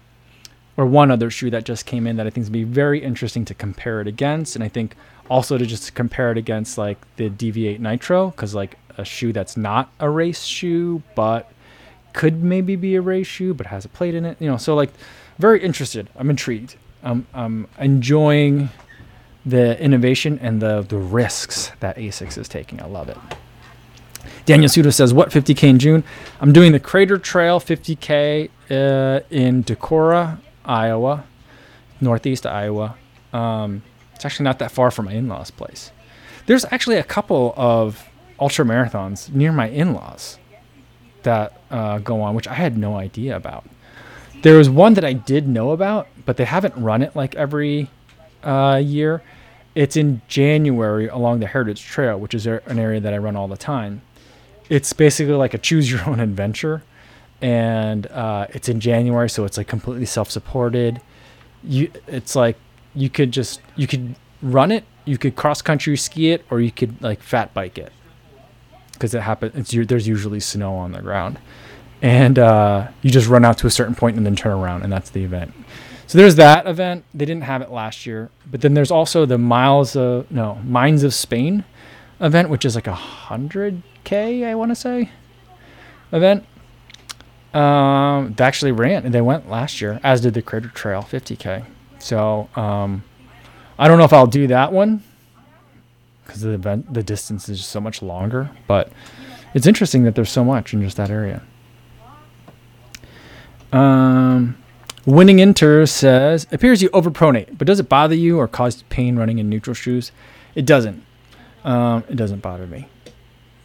or 0.77 0.85
one 0.85 1.11
other 1.11 1.31
shoe 1.31 1.51
that 1.51 1.65
just 1.65 1.87
came 1.87 2.07
in 2.07 2.17
that 2.17 2.27
I 2.27 2.31
think 2.31 2.43
is 2.43 2.51
going 2.51 2.63
to 2.63 2.67
be 2.67 2.73
very 2.73 3.03
interesting 3.03 3.45
to 3.47 3.55
compare 3.55 4.01
it 4.01 4.07
against, 4.07 4.57
and 4.57 4.63
I 4.63 4.69
think 4.69 4.95
also 5.31 5.57
to 5.57 5.67
just 5.67 5.95
compare 5.95 6.31
it 6.31 6.39
against 6.39 6.77
like 6.77 6.99
the 7.17 7.31
Deviate 7.31 7.81
Nitro, 7.81 8.31
because 8.31 8.55
like 8.55 8.77
a 8.99 9.05
shoe 9.05 9.33
that's 9.33 9.57
not 9.57 9.91
a 10.01 10.11
race 10.11 10.45
shoe, 10.45 11.03
but 11.15 11.51
could 12.13 12.43
maybe 12.43 12.77
be 12.77 12.95
a 12.97 13.01
race 13.01 13.27
shoe, 13.27 13.55
but 13.55 13.67
has 13.67 13.85
a 13.85 13.89
plate 13.89 14.15
in 14.15 14.25
it, 14.25 14.37
you 14.41 14.49
know. 14.49 14.57
So 14.57 14.75
like, 14.75 14.91
very 15.39 15.63
interested. 15.63 16.09
I'm 16.17 16.31
intrigued. 16.31 16.77
I'm, 17.07 17.27
I'm 17.33 17.69
enjoying 17.79 18.69
the 19.47 19.81
innovation 19.81 20.41
and 20.43 20.61
the 20.61 20.83
the 20.83 20.99
risks 20.99 21.71
that 21.79 21.97
Asics 21.97 22.37
is 22.37 22.49
taking. 22.49 22.83
I 22.83 22.87
love 22.87 23.09
it. 23.09 23.17
Daniel 24.45 24.69
Suda 24.69 24.91
says, 24.91 25.15
"What 25.15 25.31
50k 25.31 25.63
in 25.69 25.79
June? 25.79 26.05
I'm 26.41 26.53
doing 26.53 26.73
the 26.73 26.81
Crater 26.81 27.17
Trail 27.17 27.61
50k 27.61 28.51
uh, 28.71 29.21
in 29.31 29.63
Decorah, 29.63 30.39
Iowa, 30.65 31.25
northeast 32.01 32.45
Iowa. 32.45 32.97
Um, 33.33 33.83
it's 34.15 34.25
actually 34.25 34.45
not 34.45 34.59
that 34.59 34.73
far 34.73 34.91
from 34.91 35.05
my 35.07 35.13
in-laws' 35.13 35.53
place. 35.53 35.93
There's 36.47 36.65
actually 36.71 36.97
a 36.97 37.05
couple 37.05 37.55
of 37.57 38.09
ultra 38.41 38.65
marathons 38.65 39.33
near 39.33 39.53
my 39.53 39.69
in-laws 39.69 40.39
that 41.23 41.61
uh, 41.71 41.99
go 41.99 42.21
on, 42.21 42.35
which 42.35 42.49
I 42.49 42.55
had 42.55 42.77
no 42.77 42.97
idea 42.97 43.37
about. 43.37 43.65
There 44.47 44.59
was 44.59 44.71
one 44.71 44.95
that 44.95 45.05
I 45.05 45.13
did 45.13 45.49
know 45.49 45.73
about, 45.73 46.07
but 46.25 46.37
they 46.37 46.45
haven't 46.45 46.77
run 46.77 47.03
it 47.03 47.17
like 47.17 47.35
every 47.35 47.91
uh, 48.45 48.81
year. 48.81 49.21
It's 49.75 49.97
in 49.97 50.23
January 50.29 51.09
along 51.09 51.41
the 51.41 51.49
Heritage 51.49 51.83
Trail, 51.83 52.17
which 52.17 52.33
is 52.33 52.47
an 52.47 52.79
area 52.79 53.01
that 53.01 53.13
I 53.13 53.19
run 53.19 53.35
all 53.35 53.49
the 53.49 53.57
time. 53.57 54.03
It's 54.69 54.93
basically 54.93 55.35
like 55.35 55.53
a 55.53 55.59
choose 55.59 55.91
your 55.91 56.09
own 56.09 56.21
adventure 56.21 56.85
and 57.43 58.07
uh, 58.07 58.47
it's 58.51 58.69
in 58.69 58.79
january 58.79 59.29
so 59.29 59.45
it's 59.45 59.59
like 59.59 59.67
completely 59.67 60.07
self-supported. 60.07 61.01
You 61.65 61.91
it's 62.07 62.37
like 62.37 62.57
you 62.95 63.11
could 63.11 63.33
just 63.33 63.61
you 63.75 63.89
could 63.89 64.15
run 64.43 64.71
it 64.71 64.85
you 65.07 65.19
could 65.19 65.35
cross 65.35 65.61
country 65.61 65.97
ski 65.97 66.31
it 66.31 66.45
or 66.53 66.61
you 66.61 66.71
could 66.71 67.03
like 67.03 67.21
fat 67.21 67.53
bike 67.53 67.79
it. 67.79 67.93
Because 68.93 69.13
it 69.13 69.23
happens 69.23 69.57
it's 69.57 69.89
there's 69.89 70.07
usually 70.07 70.39
snow 70.39 70.77
on 70.77 70.93
the 70.93 71.03
ground 71.03 71.39
and 72.03 72.39
uh, 72.39 72.89
you 73.03 73.11
just 73.11 73.29
run 73.29 73.45
out 73.45 73.59
to 73.59 73.67
a 73.67 73.71
certain 73.71 73.95
point 73.95 74.17
and 74.17 74.27
then 74.27 74.37
turn 74.37 74.53
around 74.53 74.83
and 74.83 74.93
that's 74.93 75.11
the 75.11 75.25
event 75.25 75.53
so 76.07 76.19
there's 76.19 76.37
that 76.37 76.67
event 76.67 77.05
they 77.15 77.25
didn't 77.25 77.45
have 77.45 77.63
it 77.63 77.71
last 77.71 78.07
year 78.07 78.31
but 78.51 78.61
then 78.61 78.75
there's 78.75 78.91
also 78.91 79.27
the 79.27 79.39
miles 79.39 79.97
of 79.97 80.31
no 80.31 80.57
mines 80.65 81.03
of 81.03 81.13
spain 81.15 81.65
event 82.21 82.49
which 82.49 82.65
is 82.65 82.75
like 82.75 82.87
a 82.87 82.95
hundred 82.95 83.83
K, 84.07 84.45
I 84.45 84.55
want 84.55 84.71
to 84.71 84.77
say, 84.77 85.11
event. 86.13 86.47
Um, 87.53 88.35
they 88.35 88.45
actually 88.45 88.71
ran 88.71 89.05
and 89.05 89.13
they 89.13 89.21
went 89.21 89.51
last 89.51 89.81
year, 89.81 90.01
as 90.05 90.21
did 90.21 90.35
the 90.35 90.43
Crater 90.43 90.69
Trail 90.69 91.03
50K. 91.03 91.65
So 91.99 92.49
um, 92.55 93.03
I 93.79 93.89
don't 93.89 93.99
know 93.99 94.05
if 94.05 94.13
I'll 94.13 94.29
do 94.29 94.47
that 94.47 94.73
one 94.73 95.03
because 96.25 96.43
the 96.43 96.51
event, 96.51 96.95
the 96.95 97.03
distance 97.03 97.49
is 97.49 97.65
so 97.65 97.81
much 97.81 98.01
longer. 98.01 98.51
But 98.69 98.93
it's 99.55 99.67
interesting 99.67 100.05
that 100.05 100.15
there's 100.15 100.31
so 100.31 100.45
much 100.45 100.73
in 100.73 100.83
just 100.83 100.97
that 100.99 101.11
area. 101.11 101.43
Um, 103.77 104.57
Winning 105.05 105.39
Inter 105.39 105.87
says, 105.87 106.47
appears 106.51 106.83
you 106.83 106.89
overpronate, 106.91 107.57
but 107.59 107.67
does 107.67 107.79
it 107.79 107.89
bother 107.89 108.15
you 108.15 108.39
or 108.39 108.49
cause 108.49 108.83
pain 108.89 109.17
running 109.17 109.39
in 109.39 109.49
neutral 109.49 109.75
shoes? 109.75 110.13
It 110.55 110.67
doesn't. 110.67 111.05
Um, 111.65 112.05
it 112.09 112.17
doesn't 112.17 112.41
bother 112.41 112.67
me. 112.67 112.89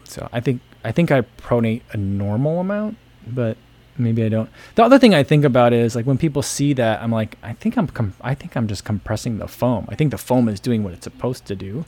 So 0.04 0.28
I 0.32 0.40
think 0.40 0.62
I 0.84 0.92
think 0.92 1.12
I 1.12 1.22
pronate 1.22 1.82
a 1.92 1.98
normal 1.98 2.60
amount, 2.60 2.98
but 3.26 3.58
maybe 3.98 4.24
I 4.24 4.30
don't. 4.30 4.50
The 4.76 4.84
other 4.84 5.00
thing 5.00 5.14
I 5.14 5.24
think 5.24 5.46
about 5.46 5.74
is 5.74 5.96
like 5.96 6.06
when 6.06 6.18
people 6.18 6.42
see 6.42 6.74
that, 6.74 7.02
I'm 7.02 7.12
like, 7.12 7.38
I 7.42 7.54
think 7.54 7.78
I'm 7.78 7.88
com- 7.88 8.16
I 8.22 8.36
think 8.36 8.58
I'm 8.58 8.68
just 8.68 8.84
compressing 8.84 9.38
the 9.38 9.48
foam. 9.48 9.86
I 9.90 9.96
think 9.96 10.12
the 10.12 10.18
foam 10.18 10.50
is 10.50 10.60
doing 10.60 10.84
what 10.84 10.94
it's 10.94 11.06
supposed 11.06 11.46
to 11.46 11.56
do 11.56 11.86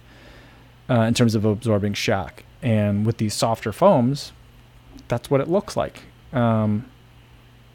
uh, 0.89 1.01
in 1.01 1.13
terms 1.13 1.35
of 1.35 1.45
absorbing 1.45 1.93
shock. 1.93 2.43
And 2.61 3.05
with 3.05 3.17
these 3.17 3.33
softer 3.33 3.73
foams, 3.73 4.31
that's 5.09 5.29
what 5.29 5.41
it 5.41 5.49
looks 5.49 5.75
like. 5.75 6.03
Um, 6.31 6.85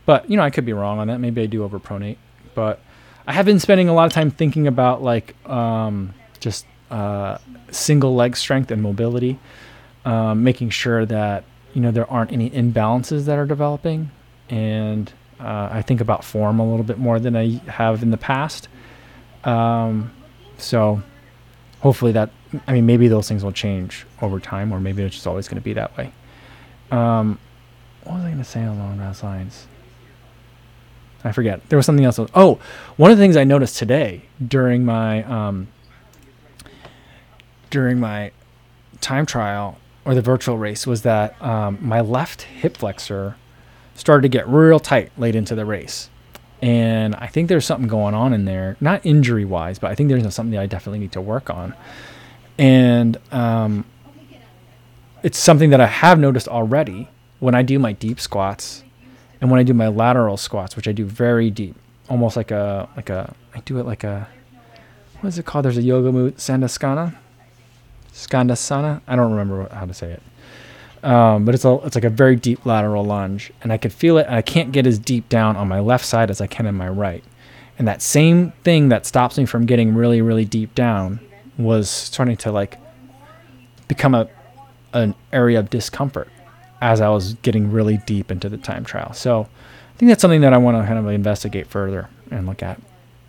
but 0.09 0.31
you 0.31 0.38
know, 0.38 0.42
I 0.42 0.49
could 0.49 0.64
be 0.64 0.73
wrong 0.73 0.99
on 1.01 1.09
that. 1.09 1.18
Maybe 1.18 1.42
I 1.42 1.47
do 1.47 1.68
overpronate, 1.68 2.16
but 2.55 2.81
I 3.27 3.35
have 3.35 3.44
been 3.44 3.61
spending 3.61 3.90
a 3.90 3.92
lot 3.92 4.07
of 4.07 4.12
time 4.14 4.31
thinking 4.31 4.66
about 4.66 5.03
like 5.03 5.37
um, 5.47 6.14
just 6.40 6.64
uh, 6.90 7.37
single 7.71 8.14
leg 8.14 8.35
strength 8.35 8.71
and 8.71 8.81
mobility 8.81 9.38
um, 10.07 10.42
making 10.44 10.71
sure 10.71 11.05
that 11.05 11.44
you 11.75 11.83
know 11.83 11.90
there 11.90 12.11
aren't 12.11 12.33
any 12.33 12.49
imbalances 12.49 13.27
that 13.27 13.37
are 13.37 13.44
developing, 13.44 14.11
and 14.49 15.12
uh, 15.38 15.68
I 15.71 15.83
think 15.83 16.01
about 16.01 16.25
form 16.25 16.59
a 16.59 16.66
little 16.68 16.85
bit 16.85 16.97
more 16.97 17.21
than 17.21 17.37
I 17.37 17.61
have 17.66 18.03
in 18.03 18.11
the 18.11 18.16
past. 18.16 18.68
Um, 19.44 20.11
so 20.57 21.03
hopefully 21.81 22.12
that 22.12 22.31
I 22.66 22.73
mean 22.73 22.87
maybe 22.87 23.09
those 23.09 23.29
things 23.29 23.44
will 23.44 23.53
change 23.53 24.07
over 24.23 24.40
time, 24.40 24.73
or 24.73 24.81
maybe 24.81 25.03
it's 25.03 25.16
just 25.16 25.27
always 25.27 25.49
going 25.49 25.61
to 25.61 25.64
be 25.64 25.75
that 25.75 25.94
way. 25.99 26.12
Um, 26.90 27.38
what 28.05 28.14
was 28.14 28.25
I 28.25 28.29
going 28.29 28.38
to 28.38 28.44
say 28.44 28.64
along 28.64 28.97
those 28.97 29.23
lines? 29.23 29.66
I 31.28 31.32
forget. 31.32 31.68
There 31.68 31.76
was 31.76 31.86
something 31.86 32.04
else. 32.04 32.18
Oh, 32.34 32.58
one 32.96 33.10
of 33.10 33.18
the 33.18 33.22
things 33.22 33.36
I 33.36 33.44
noticed 33.44 33.76
today 33.76 34.22
during 34.46 34.84
my 34.84 35.22
um, 35.24 35.68
during 37.70 38.00
my 38.00 38.32
time 39.00 39.26
trial 39.26 39.78
or 40.04 40.14
the 40.14 40.22
virtual 40.22 40.56
race 40.56 40.86
was 40.86 41.02
that 41.02 41.40
um, 41.42 41.78
my 41.80 42.00
left 42.00 42.42
hip 42.42 42.76
flexor 42.76 43.36
started 43.94 44.22
to 44.22 44.28
get 44.28 44.48
real 44.48 44.80
tight 44.80 45.12
late 45.18 45.34
into 45.34 45.54
the 45.54 45.64
race. 45.64 46.08
And 46.60 47.14
I 47.16 47.26
think 47.26 47.48
there's 47.48 47.64
something 47.64 47.88
going 47.88 48.14
on 48.14 48.32
in 48.32 48.44
there, 48.44 48.76
not 48.80 49.04
injury 49.04 49.44
wise, 49.44 49.78
but 49.78 49.90
I 49.90 49.94
think 49.94 50.08
there's 50.08 50.22
something 50.34 50.52
that 50.52 50.60
I 50.60 50.66
definitely 50.66 50.98
need 50.98 51.12
to 51.12 51.20
work 51.20 51.50
on. 51.50 51.74
And 52.56 53.16
um, 53.30 53.84
it's 55.22 55.38
something 55.38 55.70
that 55.70 55.80
I 55.80 55.86
have 55.86 56.18
noticed 56.18 56.48
already 56.48 57.08
when 57.38 57.54
I 57.54 57.62
do 57.62 57.78
my 57.78 57.92
deep 57.92 58.18
squats 58.18 58.82
and 59.40 59.51
when 59.51 59.61
I 59.61 59.62
do 59.62 59.74
my 59.74 59.88
lateral 59.88 60.37
squats, 60.37 60.77
which 60.77 60.88
I 60.88 60.92
do 60.92 61.05
very 61.05 61.51
deep, 61.51 61.77
almost 62.09 62.37
like 62.37 62.51
a, 62.51 62.88
like 62.96 63.11
a, 63.11 63.35
I 63.55 63.61
do 63.61 63.79
it 63.79 63.87
like 63.87 64.05
a, 64.05 64.29
what 65.20 65.29
is 65.29 65.38
it 65.38 65.46
called? 65.46 65.64
There's 65.64 65.79
a 65.79 65.83
yoga 65.83 66.12
move, 66.12 66.37
Sandasana 66.37 67.16
Skandasana. 68.18 69.01
I 69.07 69.16
don't 69.16 69.31
remember 69.31 69.68
how 69.72 69.87
to 69.87 69.94
say 69.94 70.12
it. 70.12 70.22
Um, 71.05 71.44
but 71.44 71.55
it's 71.55 71.64
a 71.64 71.74
it's 71.85 71.94
like 71.94 72.05
a 72.05 72.11
very 72.11 72.35
deep 72.35 72.66
lateral 72.66 73.05
lunge, 73.05 73.53
and 73.62 73.72
I 73.72 73.79
could 73.79 73.92
feel 73.92 74.18
it. 74.18 74.27
And 74.27 74.35
I 74.35 74.42
can't 74.42 74.72
get 74.72 74.87
as 74.87 74.98
deep 74.98 75.29
down 75.29 75.57
on 75.57 75.68
my 75.68 75.79
left 75.79 76.05
side 76.05 76.29
as 76.29 76.40
I 76.40 76.48
can 76.48 76.66
in 76.66 76.74
my 76.74 76.88
right. 76.88 77.22
And 77.79 77.87
that 77.87 78.03
same 78.03 78.51
thing 78.64 78.88
that 78.88 79.07
stops 79.07 79.38
me 79.38 79.46
from 79.46 79.64
getting 79.64 79.94
really 79.94 80.20
really 80.20 80.44
deep 80.44 80.74
down 80.74 81.20
was 81.57 81.88
starting 81.88 82.37
to 82.38 82.51
like 82.51 82.79
become 83.87 84.14
a 84.14 84.29
an 84.92 85.14
area 85.33 85.61
of 85.61 85.70
discomfort 85.70 86.29
as 86.80 87.00
I 87.00 87.08
was 87.08 87.34
getting 87.34 87.72
really 87.72 87.98
deep 88.06 88.30
into 88.30 88.48
the 88.48 88.56
time 88.56 88.84
trial. 88.84 89.12
So 89.12 89.42
I 89.42 89.98
think 89.98 90.08
that's 90.10 90.22
something 90.22 90.42
that 90.42 90.52
I 90.52 90.58
want 90.58 90.76
to 90.76 90.86
kind 90.86 90.98
of 90.98 91.06
investigate 91.12 91.66
further 91.66 92.08
and 92.30 92.46
look 92.46 92.62
at. 92.62 92.80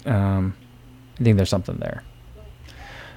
Um, 0.05 0.55
I 1.19 1.23
think 1.23 1.37
there's 1.37 1.49
something 1.49 1.77
there. 1.77 2.03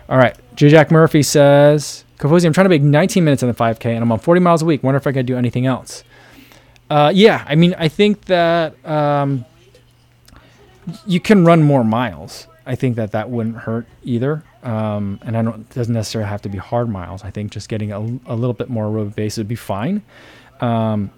All 0.09 0.19
right. 0.19 0.37
J. 0.55 0.69
Jack 0.69 0.91
Murphy 0.91 1.23
says, 1.23 2.05
Kofuzi, 2.19 2.47
I'm 2.47 2.53
trying 2.53 2.65
to 2.65 2.71
make 2.71 2.83
19 2.83 3.25
minutes 3.25 3.43
in 3.43 3.49
the 3.49 3.55
5K 3.55 3.87
and 3.87 4.03
I'm 4.03 4.13
on 4.13 4.19
40 4.19 4.41
miles 4.41 4.63
a 4.63 4.65
week. 4.65 4.83
Wonder 4.83 4.99
if 4.99 5.07
I 5.07 5.13
could 5.13 5.27
do 5.27 5.37
anything 5.37 5.67
else. 5.67 6.05
Uh, 6.91 7.11
yeah, 7.15 7.45
I 7.49 7.55
mean, 7.55 7.75
I 7.79 7.89
think 7.89 8.27
that 8.27 8.75
um, 8.87 9.45
you 11.07 11.21
can 11.21 11.45
run 11.45 11.63
more 11.63 11.85
miles. 11.85 12.49
I 12.67 12.75
think 12.75 12.97
that 12.97 13.13
that 13.13 13.31
wouldn't 13.31 13.57
hurt 13.57 13.87
either. 14.03 14.45
Um, 14.63 15.19
and 15.23 15.37
I 15.37 15.43
don't, 15.43 15.61
it 15.61 15.71
doesn't 15.71 15.93
necessarily 15.93 16.29
have 16.29 16.43
to 16.43 16.49
be 16.49 16.59
hard 16.59 16.89
miles. 16.89 17.25
I 17.25 17.31
think 17.31 17.51
just 17.51 17.69
getting 17.69 17.93
a, 17.93 17.99
a 17.99 18.37
little 18.37 18.53
bit 18.53 18.69
more 18.69 18.89
road 18.89 19.17
base 19.17 19.37
would 19.37 19.49
be 19.49 19.57
fine. 19.57 20.03
Um, 20.61 21.11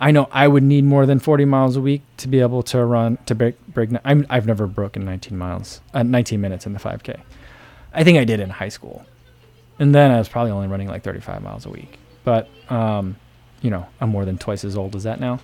I 0.00 0.12
know 0.12 0.28
I 0.30 0.46
would 0.46 0.62
need 0.62 0.84
more 0.84 1.06
than 1.06 1.18
40 1.18 1.44
miles 1.44 1.76
a 1.76 1.80
week 1.80 2.02
to 2.18 2.28
be 2.28 2.40
able 2.40 2.62
to 2.64 2.84
run 2.84 3.18
to 3.26 3.34
break 3.34 3.56
break. 3.66 3.90
i 4.04 4.24
have 4.30 4.46
never 4.46 4.66
broken 4.66 5.04
19 5.04 5.36
miles, 5.36 5.80
uh, 5.92 6.04
19 6.04 6.40
minutes 6.40 6.66
in 6.66 6.72
the 6.72 6.78
5K. 6.78 7.20
I 7.92 8.04
think 8.04 8.18
I 8.18 8.24
did 8.24 8.38
in 8.38 8.50
high 8.50 8.68
school. 8.68 9.04
And 9.80 9.94
then 9.94 10.10
I 10.10 10.18
was 10.18 10.28
probably 10.28 10.52
only 10.52 10.68
running 10.68 10.88
like 10.88 11.02
35 11.02 11.42
miles 11.42 11.66
a 11.66 11.70
week. 11.70 11.98
But, 12.24 12.48
um, 12.68 13.16
you 13.62 13.70
know, 13.70 13.86
I'm 14.00 14.10
more 14.10 14.24
than 14.24 14.38
twice 14.38 14.64
as 14.64 14.76
old 14.76 14.94
as 14.94 15.04
that 15.04 15.20
now. 15.20 15.40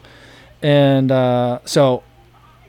And 0.63 1.11
uh, 1.11 1.61
so 1.65 2.03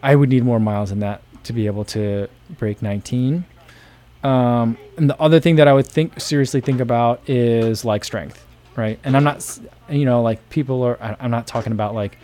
I 0.01 0.15
would 0.15 0.30
need 0.30 0.43
more 0.43 0.59
miles 0.59 0.89
than 0.89 0.99
that 0.99 1.21
to 1.45 1.53
be 1.53 1.67
able 1.67 1.86
to 1.86 2.28
break 2.57 2.82
19. 2.82 3.45
Um, 4.26 4.80
and 4.97 5.07
the 5.07 5.21
other 5.21 5.39
thing 5.39 5.57
that 5.57 5.67
I 5.67 5.73
would 5.73 5.86
think 5.86 6.19
seriously 6.19 6.59
think 6.59 6.80
about 6.80 7.30
is 7.30 7.86
like 7.86 8.03
strength, 8.03 8.43
right? 8.76 8.99
And 9.03 9.15
I'm 9.15 9.23
not, 9.23 9.59
you 9.88 10.03
know, 10.05 10.23
like 10.23 10.49
people 10.49 10.82
are. 10.82 10.97
I'm 11.19 11.30
not 11.30 11.45
talking 11.45 11.71
about 11.71 11.93
like 11.93 12.17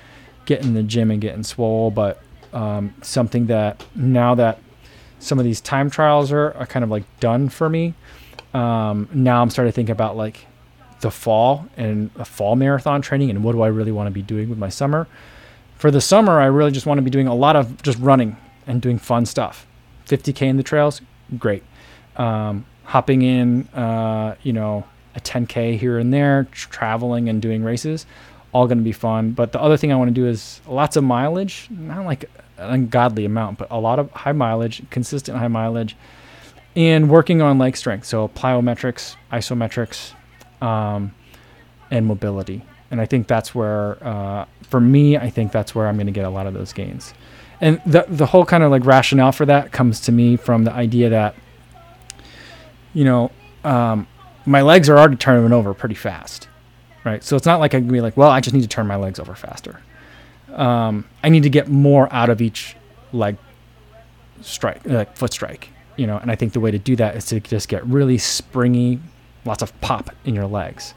getting 0.45 0.70
in 0.70 0.74
the 0.74 0.82
gym 0.82 1.12
and 1.12 1.22
getting 1.22 1.43
swole, 1.43 1.91
but 1.91 2.20
um, 2.54 2.95
something 3.04 3.45
that 3.47 3.86
now 3.93 4.34
that 4.34 4.58
some 5.20 5.38
of 5.38 5.45
these 5.45 5.62
time 5.62 5.91
trials 5.91 6.32
are, 6.32 6.54
are 6.54 6.66
kind 6.66 6.84
of 6.84 6.89
like 6.89 7.04
done 7.20 7.49
for 7.49 7.70
me. 7.70 7.93
Um, 8.56 9.08
now 9.14 9.43
I'm 9.43 9.52
starting 9.52 9.72
to 9.72 9.76
think 9.76 9.89
about 9.89 10.18
like 10.18 10.47
the 11.02 11.12
fall 11.12 11.68
and 11.78 12.10
a 12.16 12.26
fall 12.26 12.56
marathon 12.56 13.04
training 13.04 13.30
and 13.30 13.43
what 13.43 13.52
do 13.52 13.62
I 13.62 13.68
really 13.68 13.91
want 13.91 14.08
to 14.08 14.12
be 14.12 14.24
doing 14.24 14.49
with 14.49 14.58
my 14.58 14.70
summer. 14.70 15.08
For 15.78 15.91
the 15.91 16.02
summer, 16.02 16.39
I 16.39 16.45
really 16.45 16.72
just 16.72 16.88
want 16.88 16.97
to 16.97 17.04
be 17.04 17.12
doing 17.12 17.28
a 17.28 17.36
lot 17.36 17.56
of 17.56 17.84
just 17.84 17.99
running 17.99 18.38
and 18.66 18.82
doing 18.82 18.97
fun 18.97 19.28
stuff. 19.28 19.68
50k 20.08 20.41
in 20.41 20.58
the 20.58 20.64
trails, 20.64 21.02
great. 21.38 21.64
Um, 22.22 22.65
hopping 22.84 23.22
in, 23.22 23.67
uh, 23.69 24.36
you 24.43 24.53
know, 24.53 24.84
a 25.15 25.19
10k 25.19 25.78
here 25.78 25.97
and 25.97 26.13
there, 26.13 26.47
tr- 26.51 26.69
traveling 26.69 27.30
and 27.30 27.41
doing 27.41 27.63
races, 27.63 28.05
all 28.51 28.67
going 28.67 28.78
to 28.78 28.84
be 28.84 28.91
fun. 28.91 29.32
But 29.32 29.53
the 29.53 29.61
other 29.61 29.78
thing 29.78 29.91
I 29.91 29.95
want 29.95 30.09
to 30.09 30.13
do 30.13 30.28
is 30.28 30.61
lots 30.67 30.95
of 30.97 31.03
mileage, 31.03 31.67
not 31.69 32.05
like 32.05 32.26
an 32.57 32.74
ungodly 32.74 33.26
amount, 33.26 33.57
but 33.57 33.67
a 33.72 33.80
lot 33.80 33.97
of 33.97 34.11
high 34.11 34.34
mileage, 34.34 34.84
consistent 34.89 35.38
high 35.38 35.47
mileage, 35.47 35.95
and 36.76 37.09
working 37.09 37.41
on 37.41 37.57
leg 37.57 37.76
strength. 37.78 38.05
So 38.05 38.28
plyometrics, 38.30 39.15
isometrics, 39.32 40.13
um, 40.61 41.13
and 41.89 42.05
mobility. 42.05 42.61
And 42.91 43.01
I 43.01 43.05
think 43.05 43.28
that's 43.28 43.55
where, 43.55 43.97
uh, 44.05 44.45
for 44.63 44.80
me, 44.80 45.17
I 45.17 45.30
think 45.30 45.51
that's 45.51 45.74
where 45.74 45.88
I'm 45.88 45.95
going 45.95 46.07
to 46.07 46.11
get 46.11 46.26
a 46.26 46.30
lot 46.30 46.45
of 46.45 46.53
those 46.53 46.74
gains. 46.74 47.13
And 47.61 47.82
the 47.86 48.05
the 48.07 48.26
whole 48.26 48.45
kind 48.45 48.63
of 48.63 48.72
like 48.72 48.86
rationale 48.86 49.32
for 49.32 49.45
that 49.45 49.72
comes 49.72 50.01
to 50.01 50.11
me 50.11 50.36
from 50.36 50.63
the 50.63 50.74
idea 50.74 51.09
that, 51.09 51.36
you 52.94 53.04
know, 53.04 53.32
um, 53.64 54.08
my 54.46 54.62
legs 54.62 54.89
are 54.89 54.98
already 54.98 55.16
turning 55.16 55.52
over 55.52 55.74
pretty 55.74 55.96
fast, 55.96 56.48
right? 57.06 57.24
So 57.24 57.36
it's 57.36 57.46
not 57.46 57.60
like 57.60 57.74
I 57.74 57.80
can 57.80 57.88
be 57.88 58.02
like, 58.02 58.18
well, 58.18 58.30
I 58.30 58.39
just 58.39 58.54
need 58.54 58.64
to 58.64 58.68
turn 58.68 58.88
my 58.88 58.96
legs 58.96 59.20
over 59.20 59.36
faster. 59.36 59.82
Um, 60.54 61.06
I 61.24 61.30
need 61.30 61.44
to 61.44 61.50
get 61.50 61.68
more 61.68 62.12
out 62.12 62.30
of 62.30 62.42
each 62.42 62.76
leg 63.14 63.38
strike, 64.42 64.86
like 64.86 65.16
foot 65.16 65.34
strike, 65.34 65.70
you 65.96 66.08
know. 66.08 66.18
And 66.18 66.32
I 66.32 66.36
think 66.36 66.54
the 66.54 66.60
way 66.60 66.72
to 66.72 66.80
do 66.80 66.96
that 66.98 67.16
is 67.16 67.26
to 67.26 67.39
just 67.39 67.70
get 67.70 67.86
really 67.86 68.18
springy, 68.18 69.00
lots 69.46 69.62
of 69.62 69.80
pop 69.82 70.10
in 70.26 70.36
your 70.36 70.48
legs. 70.48 70.94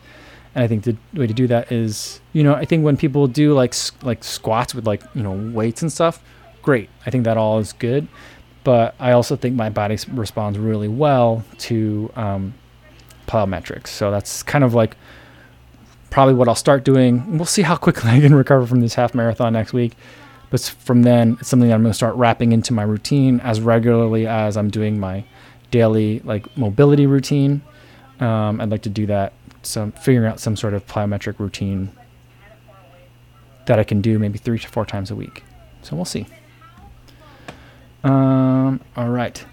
And 0.55 0.65
I 0.65 0.69
think 0.69 0.85
the 0.85 0.97
way 1.15 1.27
to 1.27 1.35
do 1.35 1.47
that 1.49 1.71
is, 1.71 2.21
you 2.33 2.43
know, 2.43 2.55
I 2.55 2.65
think 2.65 2.85
when 2.85 2.97
people 2.97 3.27
do 3.27 3.55
like 3.55 3.75
like 4.03 4.25
squats 4.25 4.75
with 4.75 4.87
like 4.87 5.03
you 5.15 5.23
know 5.23 5.33
weights 5.53 5.83
and 5.83 5.93
stuff, 5.93 6.23
great. 6.63 6.89
I 7.07 7.11
think 7.11 7.25
that 7.25 7.37
all 7.37 7.59
is 7.59 7.73
good. 7.73 8.09
But 8.65 8.95
I 8.99 9.13
also 9.13 9.37
think 9.37 9.55
my 9.55 9.69
body 9.69 9.99
responds 10.11 10.59
really 10.59 10.89
well 10.89 11.45
to 11.59 12.11
um, 12.17 12.55
plyometrics. 13.27 13.89
So 13.89 14.11
that's 14.11 14.43
kind 14.43 14.65
of 14.65 14.75
like 14.75 14.97
probably 16.11 16.35
what 16.35 16.49
I'll 16.49 16.55
start 16.55 16.85
doing. 16.85 17.37
We'll 17.37 17.47
see 17.47 17.63
how 17.63 17.77
quickly 17.77 18.11
I 18.13 18.21
can 18.21 18.35
recover 18.35 18.67
from 18.67 18.81
this 18.81 18.95
half 18.95 19.15
marathon 19.15 19.53
next 19.53 19.73
week. 19.73 19.95
But 20.51 20.61
from 20.61 21.03
then, 21.03 21.37
it's 21.41 21.49
something 21.49 21.69
that 21.69 21.75
I'm 21.75 21.83
going 21.83 21.91
to 21.91 21.97
start 21.97 22.15
wrapping 22.15 22.53
into 22.53 22.73
my 22.73 22.85
routine 22.85 23.41
as 23.41 23.61
regularly 23.61 24.27
as 24.27 24.57
I'm 24.57 24.71
doing 24.71 25.01
my 25.01 25.25
daily 25.71 26.21
like 26.21 26.57
mobility 26.57 27.07
routine. 27.07 27.61
Um, 28.21 28.61
I'd 28.61 28.71
like 28.71 28.83
to 28.83 28.89
do 28.89 29.07
that. 29.07 29.33
So 29.63 29.91
figuring 29.91 30.31
out 30.31 30.39
some 30.41 30.57
sort 30.57 30.75
of 30.75 30.87
plyometric 30.87 31.39
routine 31.39 31.91
that 33.67 33.79
I 33.79 33.85
can 33.85 34.01
do 34.01 34.19
maybe 34.19 34.39
three 34.39 34.59
to 34.59 34.69
four 34.69 34.87
times 34.87 35.11
a 35.11 35.17
week. 35.17 35.43
So 35.83 35.97
we'll 35.97 36.05
see. 36.05 36.27
Um, 38.05 38.81
all 38.97 39.09
right. 39.09 39.45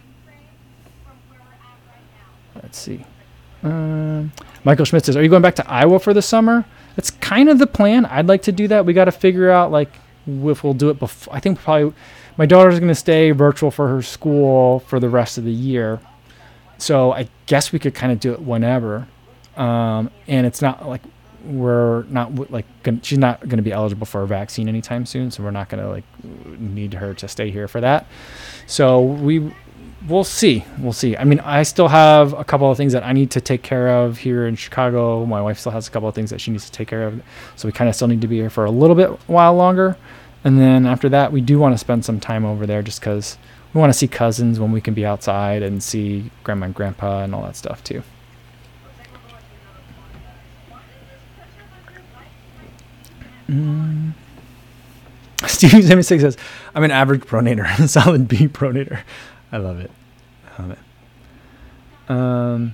Let's 2.61 2.77
see. 2.77 3.05
Um, 3.63 4.31
Michael 4.63 4.85
Schmidt 4.85 5.05
says, 5.05 5.15
"Are 5.15 5.23
you 5.23 5.29
going 5.29 5.41
back 5.41 5.55
to 5.55 5.69
Iowa 5.69 5.99
for 5.99 6.13
the 6.13 6.21
summer?" 6.21 6.65
That's 6.95 7.11
kind 7.11 7.47
of 7.47 7.57
the 7.59 7.67
plan. 7.67 8.05
I'd 8.05 8.27
like 8.27 8.43
to 8.43 8.51
do 8.51 8.67
that. 8.67 8.85
We 8.85 8.93
got 8.93 9.05
to 9.05 9.11
figure 9.11 9.49
out 9.49 9.71
like 9.71 9.93
if 10.27 10.63
we'll 10.63 10.73
do 10.73 10.89
it 10.89 10.99
before. 10.99 11.33
I 11.33 11.39
think 11.39 11.59
probably 11.59 11.93
my 12.37 12.45
daughter's 12.45 12.79
going 12.79 12.89
to 12.89 12.95
stay 12.95 13.31
virtual 13.31 13.71
for 13.71 13.87
her 13.87 14.01
school 14.01 14.79
for 14.81 14.99
the 14.99 15.09
rest 15.09 15.37
of 15.37 15.45
the 15.45 15.51
year, 15.51 15.99
so 16.77 17.13
I 17.13 17.29
guess 17.45 17.71
we 17.71 17.79
could 17.79 17.95
kind 17.95 18.11
of 18.11 18.19
do 18.19 18.33
it 18.33 18.41
whenever. 18.41 19.07
Um, 19.55 20.11
and 20.27 20.45
it's 20.45 20.61
not 20.61 20.87
like 20.87 21.01
we're 21.45 22.03
not 22.03 22.51
like 22.51 22.65
she's 23.01 23.17
not 23.17 23.41
going 23.41 23.57
to 23.57 23.63
be 23.63 23.71
eligible 23.71 24.05
for 24.05 24.23
a 24.23 24.27
vaccine 24.27 24.67
anytime 24.67 25.05
soon, 25.05 25.31
so 25.31 25.43
we're 25.43 25.51
not 25.51 25.69
going 25.69 25.83
to 25.83 25.89
like 25.89 26.03
need 26.59 26.93
her 26.95 27.13
to 27.15 27.27
stay 27.27 27.51
here 27.51 27.67
for 27.67 27.81
that. 27.81 28.07
So 28.67 29.01
we 29.01 29.51
we'll 30.07 30.23
see. 30.23 30.63
We'll 30.79 30.93
see. 30.93 31.15
I 31.17 31.23
mean, 31.23 31.39
I 31.39 31.63
still 31.63 31.87
have 31.87 32.33
a 32.33 32.43
couple 32.43 32.69
of 32.69 32.77
things 32.77 32.93
that 32.93 33.03
I 33.03 33.13
need 33.13 33.31
to 33.31 33.41
take 33.41 33.61
care 33.61 33.87
of 33.87 34.17
here 34.17 34.47
in 34.47 34.55
Chicago. 34.55 35.25
My 35.25 35.41
wife 35.41 35.59
still 35.59 35.71
has 35.71 35.87
a 35.87 35.91
couple 35.91 36.09
of 36.09 36.15
things 36.15 36.29
that 36.29 36.41
she 36.41 36.51
needs 36.51 36.65
to 36.65 36.71
take 36.71 36.87
care 36.87 37.03
of. 37.03 37.21
So 37.55 37.67
we 37.67 37.71
kind 37.71 37.89
of 37.89 37.95
still 37.95 38.07
need 38.07 38.21
to 38.21 38.27
be 38.27 38.37
here 38.37 38.49
for 38.49 38.65
a 38.65 38.71
little 38.71 38.95
bit 38.95 39.09
while 39.27 39.53
longer. 39.53 39.97
And 40.43 40.59
then 40.59 40.85
after 40.85 41.09
that, 41.09 41.31
we 41.31 41.41
do 41.41 41.59
want 41.59 41.73
to 41.73 41.77
spend 41.77 42.03
some 42.03 42.19
time 42.19 42.45
over 42.45 42.65
there 42.65 42.81
just 42.81 42.99
because 42.99 43.37
we 43.73 43.79
want 43.79 43.93
to 43.93 43.97
see 43.97 44.07
cousins 44.07 44.59
when 44.59 44.71
we 44.71 44.81
can 44.81 44.93
be 44.93 45.05
outside 45.05 45.61
and 45.61 45.81
see 45.83 46.31
grandma 46.43 46.65
and 46.65 46.75
grandpa 46.75 47.23
and 47.23 47.35
all 47.35 47.43
that 47.43 47.55
stuff 47.55 47.83
too. 47.83 48.03
Mm. 53.49 54.13
Steve 55.47 55.71
seventy-six 55.71 56.21
says, 56.21 56.37
"I'm 56.75 56.83
an 56.83 56.91
average 56.91 57.21
pronator, 57.21 57.79
a 57.79 57.87
solid 57.87 58.27
B 58.27 58.47
pronator. 58.47 59.01
I 59.51 59.57
love 59.57 59.79
it. 59.79 59.91
I 60.57 60.61
love 60.61 60.71
it." 60.71 62.11
Um, 62.11 62.73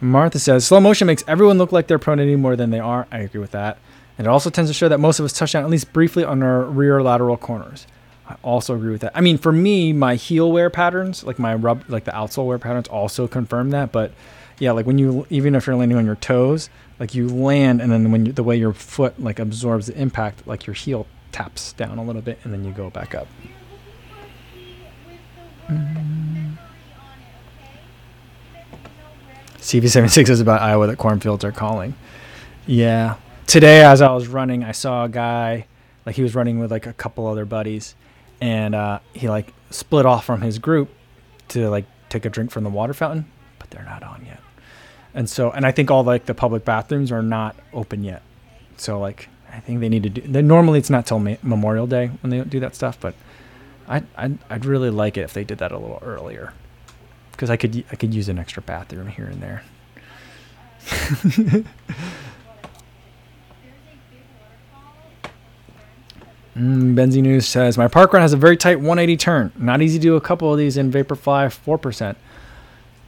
Martha 0.00 0.38
says, 0.38 0.66
"Slow 0.66 0.80
motion 0.80 1.06
makes 1.06 1.24
everyone 1.26 1.58
look 1.58 1.72
like 1.72 1.86
they're 1.86 1.98
pronating 1.98 2.38
more 2.38 2.56
than 2.56 2.70
they 2.70 2.80
are." 2.80 3.06
I 3.12 3.18
agree 3.18 3.40
with 3.40 3.50
that, 3.52 3.78
and 4.18 4.26
it 4.26 4.30
also 4.30 4.50
tends 4.50 4.70
to 4.70 4.74
show 4.74 4.88
that 4.88 4.98
most 4.98 5.18
of 5.18 5.24
us 5.24 5.32
touch 5.32 5.52
down 5.52 5.64
at 5.64 5.70
least 5.70 5.92
briefly 5.92 6.24
on 6.24 6.42
our 6.42 6.62
rear 6.62 7.02
lateral 7.02 7.36
corners. 7.36 7.86
I 8.26 8.36
also 8.42 8.74
agree 8.74 8.92
with 8.92 9.02
that. 9.02 9.12
I 9.14 9.20
mean, 9.20 9.36
for 9.36 9.52
me, 9.52 9.92
my 9.92 10.14
heel 10.14 10.50
wear 10.50 10.70
patterns, 10.70 11.24
like 11.24 11.38
my 11.38 11.54
rub, 11.54 11.84
like 11.88 12.04
the 12.04 12.12
outsole 12.12 12.46
wear 12.46 12.58
patterns, 12.58 12.88
also 12.88 13.28
confirm 13.28 13.70
that. 13.70 13.92
But 13.92 14.12
yeah, 14.58 14.72
like 14.72 14.86
when 14.86 14.98
you 14.98 15.26
even 15.30 15.54
if 15.54 15.66
you're 15.66 15.76
landing 15.76 15.98
on 15.98 16.06
your 16.06 16.16
toes, 16.16 16.70
like 16.98 17.14
you 17.14 17.28
land, 17.28 17.80
and 17.80 17.90
then 17.90 18.10
when 18.10 18.26
you, 18.26 18.32
the 18.32 18.42
way 18.42 18.56
your 18.56 18.72
foot 18.72 19.20
like 19.20 19.38
absorbs 19.38 19.86
the 19.86 20.00
impact, 20.00 20.46
like 20.46 20.66
your 20.66 20.74
heel 20.74 21.06
taps 21.32 21.72
down 21.72 21.98
a 21.98 22.04
little 22.04 22.22
bit, 22.22 22.38
and 22.44 22.52
then 22.52 22.64
you 22.64 22.72
go 22.72 22.90
back 22.90 23.14
up. 23.14 23.26
Mm. 25.68 26.56
CV76 29.64 30.28
is 30.28 30.40
about 30.40 30.60
Iowa 30.60 30.86
that 30.88 30.98
cornfields 30.98 31.42
are 31.42 31.50
calling. 31.50 31.94
Yeah. 32.66 33.16
Today, 33.46 33.82
as 33.82 34.02
I 34.02 34.12
was 34.12 34.28
running, 34.28 34.62
I 34.62 34.72
saw 34.72 35.04
a 35.04 35.08
guy, 35.08 35.66
like 36.04 36.16
he 36.16 36.22
was 36.22 36.34
running 36.34 36.58
with 36.58 36.70
like 36.70 36.86
a 36.86 36.92
couple 36.92 37.26
other 37.26 37.46
buddies, 37.46 37.94
and 38.42 38.74
uh, 38.74 39.00
he 39.14 39.26
like 39.26 39.54
split 39.70 40.04
off 40.04 40.26
from 40.26 40.42
his 40.42 40.58
group 40.58 40.90
to 41.48 41.70
like 41.70 41.86
take 42.10 42.26
a 42.26 42.30
drink 42.30 42.50
from 42.50 42.64
the 42.64 42.70
water 42.70 42.92
fountain, 42.92 43.24
but 43.58 43.70
they're 43.70 43.84
not 43.84 44.02
on 44.02 44.26
yet. 44.26 44.43
And 45.14 45.30
so, 45.30 45.50
and 45.52 45.64
I 45.64 45.70
think 45.70 45.90
all 45.90 46.02
like 46.02 46.26
the 46.26 46.34
public 46.34 46.64
bathrooms 46.64 47.12
are 47.12 47.22
not 47.22 47.56
open 47.72 48.02
yet. 48.02 48.22
So 48.76 48.98
like, 48.98 49.28
I 49.52 49.60
think 49.60 49.80
they 49.80 49.88
need 49.88 50.02
to 50.02 50.08
do. 50.10 50.20
They, 50.22 50.42
normally, 50.42 50.78
it's 50.80 50.90
not 50.90 51.06
till 51.06 51.20
Ma- 51.20 51.36
Memorial 51.42 51.86
Day 51.86 52.10
when 52.20 52.30
they 52.30 52.40
do 52.40 52.58
that 52.60 52.74
stuff, 52.74 52.98
but 53.00 53.14
I'd, 53.86 54.04
I'd 54.16 54.38
I'd 54.50 54.64
really 54.64 54.90
like 54.90 55.16
it 55.16 55.20
if 55.20 55.32
they 55.32 55.44
did 55.44 55.58
that 55.58 55.70
a 55.70 55.78
little 55.78 56.00
earlier, 56.02 56.52
because 57.30 57.50
I 57.50 57.56
could 57.56 57.84
I 57.92 57.96
could 57.96 58.12
use 58.12 58.28
an 58.28 58.38
extra 58.38 58.62
bathroom 58.62 59.06
here 59.06 59.26
and 59.26 59.40
there. 59.40 59.62
Mm, 66.56 66.94
Benzie 66.94 67.20
News 67.20 67.46
says 67.46 67.76
my 67.76 67.88
park 67.88 68.12
run 68.12 68.22
has 68.22 68.32
a 68.32 68.36
very 68.36 68.56
tight 68.56 68.76
180 68.76 69.16
turn. 69.16 69.52
Not 69.58 69.82
easy 69.82 69.98
to 69.98 70.02
do 70.02 70.16
a 70.16 70.20
couple 70.20 70.52
of 70.52 70.58
these 70.58 70.76
in 70.76 70.90
Vaporfly 70.90 71.46
4%. 71.48 72.14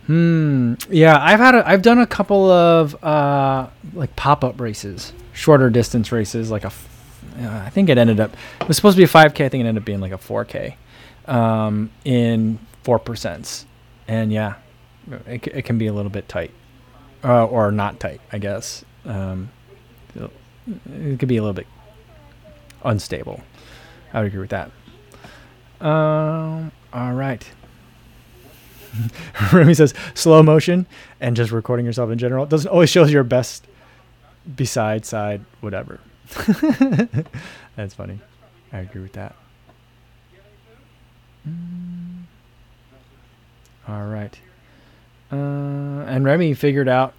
Hmm. 0.06 0.74
Yeah, 0.88 1.18
I've 1.20 1.40
had 1.40 1.54
a, 1.56 1.68
I've 1.68 1.82
done 1.82 1.98
a 1.98 2.06
couple 2.06 2.48
of 2.50 3.02
uh, 3.02 3.68
like 3.92 4.14
pop 4.14 4.44
up 4.44 4.60
races, 4.60 5.12
shorter 5.32 5.68
distance 5.68 6.12
races. 6.12 6.50
Like 6.50 6.64
a, 6.64 6.68
uh, 7.40 7.62
I 7.64 7.70
think 7.70 7.88
it 7.88 7.98
ended 7.98 8.20
up 8.20 8.32
it 8.60 8.68
was 8.68 8.76
supposed 8.76 8.96
to 8.96 9.00
be 9.00 9.04
a 9.04 9.08
5k. 9.08 9.44
I 9.44 9.48
think 9.48 9.64
it 9.64 9.66
ended 9.66 9.82
up 9.82 9.84
being 9.84 10.00
like 10.00 10.12
a 10.12 10.18
4k, 10.18 10.74
um, 11.26 11.90
in 12.04 12.60
four 12.84 13.00
percents. 13.00 13.64
And 14.06 14.32
yeah, 14.32 14.54
it, 15.26 15.46
it 15.48 15.64
can 15.64 15.76
be 15.76 15.88
a 15.88 15.92
little 15.92 16.10
bit 16.10 16.28
tight, 16.28 16.52
uh, 17.24 17.44
or 17.44 17.72
not 17.72 17.98
tight, 17.98 18.20
I 18.32 18.38
guess. 18.38 18.84
Um, 19.04 19.50
it 20.14 21.18
could 21.18 21.28
be 21.28 21.36
a 21.36 21.42
little 21.42 21.54
bit 21.54 21.66
unstable. 22.84 23.40
I 24.12 24.20
would 24.20 24.28
agree 24.28 24.40
with 24.40 24.50
that. 24.50 24.70
Um. 25.84 26.70
All 26.92 27.12
right. 27.12 27.44
Remy 29.52 29.74
says 29.74 29.94
slow 30.14 30.42
motion 30.42 30.86
and 31.20 31.36
just 31.36 31.50
recording 31.52 31.86
yourself 31.86 32.10
in 32.10 32.18
general. 32.18 32.46
Doesn't 32.46 32.70
always 32.70 32.90
show 32.90 33.04
your 33.04 33.24
best 33.24 33.66
beside 34.54 35.04
side 35.04 35.44
whatever. 35.60 36.00
That's 37.76 37.94
funny. 37.94 38.20
I 38.72 38.78
agree 38.78 39.02
with 39.02 39.12
that. 39.12 39.34
Mm. 41.48 42.24
All 43.88 44.06
right. 44.06 44.38
Uh, 45.30 46.04
and 46.06 46.24
Remy 46.24 46.54
figured 46.54 46.88
out 46.88 47.14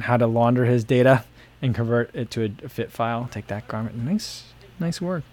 how 0.00 0.16
to 0.16 0.26
launder 0.26 0.64
his 0.64 0.84
data 0.84 1.24
and 1.60 1.74
convert 1.74 2.14
it 2.14 2.30
to 2.32 2.44
a, 2.44 2.64
a 2.64 2.68
fit 2.68 2.90
file. 2.90 3.28
Take 3.30 3.48
that 3.48 3.68
Garmin. 3.68 3.94
Nice, 4.04 4.44
nice 4.78 5.00
work. 5.00 5.24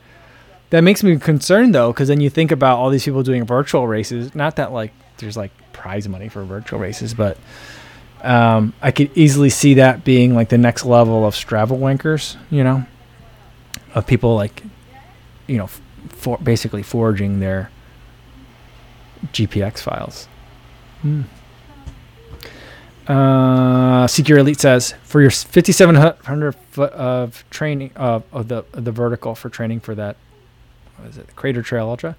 That 0.72 0.82
makes 0.82 1.04
me 1.04 1.18
concerned 1.18 1.76
though, 1.76 1.92
because 1.92 2.08
then 2.08 2.20
you 2.20 2.30
think 2.30 2.52
about 2.52 2.78
all 2.80 2.90
these 2.90 3.06
people 3.06 3.24
doing 3.24 3.46
virtual 3.46 3.88
races. 3.88 4.34
Not 4.34 4.56
that 4.56 4.72
like 4.72 4.92
there's 5.18 5.38
like 5.38 5.52
prize 5.76 6.08
money 6.08 6.30
for 6.30 6.44
virtual 6.44 6.80
races, 6.80 7.14
but 7.14 7.38
um, 8.22 8.74
I 8.82 8.92
could 8.92 9.16
easily 9.16 9.50
see 9.50 9.76
that 9.76 10.04
being 10.04 10.34
like 10.34 10.50
the 10.50 10.58
next 10.58 10.86
level 10.86 11.28
of 11.28 11.36
Strava 11.36 11.78
wankers, 11.78 12.38
you 12.50 12.64
know, 12.64 12.86
of 13.94 14.08
people 14.08 14.36
like, 14.36 14.64
you 15.48 15.58
know, 15.58 15.68
for 16.10 16.38
basically 16.40 16.82
forging 16.82 17.40
their 17.40 17.70
GPX 19.32 19.80
files. 19.80 20.28
Hmm. 21.02 21.24
Uh, 23.08 24.08
Secure 24.08 24.40
Elite 24.40 24.60
says 24.60 24.96
for 25.04 25.22
your 25.22 25.30
5,700 25.30 26.56
foot 26.72 26.92
of 26.94 27.44
training 27.52 27.92
uh, 27.96 28.22
of 28.32 28.48
the 28.48 28.66
of 28.74 28.84
the 28.84 28.92
vertical 28.92 29.36
for 29.36 29.50
training 29.50 29.80
for 29.80 29.94
that, 29.94 30.18
what 30.98 31.10
is 31.10 31.18
it, 31.18 31.36
Crater 31.36 31.62
Trail 31.62 31.88
Ultra. 31.88 32.16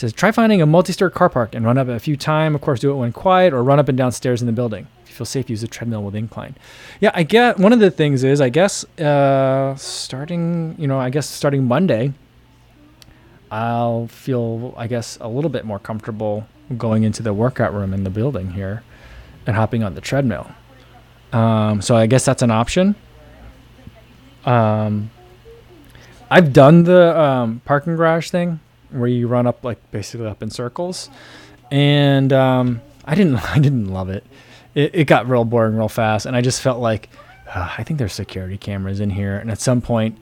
Says 0.00 0.14
try 0.14 0.30
finding 0.30 0.62
a 0.62 0.66
multi-story 0.66 1.10
car 1.10 1.28
park 1.28 1.54
and 1.54 1.62
run 1.62 1.76
up 1.76 1.86
a 1.86 2.00
few 2.00 2.16
times. 2.16 2.54
Of 2.54 2.62
course, 2.62 2.80
do 2.80 2.90
it 2.90 2.94
when 2.94 3.12
quiet 3.12 3.52
or 3.52 3.62
run 3.62 3.78
up 3.78 3.86
and 3.90 3.98
down 3.98 4.12
stairs 4.12 4.40
in 4.40 4.46
the 4.46 4.52
building. 4.52 4.86
If 5.02 5.10
you 5.10 5.14
feel 5.14 5.26
safe, 5.26 5.50
use 5.50 5.62
a 5.62 5.68
treadmill 5.68 6.02
with 6.02 6.14
incline. 6.14 6.56
Yeah, 7.00 7.10
I 7.12 7.22
get 7.22 7.58
one 7.58 7.74
of 7.74 7.80
the 7.80 7.90
things 7.90 8.24
is 8.24 8.40
I 8.40 8.48
guess 8.48 8.82
uh, 8.98 9.74
starting 9.76 10.74
you 10.78 10.86
know 10.86 10.98
I 10.98 11.10
guess 11.10 11.28
starting 11.28 11.68
Monday, 11.68 12.14
I'll 13.50 14.06
feel 14.06 14.72
I 14.74 14.86
guess 14.86 15.18
a 15.20 15.28
little 15.28 15.50
bit 15.50 15.66
more 15.66 15.78
comfortable 15.78 16.46
going 16.78 17.02
into 17.02 17.22
the 17.22 17.34
workout 17.34 17.74
room 17.74 17.92
in 17.92 18.02
the 18.02 18.08
building 18.08 18.52
here 18.52 18.82
and 19.46 19.54
hopping 19.54 19.84
on 19.84 19.94
the 19.94 20.00
treadmill. 20.00 20.50
Um, 21.34 21.82
so 21.82 21.94
I 21.94 22.06
guess 22.06 22.24
that's 22.24 22.40
an 22.40 22.50
option. 22.50 22.94
Um, 24.46 25.10
I've 26.30 26.54
done 26.54 26.84
the 26.84 27.20
um, 27.20 27.60
parking 27.66 27.96
garage 27.96 28.30
thing 28.30 28.60
where 28.92 29.08
you 29.08 29.28
run 29.28 29.46
up 29.46 29.64
like 29.64 29.78
basically 29.90 30.26
up 30.26 30.42
in 30.42 30.50
circles, 30.50 31.08
and 31.70 32.32
um, 32.32 32.80
I 33.04 33.14
didn't 33.14 33.36
I 33.50 33.58
didn't 33.58 33.88
love 33.88 34.08
it. 34.10 34.24
it. 34.74 34.94
It 34.94 35.04
got 35.04 35.28
real 35.28 35.44
boring 35.44 35.76
real 35.76 35.88
fast, 35.88 36.26
and 36.26 36.36
I 36.36 36.40
just 36.40 36.60
felt 36.60 36.80
like 36.80 37.08
uh, 37.52 37.74
I 37.78 37.82
think 37.84 37.98
there's 37.98 38.12
security 38.12 38.56
cameras 38.58 39.00
in 39.00 39.10
here, 39.10 39.36
and 39.36 39.50
at 39.50 39.60
some 39.60 39.80
point, 39.80 40.18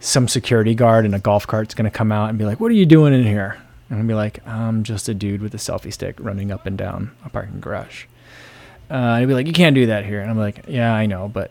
some 0.00 0.28
security 0.28 0.74
guard 0.74 1.04
in 1.04 1.14
a 1.14 1.18
golf 1.18 1.46
cart's 1.46 1.74
gonna 1.74 1.90
come 1.90 2.12
out 2.12 2.28
and 2.28 2.38
be 2.38 2.44
like, 2.44 2.60
"What 2.60 2.70
are 2.70 2.74
you 2.74 2.86
doing 2.86 3.14
in 3.14 3.24
here?" 3.24 3.58
And 3.88 3.98
I'd 4.00 4.06
be 4.06 4.14
like, 4.14 4.46
"I'm 4.46 4.82
just 4.82 5.08
a 5.08 5.14
dude 5.14 5.40
with 5.42 5.54
a 5.54 5.58
selfie 5.58 5.92
stick 5.92 6.16
running 6.18 6.50
up 6.50 6.66
and 6.66 6.76
down 6.76 7.12
a 7.24 7.28
parking 7.30 7.60
garage." 7.60 8.04
Uh, 8.90 8.94
and 8.94 9.20
he'd 9.20 9.26
be 9.26 9.34
like, 9.34 9.46
"You 9.46 9.52
can't 9.52 9.74
do 9.74 9.86
that 9.86 10.04
here," 10.04 10.20
and 10.20 10.30
I'm 10.30 10.38
like, 10.38 10.64
"Yeah, 10.68 10.92
I 10.92 11.06
know, 11.06 11.28
but 11.28 11.50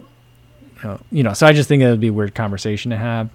you 0.84 0.90
know, 0.90 1.00
you 1.12 1.24
know." 1.24 1.34
So 1.34 1.48
I 1.48 1.54
just 1.54 1.68
think 1.68 1.82
it 1.82 1.90
would 1.90 2.00
be 2.00 2.08
a 2.08 2.14
weird 2.14 2.36
conversation 2.36 2.92
to 2.92 2.98
have, 2.98 3.30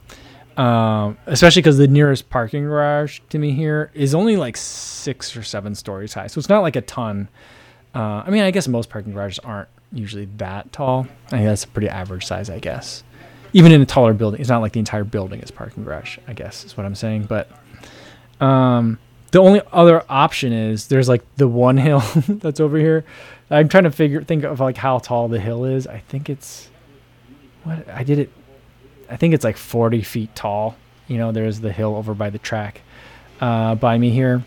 um, 0.61 1.17
especially 1.25 1.63
because 1.63 1.79
the 1.79 1.89
nearest 1.89 2.29
parking 2.29 2.65
garage 2.65 3.21
to 3.31 3.39
me 3.39 3.53
here 3.53 3.91
is 3.95 4.15
only 4.15 4.37
like 4.37 4.59
six 4.59 5.35
or 5.35 5.43
seven 5.43 5.75
stories 5.75 6.13
high, 6.13 6.27
so 6.27 6.39
it's 6.39 6.51
not 6.51 6.61
like 6.61 6.77
a 6.77 6.83
ton. 6.83 7.29
Uh, 7.95 8.23
I 8.27 8.29
mean, 8.29 8.43
I 8.43 8.51
guess 8.51 8.69
most 8.69 8.91
parking 8.91 9.15
garages 9.15 9.39
aren't 9.39 9.71
usually 9.91 10.27
that 10.37 10.71
tall. 10.71 11.07
I 11.29 11.31
think 11.31 11.45
that's 11.45 11.65
a 11.65 11.69
pretty 11.69 11.89
average 11.89 12.27
size, 12.27 12.51
I 12.51 12.59
guess. 12.59 13.03
Even 13.55 13.73
in 13.73 13.81
a 13.81 13.87
taller 13.87 14.13
building, 14.13 14.39
it's 14.39 14.51
not 14.51 14.61
like 14.61 14.73
the 14.73 14.81
entire 14.81 15.03
building 15.03 15.41
is 15.41 15.51
parking 15.51 15.83
garage. 15.83 16.19
I 16.29 16.35
guess 16.35 16.63
is 16.65 16.77
what 16.77 16.85
I'm 16.85 16.95
saying, 16.95 17.25
but. 17.25 17.51
Um, 18.39 18.99
the 19.31 19.39
only 19.39 19.63
other 19.73 20.03
option 20.09 20.53
is 20.53 20.89
there's 20.89 21.09
like 21.09 21.23
the 21.37 21.49
one 21.49 21.77
hill 21.77 22.01
that's 22.29 22.61
over 22.61 22.77
here. 22.77 23.05
I'm 23.49 23.69
trying 23.69 23.85
to 23.85 23.91
figure 23.91 24.23
think 24.23 24.45
of 24.45 24.61
like 24.61 24.77
how 24.77 24.99
tall 24.99 25.29
the 25.29 25.41
hill 25.41 25.65
is. 25.65 25.87
I 25.87 25.99
think 25.99 26.29
it's 26.29 26.69
what 27.65 27.89
I 27.89 28.05
did 28.05 28.19
it. 28.19 28.31
I 29.11 29.17
think 29.17 29.35
it's 29.35 29.45
like 29.45 29.57
40 29.57 30.03
feet 30.03 30.35
tall. 30.35 30.77
You 31.09 31.19
know, 31.19 31.33
there's 31.33 31.61
the 31.61 31.73
hill 31.73 31.97
over 31.97 32.15
by 32.15 32.31
the 32.31 32.39
track 32.39 32.83
uh, 33.41 33.75
by 33.75 33.99
me 33.99 34.11
here, 34.11 34.43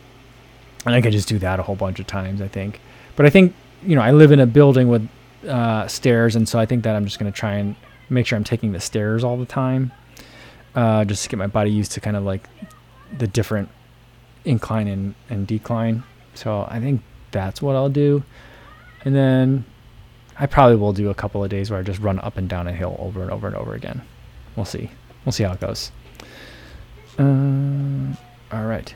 and 0.85 0.95
I 0.95 1.01
could 1.01 1.11
just 1.11 1.27
do 1.27 1.37
that 1.39 1.59
a 1.59 1.63
whole 1.63 1.75
bunch 1.75 1.99
of 1.99 2.07
times. 2.07 2.41
I 2.41 2.47
think, 2.47 2.79
but 3.15 3.25
I 3.25 3.29
think 3.29 3.53
you 3.85 3.95
know 3.95 4.01
I 4.01 4.11
live 4.11 4.31
in 4.31 4.39
a 4.39 4.45
building 4.45 4.87
with 4.87 5.07
uh, 5.47 5.87
stairs, 5.87 6.35
and 6.35 6.47
so 6.47 6.57
I 6.57 6.65
think 6.65 6.83
that 6.83 6.95
I'm 6.95 7.05
just 7.05 7.19
gonna 7.19 7.31
try 7.31 7.55
and 7.55 7.75
make 8.09 8.25
sure 8.25 8.37
I'm 8.37 8.43
taking 8.45 8.71
the 8.71 8.79
stairs 8.79 9.23
all 9.23 9.37
the 9.37 9.45
time, 9.45 9.91
uh, 10.75 11.03
just 11.03 11.23
to 11.23 11.29
get 11.29 11.37
my 11.37 11.47
body 11.47 11.71
used 11.71 11.91
to 11.93 11.99
kind 11.99 12.15
of 12.15 12.23
like 12.23 12.47
the 13.17 13.27
different 13.27 13.69
incline 14.45 14.87
and, 14.87 15.15
and 15.29 15.47
decline. 15.47 16.03
So 16.33 16.65
I 16.69 16.79
think 16.79 17.01
that's 17.31 17.61
what 17.61 17.75
I'll 17.75 17.89
do. 17.89 18.23
And 19.05 19.15
then 19.15 19.65
I 20.39 20.45
probably 20.45 20.77
will 20.77 20.93
do 20.93 21.09
a 21.09 21.13
couple 21.13 21.43
of 21.43 21.49
days 21.49 21.69
where 21.69 21.79
I 21.79 21.83
just 21.83 21.99
run 21.99 22.19
up 22.19 22.37
and 22.37 22.47
down 22.49 22.67
a 22.67 22.73
hill 22.73 22.95
over 22.99 23.21
and 23.21 23.31
over 23.31 23.47
and 23.47 23.55
over 23.55 23.73
again. 23.73 24.01
We'll 24.55 24.65
see. 24.65 24.89
We'll 25.25 25.31
see 25.31 25.43
how 25.43 25.53
it 25.53 25.59
goes. 25.59 25.91
Uh, 27.17 28.15
all 28.51 28.65
right. 28.65 28.93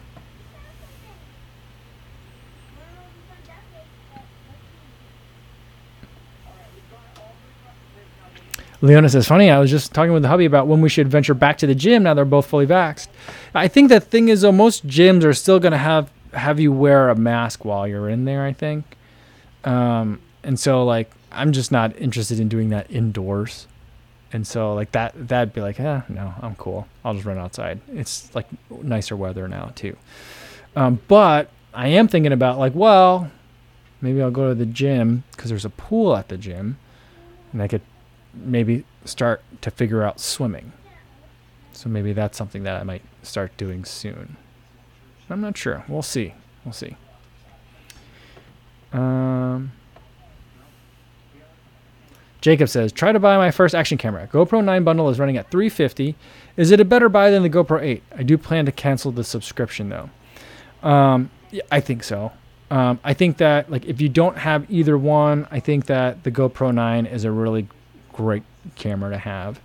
Leona 8.82 9.10
says, 9.10 9.28
funny, 9.28 9.50
I 9.50 9.60
was 9.60 9.72
just 9.72 9.94
talking 9.94 10.14
with 10.14 10.22
the 10.22 10.30
hubby 10.30 10.46
about 10.46 10.68
when 10.68 10.82
we 10.82 10.90
should 10.90 11.08
venture 11.08 11.34
back 11.34 11.58
to 11.60 11.68
the 11.68 11.74
gym 11.74 12.04
now 12.04 12.14
they're 12.14 12.26
both 12.26 12.46
fully 12.46 12.68
vaxxed. 12.68 13.08
I 13.56 13.68
think 13.68 13.90
the 13.90 14.00
thing 14.00 14.30
is, 14.30 14.42
though, 14.42 14.52
most 14.52 14.86
gyms 14.86 15.24
are 15.24 15.34
still 15.34 15.60
going 15.60 15.72
to 15.72 15.78
have 15.80 16.12
have 16.34 16.60
you 16.60 16.72
wear 16.72 17.10
a 17.10 17.16
mask 17.16 17.66
while 17.66 17.88
you're 17.88 18.10
in 18.10 18.26
there, 18.26 18.46
I 18.46 18.54
think. 18.54 18.86
Um, 19.64 20.22
and 20.44 20.60
so, 20.60 20.86
like, 20.86 21.10
I'm 21.32 21.52
just 21.52 21.72
not 21.72 21.98
interested 21.98 22.40
in 22.40 22.48
doing 22.50 22.70
that 22.70 22.92
indoors. 22.92 23.66
And 24.34 24.46
so, 24.46 24.74
like, 24.74 24.92
that, 24.92 25.14
that'd 25.28 25.54
be 25.54 25.62
like, 25.62 25.80
eh, 25.80 26.02
no, 26.10 26.34
I'm 26.42 26.56
cool. 26.56 26.88
I'll 27.06 27.14
just 27.14 27.26
run 27.26 27.38
outside. 27.38 27.80
It's 27.94 28.34
like 28.36 28.48
nicer 28.70 29.16
weather 29.16 29.48
now, 29.48 29.72
too. 29.76 29.96
Um, 30.76 31.00
but 31.08 31.50
I 31.74 31.88
am 31.90 32.08
thinking 32.08 32.34
about, 32.34 32.60
like, 32.60 32.76
well, 32.76 33.32
maybe 34.02 34.22
I'll 34.22 34.32
go 34.32 34.50
to 34.50 34.56
the 34.56 34.66
gym 34.66 35.24
because 35.32 35.50
there's 35.50 35.66
a 35.66 35.70
pool 35.70 36.16
at 36.16 36.28
the 36.28 36.38
gym 36.38 36.78
and 37.54 37.62
I 37.62 37.68
could 37.68 37.82
maybe 38.34 38.84
start 39.06 39.42
to 39.62 39.72
figure 39.72 40.04
out 40.04 40.20
swimming. 40.20 40.74
So 41.72 41.90
maybe 41.90 42.14
that's 42.14 42.38
something 42.38 42.64
that 42.64 42.80
I 42.80 42.84
might 42.84 43.04
start 43.24 43.56
doing 43.58 43.86
soon. 43.86 44.36
I'm 45.30 45.42
not 45.42 45.58
sure. 45.58 45.84
We'll 45.88 46.02
see. 46.02 46.34
We'll 46.66 46.74
see. 46.74 46.96
Um, 48.94 49.72
Jacob 52.48 52.70
says, 52.70 52.94
"Try 52.94 53.12
to 53.12 53.20
buy 53.20 53.36
my 53.36 53.52
first 53.52 53.76
action 53.76 53.98
camera. 53.98 54.26
GoPro 54.32 54.64
9 54.64 54.86
bundle 54.86 55.10
is 55.10 55.20
running 55.20 55.36
at 55.36 55.52
350. 55.52 56.16
Is 56.56 56.72
it 56.72 56.80
a 56.80 56.86
better 56.86 57.10
buy 57.10 57.30
than 57.30 57.44
the 57.44 57.50
GoPro 57.50 57.84
8? 57.84 58.02
I 58.18 58.24
do 58.24 58.38
plan 58.38 58.66
to 58.68 58.72
cancel 58.72 59.12
the 59.12 59.26
subscription 59.26 59.90
though. 59.90 60.10
Um, 60.82 61.30
yeah, 61.52 61.64
I 61.70 61.82
think 61.82 62.06
so. 62.06 62.32
Um, 62.72 63.02
I 63.04 63.14
think 63.14 63.36
that 63.40 63.70
like 63.70 63.84
if 63.84 64.00
you 64.00 64.08
don't 64.08 64.38
have 64.38 64.66
either 64.72 64.98
one, 64.98 65.46
I 65.52 65.60
think 65.60 65.88
that 65.88 66.24
the 66.24 66.32
GoPro 66.32 66.74
9 66.74 67.06
is 67.08 67.26
a 67.26 67.32
really 67.32 67.68
great 68.14 68.44
camera 68.76 69.10
to 69.10 69.18
have. 69.18 69.60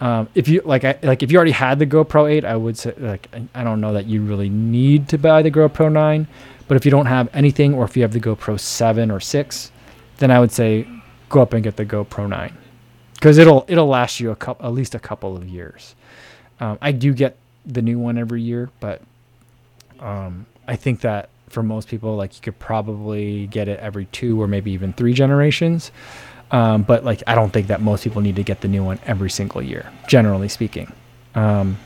Um, 0.00 0.28
if 0.34 0.48
you 0.48 0.62
like, 0.64 0.82
I, 0.82 0.98
like 1.04 1.22
if 1.22 1.30
you 1.30 1.36
already 1.36 1.52
had 1.52 1.78
the 1.78 1.86
GoPro 1.86 2.28
8, 2.28 2.44
I 2.44 2.56
would 2.56 2.76
say 2.76 2.92
like 2.98 3.28
I 3.54 3.62
don't 3.62 3.80
know 3.80 3.92
that 3.92 4.06
you 4.06 4.22
really 4.22 4.48
need 4.48 5.08
to 5.10 5.16
buy 5.16 5.42
the 5.42 5.50
GoPro 5.52 5.92
9, 5.92 6.26
but 6.66 6.76
if 6.76 6.84
you 6.84 6.90
don't 6.90 7.06
have 7.06 7.28
anything, 7.32 7.72
or 7.72 7.84
if 7.84 7.96
you 7.96 8.02
have 8.02 8.12
the 8.12 8.18
GoPro 8.18 8.58
7 8.58 9.12
or 9.12 9.20
6, 9.20 9.70
then 10.18 10.32
I 10.32 10.40
would 10.40 10.50
say 10.50 10.88
go 11.28 11.42
up 11.42 11.52
and 11.52 11.62
get 11.62 11.76
the 11.76 11.84
GoPro 11.84 12.28
9 12.28 12.56
because 13.14 13.38
it'll 13.38 13.64
it'll 13.68 13.88
last 13.88 14.20
you 14.20 14.30
a 14.30 14.36
couple 14.36 14.66
at 14.66 14.72
least 14.72 14.94
a 14.94 14.98
couple 14.98 15.36
of 15.36 15.48
years. 15.48 15.94
Um, 16.60 16.78
I 16.80 16.92
do 16.92 17.12
get 17.12 17.36
the 17.64 17.82
new 17.82 17.98
one 17.98 18.18
every 18.18 18.42
year, 18.42 18.70
but 18.80 19.02
um, 20.00 20.46
I 20.68 20.76
think 20.76 21.00
that 21.00 21.28
for 21.48 21.62
most 21.62 21.88
people, 21.88 22.16
like 22.16 22.34
you 22.34 22.40
could 22.40 22.58
probably 22.58 23.46
get 23.46 23.68
it 23.68 23.78
every 23.80 24.06
two 24.06 24.40
or 24.40 24.46
maybe 24.46 24.70
even 24.72 24.92
three 24.92 25.12
generations. 25.12 25.90
Um, 26.50 26.82
but 26.82 27.04
like, 27.04 27.22
I 27.26 27.34
don't 27.34 27.52
think 27.52 27.68
that 27.68 27.80
most 27.80 28.04
people 28.04 28.22
need 28.22 28.36
to 28.36 28.42
get 28.42 28.60
the 28.60 28.68
new 28.68 28.84
one 28.84 29.00
every 29.04 29.30
single 29.30 29.62
year, 29.62 29.90
generally 30.06 30.48
speaking. 30.48 30.92
Um, 31.34 31.78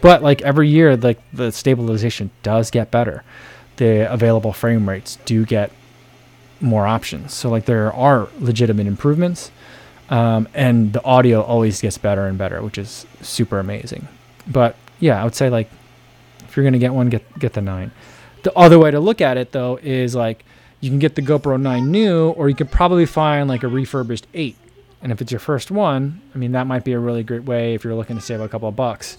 but 0.00 0.22
like 0.22 0.42
every 0.42 0.68
year, 0.68 0.96
like 0.96 1.20
the 1.32 1.50
stabilization 1.50 2.30
does 2.42 2.70
get 2.70 2.90
better. 2.90 3.24
The 3.76 4.12
available 4.12 4.52
frame 4.52 4.88
rates 4.88 5.18
do 5.24 5.44
get 5.44 5.72
more 6.64 6.86
options. 6.86 7.32
So 7.34 7.50
like 7.50 7.66
there 7.66 7.92
are 7.92 8.28
legitimate 8.40 8.86
improvements, 8.86 9.50
um, 10.10 10.48
and 10.54 10.92
the 10.92 11.04
audio 11.04 11.42
always 11.42 11.80
gets 11.80 11.98
better 11.98 12.26
and 12.26 12.36
better, 12.36 12.62
which 12.62 12.78
is 12.78 13.06
super 13.20 13.58
amazing. 13.58 14.08
But 14.46 14.76
yeah, 15.00 15.20
I 15.20 15.24
would 15.24 15.34
say 15.34 15.50
like 15.50 15.70
if 16.40 16.56
you're 16.56 16.64
gonna 16.64 16.78
get 16.78 16.92
one, 16.92 17.08
get 17.08 17.38
get 17.38 17.52
the 17.52 17.62
nine. 17.62 17.90
The 18.42 18.52
other 18.58 18.78
way 18.78 18.90
to 18.90 19.00
look 19.00 19.20
at 19.20 19.36
it 19.36 19.52
though 19.52 19.78
is 19.82 20.14
like 20.14 20.44
you 20.84 20.90
can 20.90 20.98
get 20.98 21.14
the 21.14 21.22
GoPro 21.22 21.58
9 21.58 21.90
new, 21.90 22.28
or 22.30 22.50
you 22.50 22.54
could 22.54 22.70
probably 22.70 23.06
find 23.06 23.48
like 23.48 23.62
a 23.62 23.68
refurbished 23.68 24.26
8. 24.34 24.54
And 25.00 25.12
if 25.12 25.22
it's 25.22 25.32
your 25.32 25.38
first 25.38 25.70
one, 25.70 26.20
I 26.34 26.38
mean, 26.38 26.52
that 26.52 26.66
might 26.66 26.84
be 26.84 26.92
a 26.92 26.98
really 26.98 27.22
great 27.22 27.44
way 27.44 27.74
if 27.74 27.84
you're 27.84 27.94
looking 27.94 28.16
to 28.16 28.22
save 28.22 28.40
a 28.40 28.48
couple 28.50 28.68
of 28.68 28.76
bucks 28.76 29.16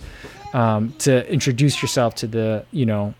um, 0.54 0.93
to 1.00 1.28
introduce 1.32 1.82
yourself 1.82 2.14
to 2.16 2.28
the, 2.28 2.66
you 2.72 2.86
know, 2.86 3.16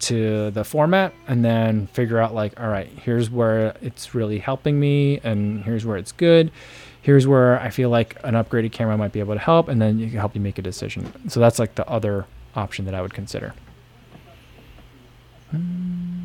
to 0.00 0.50
the 0.50 0.64
format 0.64 1.12
and 1.28 1.44
then 1.44 1.86
figure 1.88 2.18
out 2.18 2.34
like, 2.34 2.58
all 2.58 2.68
right, 2.68 2.88
here's 2.88 3.30
where 3.30 3.76
it's 3.80 4.14
really 4.14 4.38
helping 4.38 4.80
me 4.80 5.20
and 5.22 5.64
here's 5.64 5.84
where 5.84 5.96
it's 5.96 6.12
good. 6.12 6.50
Here's 7.02 7.26
where 7.26 7.58
I 7.60 7.70
feel 7.70 7.88
like 7.88 8.16
an 8.24 8.34
upgraded 8.34 8.72
camera 8.72 8.96
might 8.98 9.12
be 9.12 9.20
able 9.20 9.32
to 9.34 9.40
help, 9.40 9.68
and 9.68 9.80
then 9.80 9.98
you 9.98 10.08
can 10.08 10.18
help 10.18 10.34
you 10.34 10.40
make 10.40 10.58
a 10.58 10.62
decision. 10.62 11.30
So 11.30 11.40
that's 11.40 11.58
like 11.58 11.74
the 11.74 11.88
other 11.88 12.26
option 12.54 12.84
that 12.84 12.94
I 12.94 13.00
would 13.00 13.14
consider. 13.14 13.54
Hmm. 15.50 16.24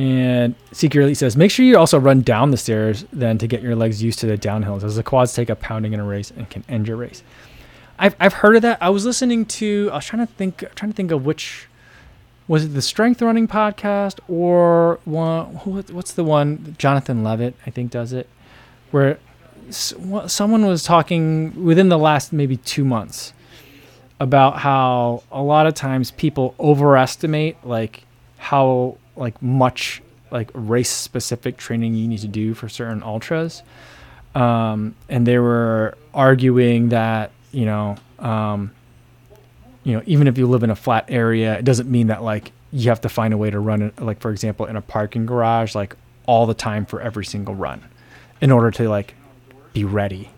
And 0.00 0.54
secretly 0.72 1.12
says, 1.12 1.36
make 1.36 1.50
sure 1.50 1.62
you 1.66 1.76
also 1.76 2.00
run 2.00 2.22
down 2.22 2.52
the 2.52 2.56
stairs 2.56 3.04
then 3.12 3.36
to 3.36 3.46
get 3.46 3.60
your 3.60 3.76
legs 3.76 4.02
used 4.02 4.18
to 4.20 4.26
the 4.26 4.38
downhills, 4.38 4.82
as 4.82 4.96
the 4.96 5.02
quads 5.02 5.34
take 5.34 5.50
a 5.50 5.54
pounding 5.54 5.92
in 5.92 6.00
a 6.00 6.04
race 6.04 6.30
and 6.30 6.48
can 6.48 6.64
end 6.70 6.88
your 6.88 6.96
race. 6.96 7.22
I've, 7.98 8.16
I've 8.18 8.32
heard 8.32 8.56
of 8.56 8.62
that. 8.62 8.78
I 8.80 8.88
was 8.88 9.04
listening 9.04 9.44
to. 9.44 9.90
I 9.92 9.96
was 9.96 10.06
trying 10.06 10.26
to 10.26 10.32
think. 10.32 10.64
Trying 10.74 10.90
to 10.90 10.96
think 10.96 11.10
of 11.10 11.26
which 11.26 11.66
was 12.48 12.64
it 12.64 12.68
the 12.68 12.80
strength 12.80 13.20
running 13.20 13.46
podcast 13.46 14.20
or 14.26 15.00
one? 15.04 15.48
What's 15.56 16.14
the 16.14 16.24
one? 16.24 16.76
Jonathan 16.78 17.22
Levitt, 17.22 17.54
I 17.66 17.70
think, 17.70 17.90
does 17.90 18.14
it, 18.14 18.26
where 18.92 19.18
someone 19.68 20.64
was 20.64 20.82
talking 20.82 21.62
within 21.62 21.90
the 21.90 21.98
last 21.98 22.32
maybe 22.32 22.56
two 22.56 22.86
months 22.86 23.34
about 24.18 24.60
how 24.60 25.24
a 25.30 25.42
lot 25.42 25.66
of 25.66 25.74
times 25.74 26.10
people 26.12 26.54
overestimate 26.58 27.62
like 27.66 28.04
how 28.38 28.96
like 29.16 29.40
much 29.42 30.02
like 30.30 30.50
race 30.54 30.90
specific 30.90 31.56
training 31.56 31.94
you 31.94 32.06
need 32.06 32.20
to 32.20 32.28
do 32.28 32.54
for 32.54 32.68
certain 32.68 33.02
ultras 33.02 33.62
um, 34.34 34.94
and 35.08 35.26
they 35.26 35.38
were 35.38 35.96
arguing 36.14 36.90
that 36.90 37.30
you 37.52 37.64
know 37.64 37.96
um, 38.18 38.70
you 39.84 39.94
know 39.94 40.02
even 40.06 40.26
if 40.26 40.38
you 40.38 40.46
live 40.46 40.62
in 40.62 40.70
a 40.70 40.76
flat 40.76 41.04
area 41.08 41.58
it 41.58 41.64
doesn't 41.64 41.90
mean 41.90 42.08
that 42.08 42.22
like 42.22 42.52
you 42.72 42.88
have 42.88 43.00
to 43.00 43.08
find 43.08 43.34
a 43.34 43.36
way 43.36 43.50
to 43.50 43.58
run 43.58 43.82
it 43.82 44.00
like 44.00 44.20
for 44.20 44.30
example 44.30 44.66
in 44.66 44.76
a 44.76 44.82
parking 44.82 45.26
garage 45.26 45.74
like 45.74 45.96
all 46.26 46.46
the 46.46 46.54
time 46.54 46.86
for 46.86 47.00
every 47.00 47.24
single 47.24 47.54
run 47.54 47.82
in 48.40 48.50
order 48.52 48.70
to 48.70 48.88
like 48.88 49.14
be 49.72 49.84
ready 49.84 50.30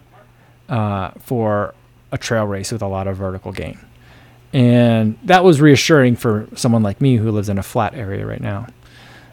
uh, 0.69 1.11
for 1.21 1.75
a 2.11 2.19
trail 2.19 2.47
race 2.47 2.73
with 2.73 2.83
a 2.83 2.87
lot 2.87 3.07
of 3.07 3.17
vertical 3.17 3.53
gain. 3.53 3.79
And 4.53 5.19
that 5.25 5.45
was 5.45 5.61
reassuring 5.61 6.17
for 6.17 6.47
someone 6.55 6.83
like 6.83 7.01
me 7.01 7.17
who 7.17 7.31
lives 7.31 7.49
in 7.49 7.59
a 7.59 7.63
flat 7.63 7.95
area 7.95 8.27
right 8.27 8.41
now. 8.41 8.67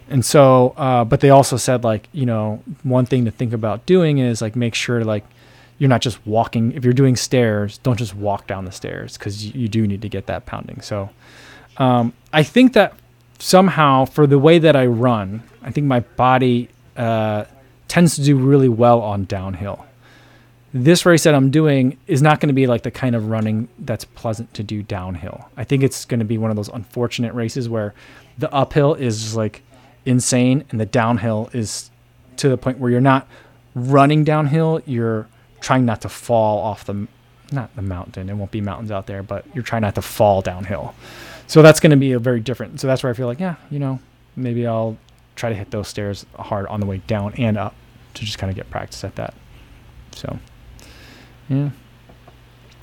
And 0.08 0.24
so, 0.24 0.74
uh, 0.76 1.04
but 1.04 1.20
they 1.20 1.30
also 1.30 1.56
said 1.56 1.84
like, 1.84 2.08
you 2.12 2.26
know, 2.26 2.62
one 2.82 3.06
thing 3.06 3.26
to 3.26 3.30
think 3.30 3.52
about 3.52 3.86
doing 3.86 4.18
is 4.18 4.42
like 4.42 4.56
make 4.56 4.74
sure 4.74 5.04
like 5.04 5.24
you're 5.78 5.90
not 5.90 6.00
just 6.00 6.24
walking. 6.26 6.72
If 6.72 6.84
you're 6.84 6.92
doing 6.92 7.16
stairs, 7.16 7.78
don't 7.78 7.98
just 7.98 8.14
walk 8.14 8.46
down 8.46 8.64
the 8.64 8.72
stairs 8.72 9.16
because 9.16 9.44
you, 9.46 9.62
you, 9.62 9.68
do 9.68 9.86
need 9.86 10.02
to 10.02 10.08
get 10.08 10.26
that 10.26 10.46
pounding. 10.46 10.80
So, 10.80 11.10
um, 11.76 12.12
I 12.32 12.42
think 12.42 12.72
that 12.72 12.94
somehow 13.38 14.04
for 14.04 14.26
the 14.26 14.38
way 14.38 14.58
that 14.58 14.74
I 14.74 14.86
run, 14.86 15.42
I 15.62 15.70
think 15.70 15.86
my 15.86 16.00
body 16.00 16.68
uh, 16.96 17.44
tends 17.88 18.16
to 18.16 18.22
do 18.22 18.36
really 18.36 18.68
well 18.68 19.00
on 19.00 19.24
downhill 19.24 19.86
this 20.72 21.04
race 21.04 21.24
that 21.24 21.34
I'm 21.34 21.50
doing 21.50 21.98
is 22.06 22.22
not 22.22 22.40
going 22.40 22.48
to 22.48 22.54
be 22.54 22.66
like 22.66 22.82
the 22.82 22.90
kind 22.90 23.16
of 23.16 23.28
running 23.28 23.68
that's 23.78 24.04
pleasant 24.04 24.54
to 24.54 24.62
do 24.62 24.82
downhill. 24.82 25.48
I 25.56 25.64
think 25.64 25.82
it's 25.82 26.04
going 26.04 26.20
to 26.20 26.26
be 26.26 26.38
one 26.38 26.50
of 26.50 26.56
those 26.56 26.68
unfortunate 26.68 27.34
races 27.34 27.68
where 27.68 27.94
the 28.38 28.52
uphill 28.52 28.94
is 28.94 29.34
like 29.34 29.62
insane 30.04 30.64
and 30.70 30.80
the 30.80 30.86
downhill 30.86 31.50
is 31.52 31.90
to 32.36 32.48
the 32.48 32.56
point 32.56 32.78
where 32.78 32.90
you're 32.90 33.00
not 33.00 33.26
running 33.74 34.24
downhill, 34.24 34.80
you're 34.86 35.28
trying 35.60 35.84
not 35.84 36.00
to 36.02 36.08
fall 36.08 36.58
off 36.60 36.84
the 36.84 37.06
not 37.52 37.74
the 37.74 37.82
mountain. 37.82 38.30
It 38.30 38.34
won't 38.34 38.52
be 38.52 38.60
mountains 38.60 38.92
out 38.92 39.06
there, 39.06 39.24
but 39.24 39.44
you're 39.54 39.64
trying 39.64 39.82
not 39.82 39.96
to 39.96 40.02
fall 40.02 40.40
downhill. 40.40 40.94
So 41.48 41.62
that's 41.62 41.80
going 41.80 41.90
to 41.90 41.96
be 41.96 42.12
a 42.12 42.18
very 42.20 42.38
different. 42.38 42.80
So 42.80 42.86
that's 42.86 43.02
where 43.02 43.10
I 43.10 43.14
feel 43.14 43.26
like, 43.26 43.40
yeah, 43.40 43.56
you 43.70 43.80
know, 43.80 43.98
maybe 44.36 44.68
I'll 44.68 44.96
try 45.34 45.48
to 45.48 45.54
hit 45.56 45.72
those 45.72 45.88
stairs 45.88 46.24
hard 46.38 46.66
on 46.66 46.78
the 46.78 46.86
way 46.86 46.98
down 47.08 47.34
and 47.34 47.58
up 47.58 47.74
to 48.14 48.24
just 48.24 48.38
kind 48.38 48.50
of 48.50 48.56
get 48.56 48.70
practice 48.70 49.02
at 49.02 49.16
that. 49.16 49.34
So 50.12 50.38
yeah. 51.50 51.70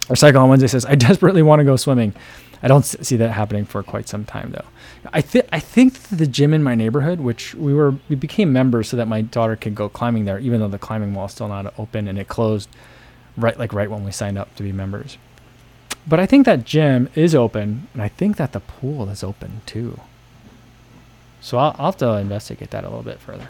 Our 0.10 0.16
cycle 0.16 0.42
on 0.42 0.50
Wednesday 0.50 0.68
says, 0.68 0.86
I 0.86 0.96
desperately 0.96 1.42
want 1.42 1.60
to 1.60 1.64
go 1.64 1.76
swimming. 1.76 2.14
I 2.62 2.68
don't 2.68 2.84
see 2.84 3.18
that 3.18 3.32
happening 3.32 3.66
for 3.66 3.84
quite 3.84 4.08
some 4.08 4.26
time 4.26 4.52
though. 4.52 4.66
I 5.14 5.22
think 5.22 5.46
I 5.52 5.60
think 5.60 6.00
the 6.10 6.26
gym 6.28 6.54
in 6.54 6.64
my 6.64 6.76
neighborhood, 6.76 7.20
which 7.20 7.54
we 7.56 7.74
were 7.74 7.96
we 8.10 8.16
became 8.16 8.52
members 8.52 8.90
so 8.90 8.98
that 8.98 9.08
my 9.08 9.22
daughter 9.22 9.56
could 9.56 9.76
go 9.76 9.90
climbing 9.90 10.26
there, 10.26 10.40
even 10.40 10.60
though 10.60 10.68
the 10.68 10.80
climbing 10.80 11.14
wall 11.14 11.28
is 11.28 11.34
still 11.34 11.48
not 11.48 11.74
open 11.78 12.08
and 12.08 12.18
it 12.18 12.28
closed 12.28 12.70
right 13.36 13.58
like 13.60 13.74
right 13.74 13.90
when 13.92 14.04
we 14.04 14.12
signed 14.12 14.38
up 14.38 14.56
to 14.56 14.64
be 14.64 14.72
members. 14.72 15.18
But 16.08 16.20
I 16.20 16.26
think 16.26 16.46
that 16.46 16.64
gym 16.64 17.10
is 17.16 17.36
open, 17.36 17.88
and 17.94 18.02
I 18.02 18.08
think 18.08 18.38
that 18.38 18.54
the 18.54 18.60
pool 18.62 19.10
is 19.10 19.24
open 19.24 19.62
too. 19.66 20.00
So 21.42 21.58
I'll, 21.58 21.76
I'll 21.78 21.86
have 21.88 21.98
to 21.98 22.14
investigate 22.14 22.72
that 22.72 22.84
a 22.84 22.88
little 22.88 23.04
bit 23.04 23.20
further. 23.20 23.50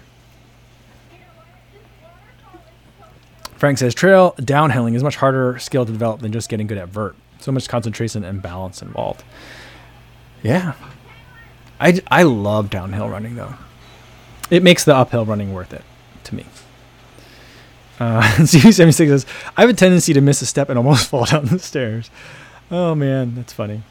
Frank 3.57 3.77
says 3.79 3.93
trail 3.93 4.33
downhilling 4.37 4.95
is 4.95 5.03
much 5.03 5.15
harder 5.15 5.57
skill 5.59 5.85
to 5.85 5.91
develop 5.91 6.21
than 6.21 6.31
just 6.31 6.49
getting 6.49 6.67
good 6.67 6.77
at 6.77 6.89
vert. 6.89 7.15
So 7.39 7.51
much 7.51 7.67
concentration 7.67 8.23
and 8.23 8.41
balance 8.41 8.81
involved. 8.81 9.23
Yeah. 10.43 10.73
I, 11.79 12.01
I 12.07 12.23
love 12.23 12.69
downhill 12.69 13.09
running 13.09 13.35
though. 13.35 13.55
It 14.49 14.63
makes 14.63 14.83
the 14.83 14.95
uphill 14.95 15.25
running 15.25 15.53
worth 15.53 15.73
it 15.73 15.83
to 16.25 16.35
me. 16.35 16.45
Uh, 17.99 18.21
CV76 18.37 18.95
says, 18.95 19.25
I 19.55 19.61
have 19.61 19.69
a 19.69 19.73
tendency 19.73 20.13
to 20.13 20.21
miss 20.21 20.41
a 20.41 20.45
step 20.45 20.69
and 20.69 20.77
almost 20.77 21.07
fall 21.09 21.25
down 21.25 21.45
the 21.45 21.59
stairs. 21.59 22.09
Oh 22.69 22.95
man, 22.95 23.35
that's 23.35 23.53
funny. 23.53 23.81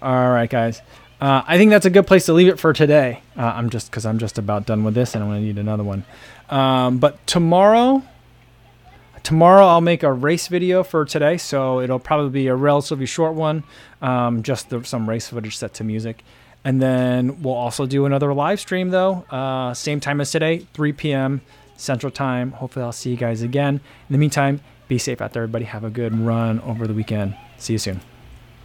All 0.00 0.30
right, 0.30 0.50
guys. 0.50 0.80
Uh, 1.20 1.42
I 1.46 1.56
think 1.56 1.70
that's 1.70 1.86
a 1.86 1.90
good 1.90 2.06
place 2.06 2.26
to 2.26 2.32
leave 2.34 2.48
it 2.48 2.60
for 2.60 2.72
today. 2.72 3.22
Uh, 3.36 3.52
I'm 3.54 3.70
just 3.70 3.90
because 3.90 4.04
I'm 4.04 4.18
just 4.18 4.36
about 4.36 4.66
done 4.66 4.84
with 4.84 4.94
this 4.94 5.14
and 5.14 5.24
I'm 5.24 5.30
going 5.30 5.40
to 5.40 5.46
need 5.46 5.58
another 5.58 5.84
one. 5.84 6.04
Um, 6.50 6.98
but 6.98 7.26
tomorrow, 7.26 8.02
tomorrow 9.22 9.66
I'll 9.66 9.80
make 9.80 10.02
a 10.02 10.12
race 10.12 10.48
video 10.48 10.82
for 10.82 11.04
today, 11.04 11.36
so 11.36 11.80
it'll 11.80 11.98
probably 11.98 12.30
be 12.30 12.46
a 12.48 12.54
relatively 12.54 13.06
short 13.06 13.34
one, 13.34 13.64
um, 14.02 14.42
just 14.42 14.70
the, 14.70 14.84
some 14.84 15.08
race 15.08 15.28
footage 15.28 15.56
set 15.56 15.74
to 15.74 15.84
music. 15.84 16.22
And 16.64 16.80
then 16.80 17.42
we'll 17.42 17.54
also 17.54 17.86
do 17.86 18.06
another 18.06 18.32
live 18.32 18.60
stream 18.60 18.90
though, 18.90 19.24
uh, 19.30 19.74
same 19.74 20.00
time 20.00 20.20
as 20.20 20.30
today, 20.30 20.66
3 20.72 20.92
p.m. 20.92 21.40
Central 21.76 22.10
Time. 22.10 22.52
Hopefully, 22.52 22.84
I'll 22.84 22.92
see 22.92 23.10
you 23.10 23.16
guys 23.16 23.42
again. 23.42 23.74
In 24.08 24.12
the 24.12 24.18
meantime, 24.18 24.60
be 24.88 24.98
safe 24.98 25.20
out 25.20 25.32
there, 25.32 25.42
everybody. 25.42 25.64
Have 25.64 25.84
a 25.84 25.90
good 25.90 26.16
run 26.16 26.60
over 26.60 26.86
the 26.86 26.94
weekend. 26.94 27.36
See 27.58 27.74
you 27.74 27.78
soon. 27.78 28.13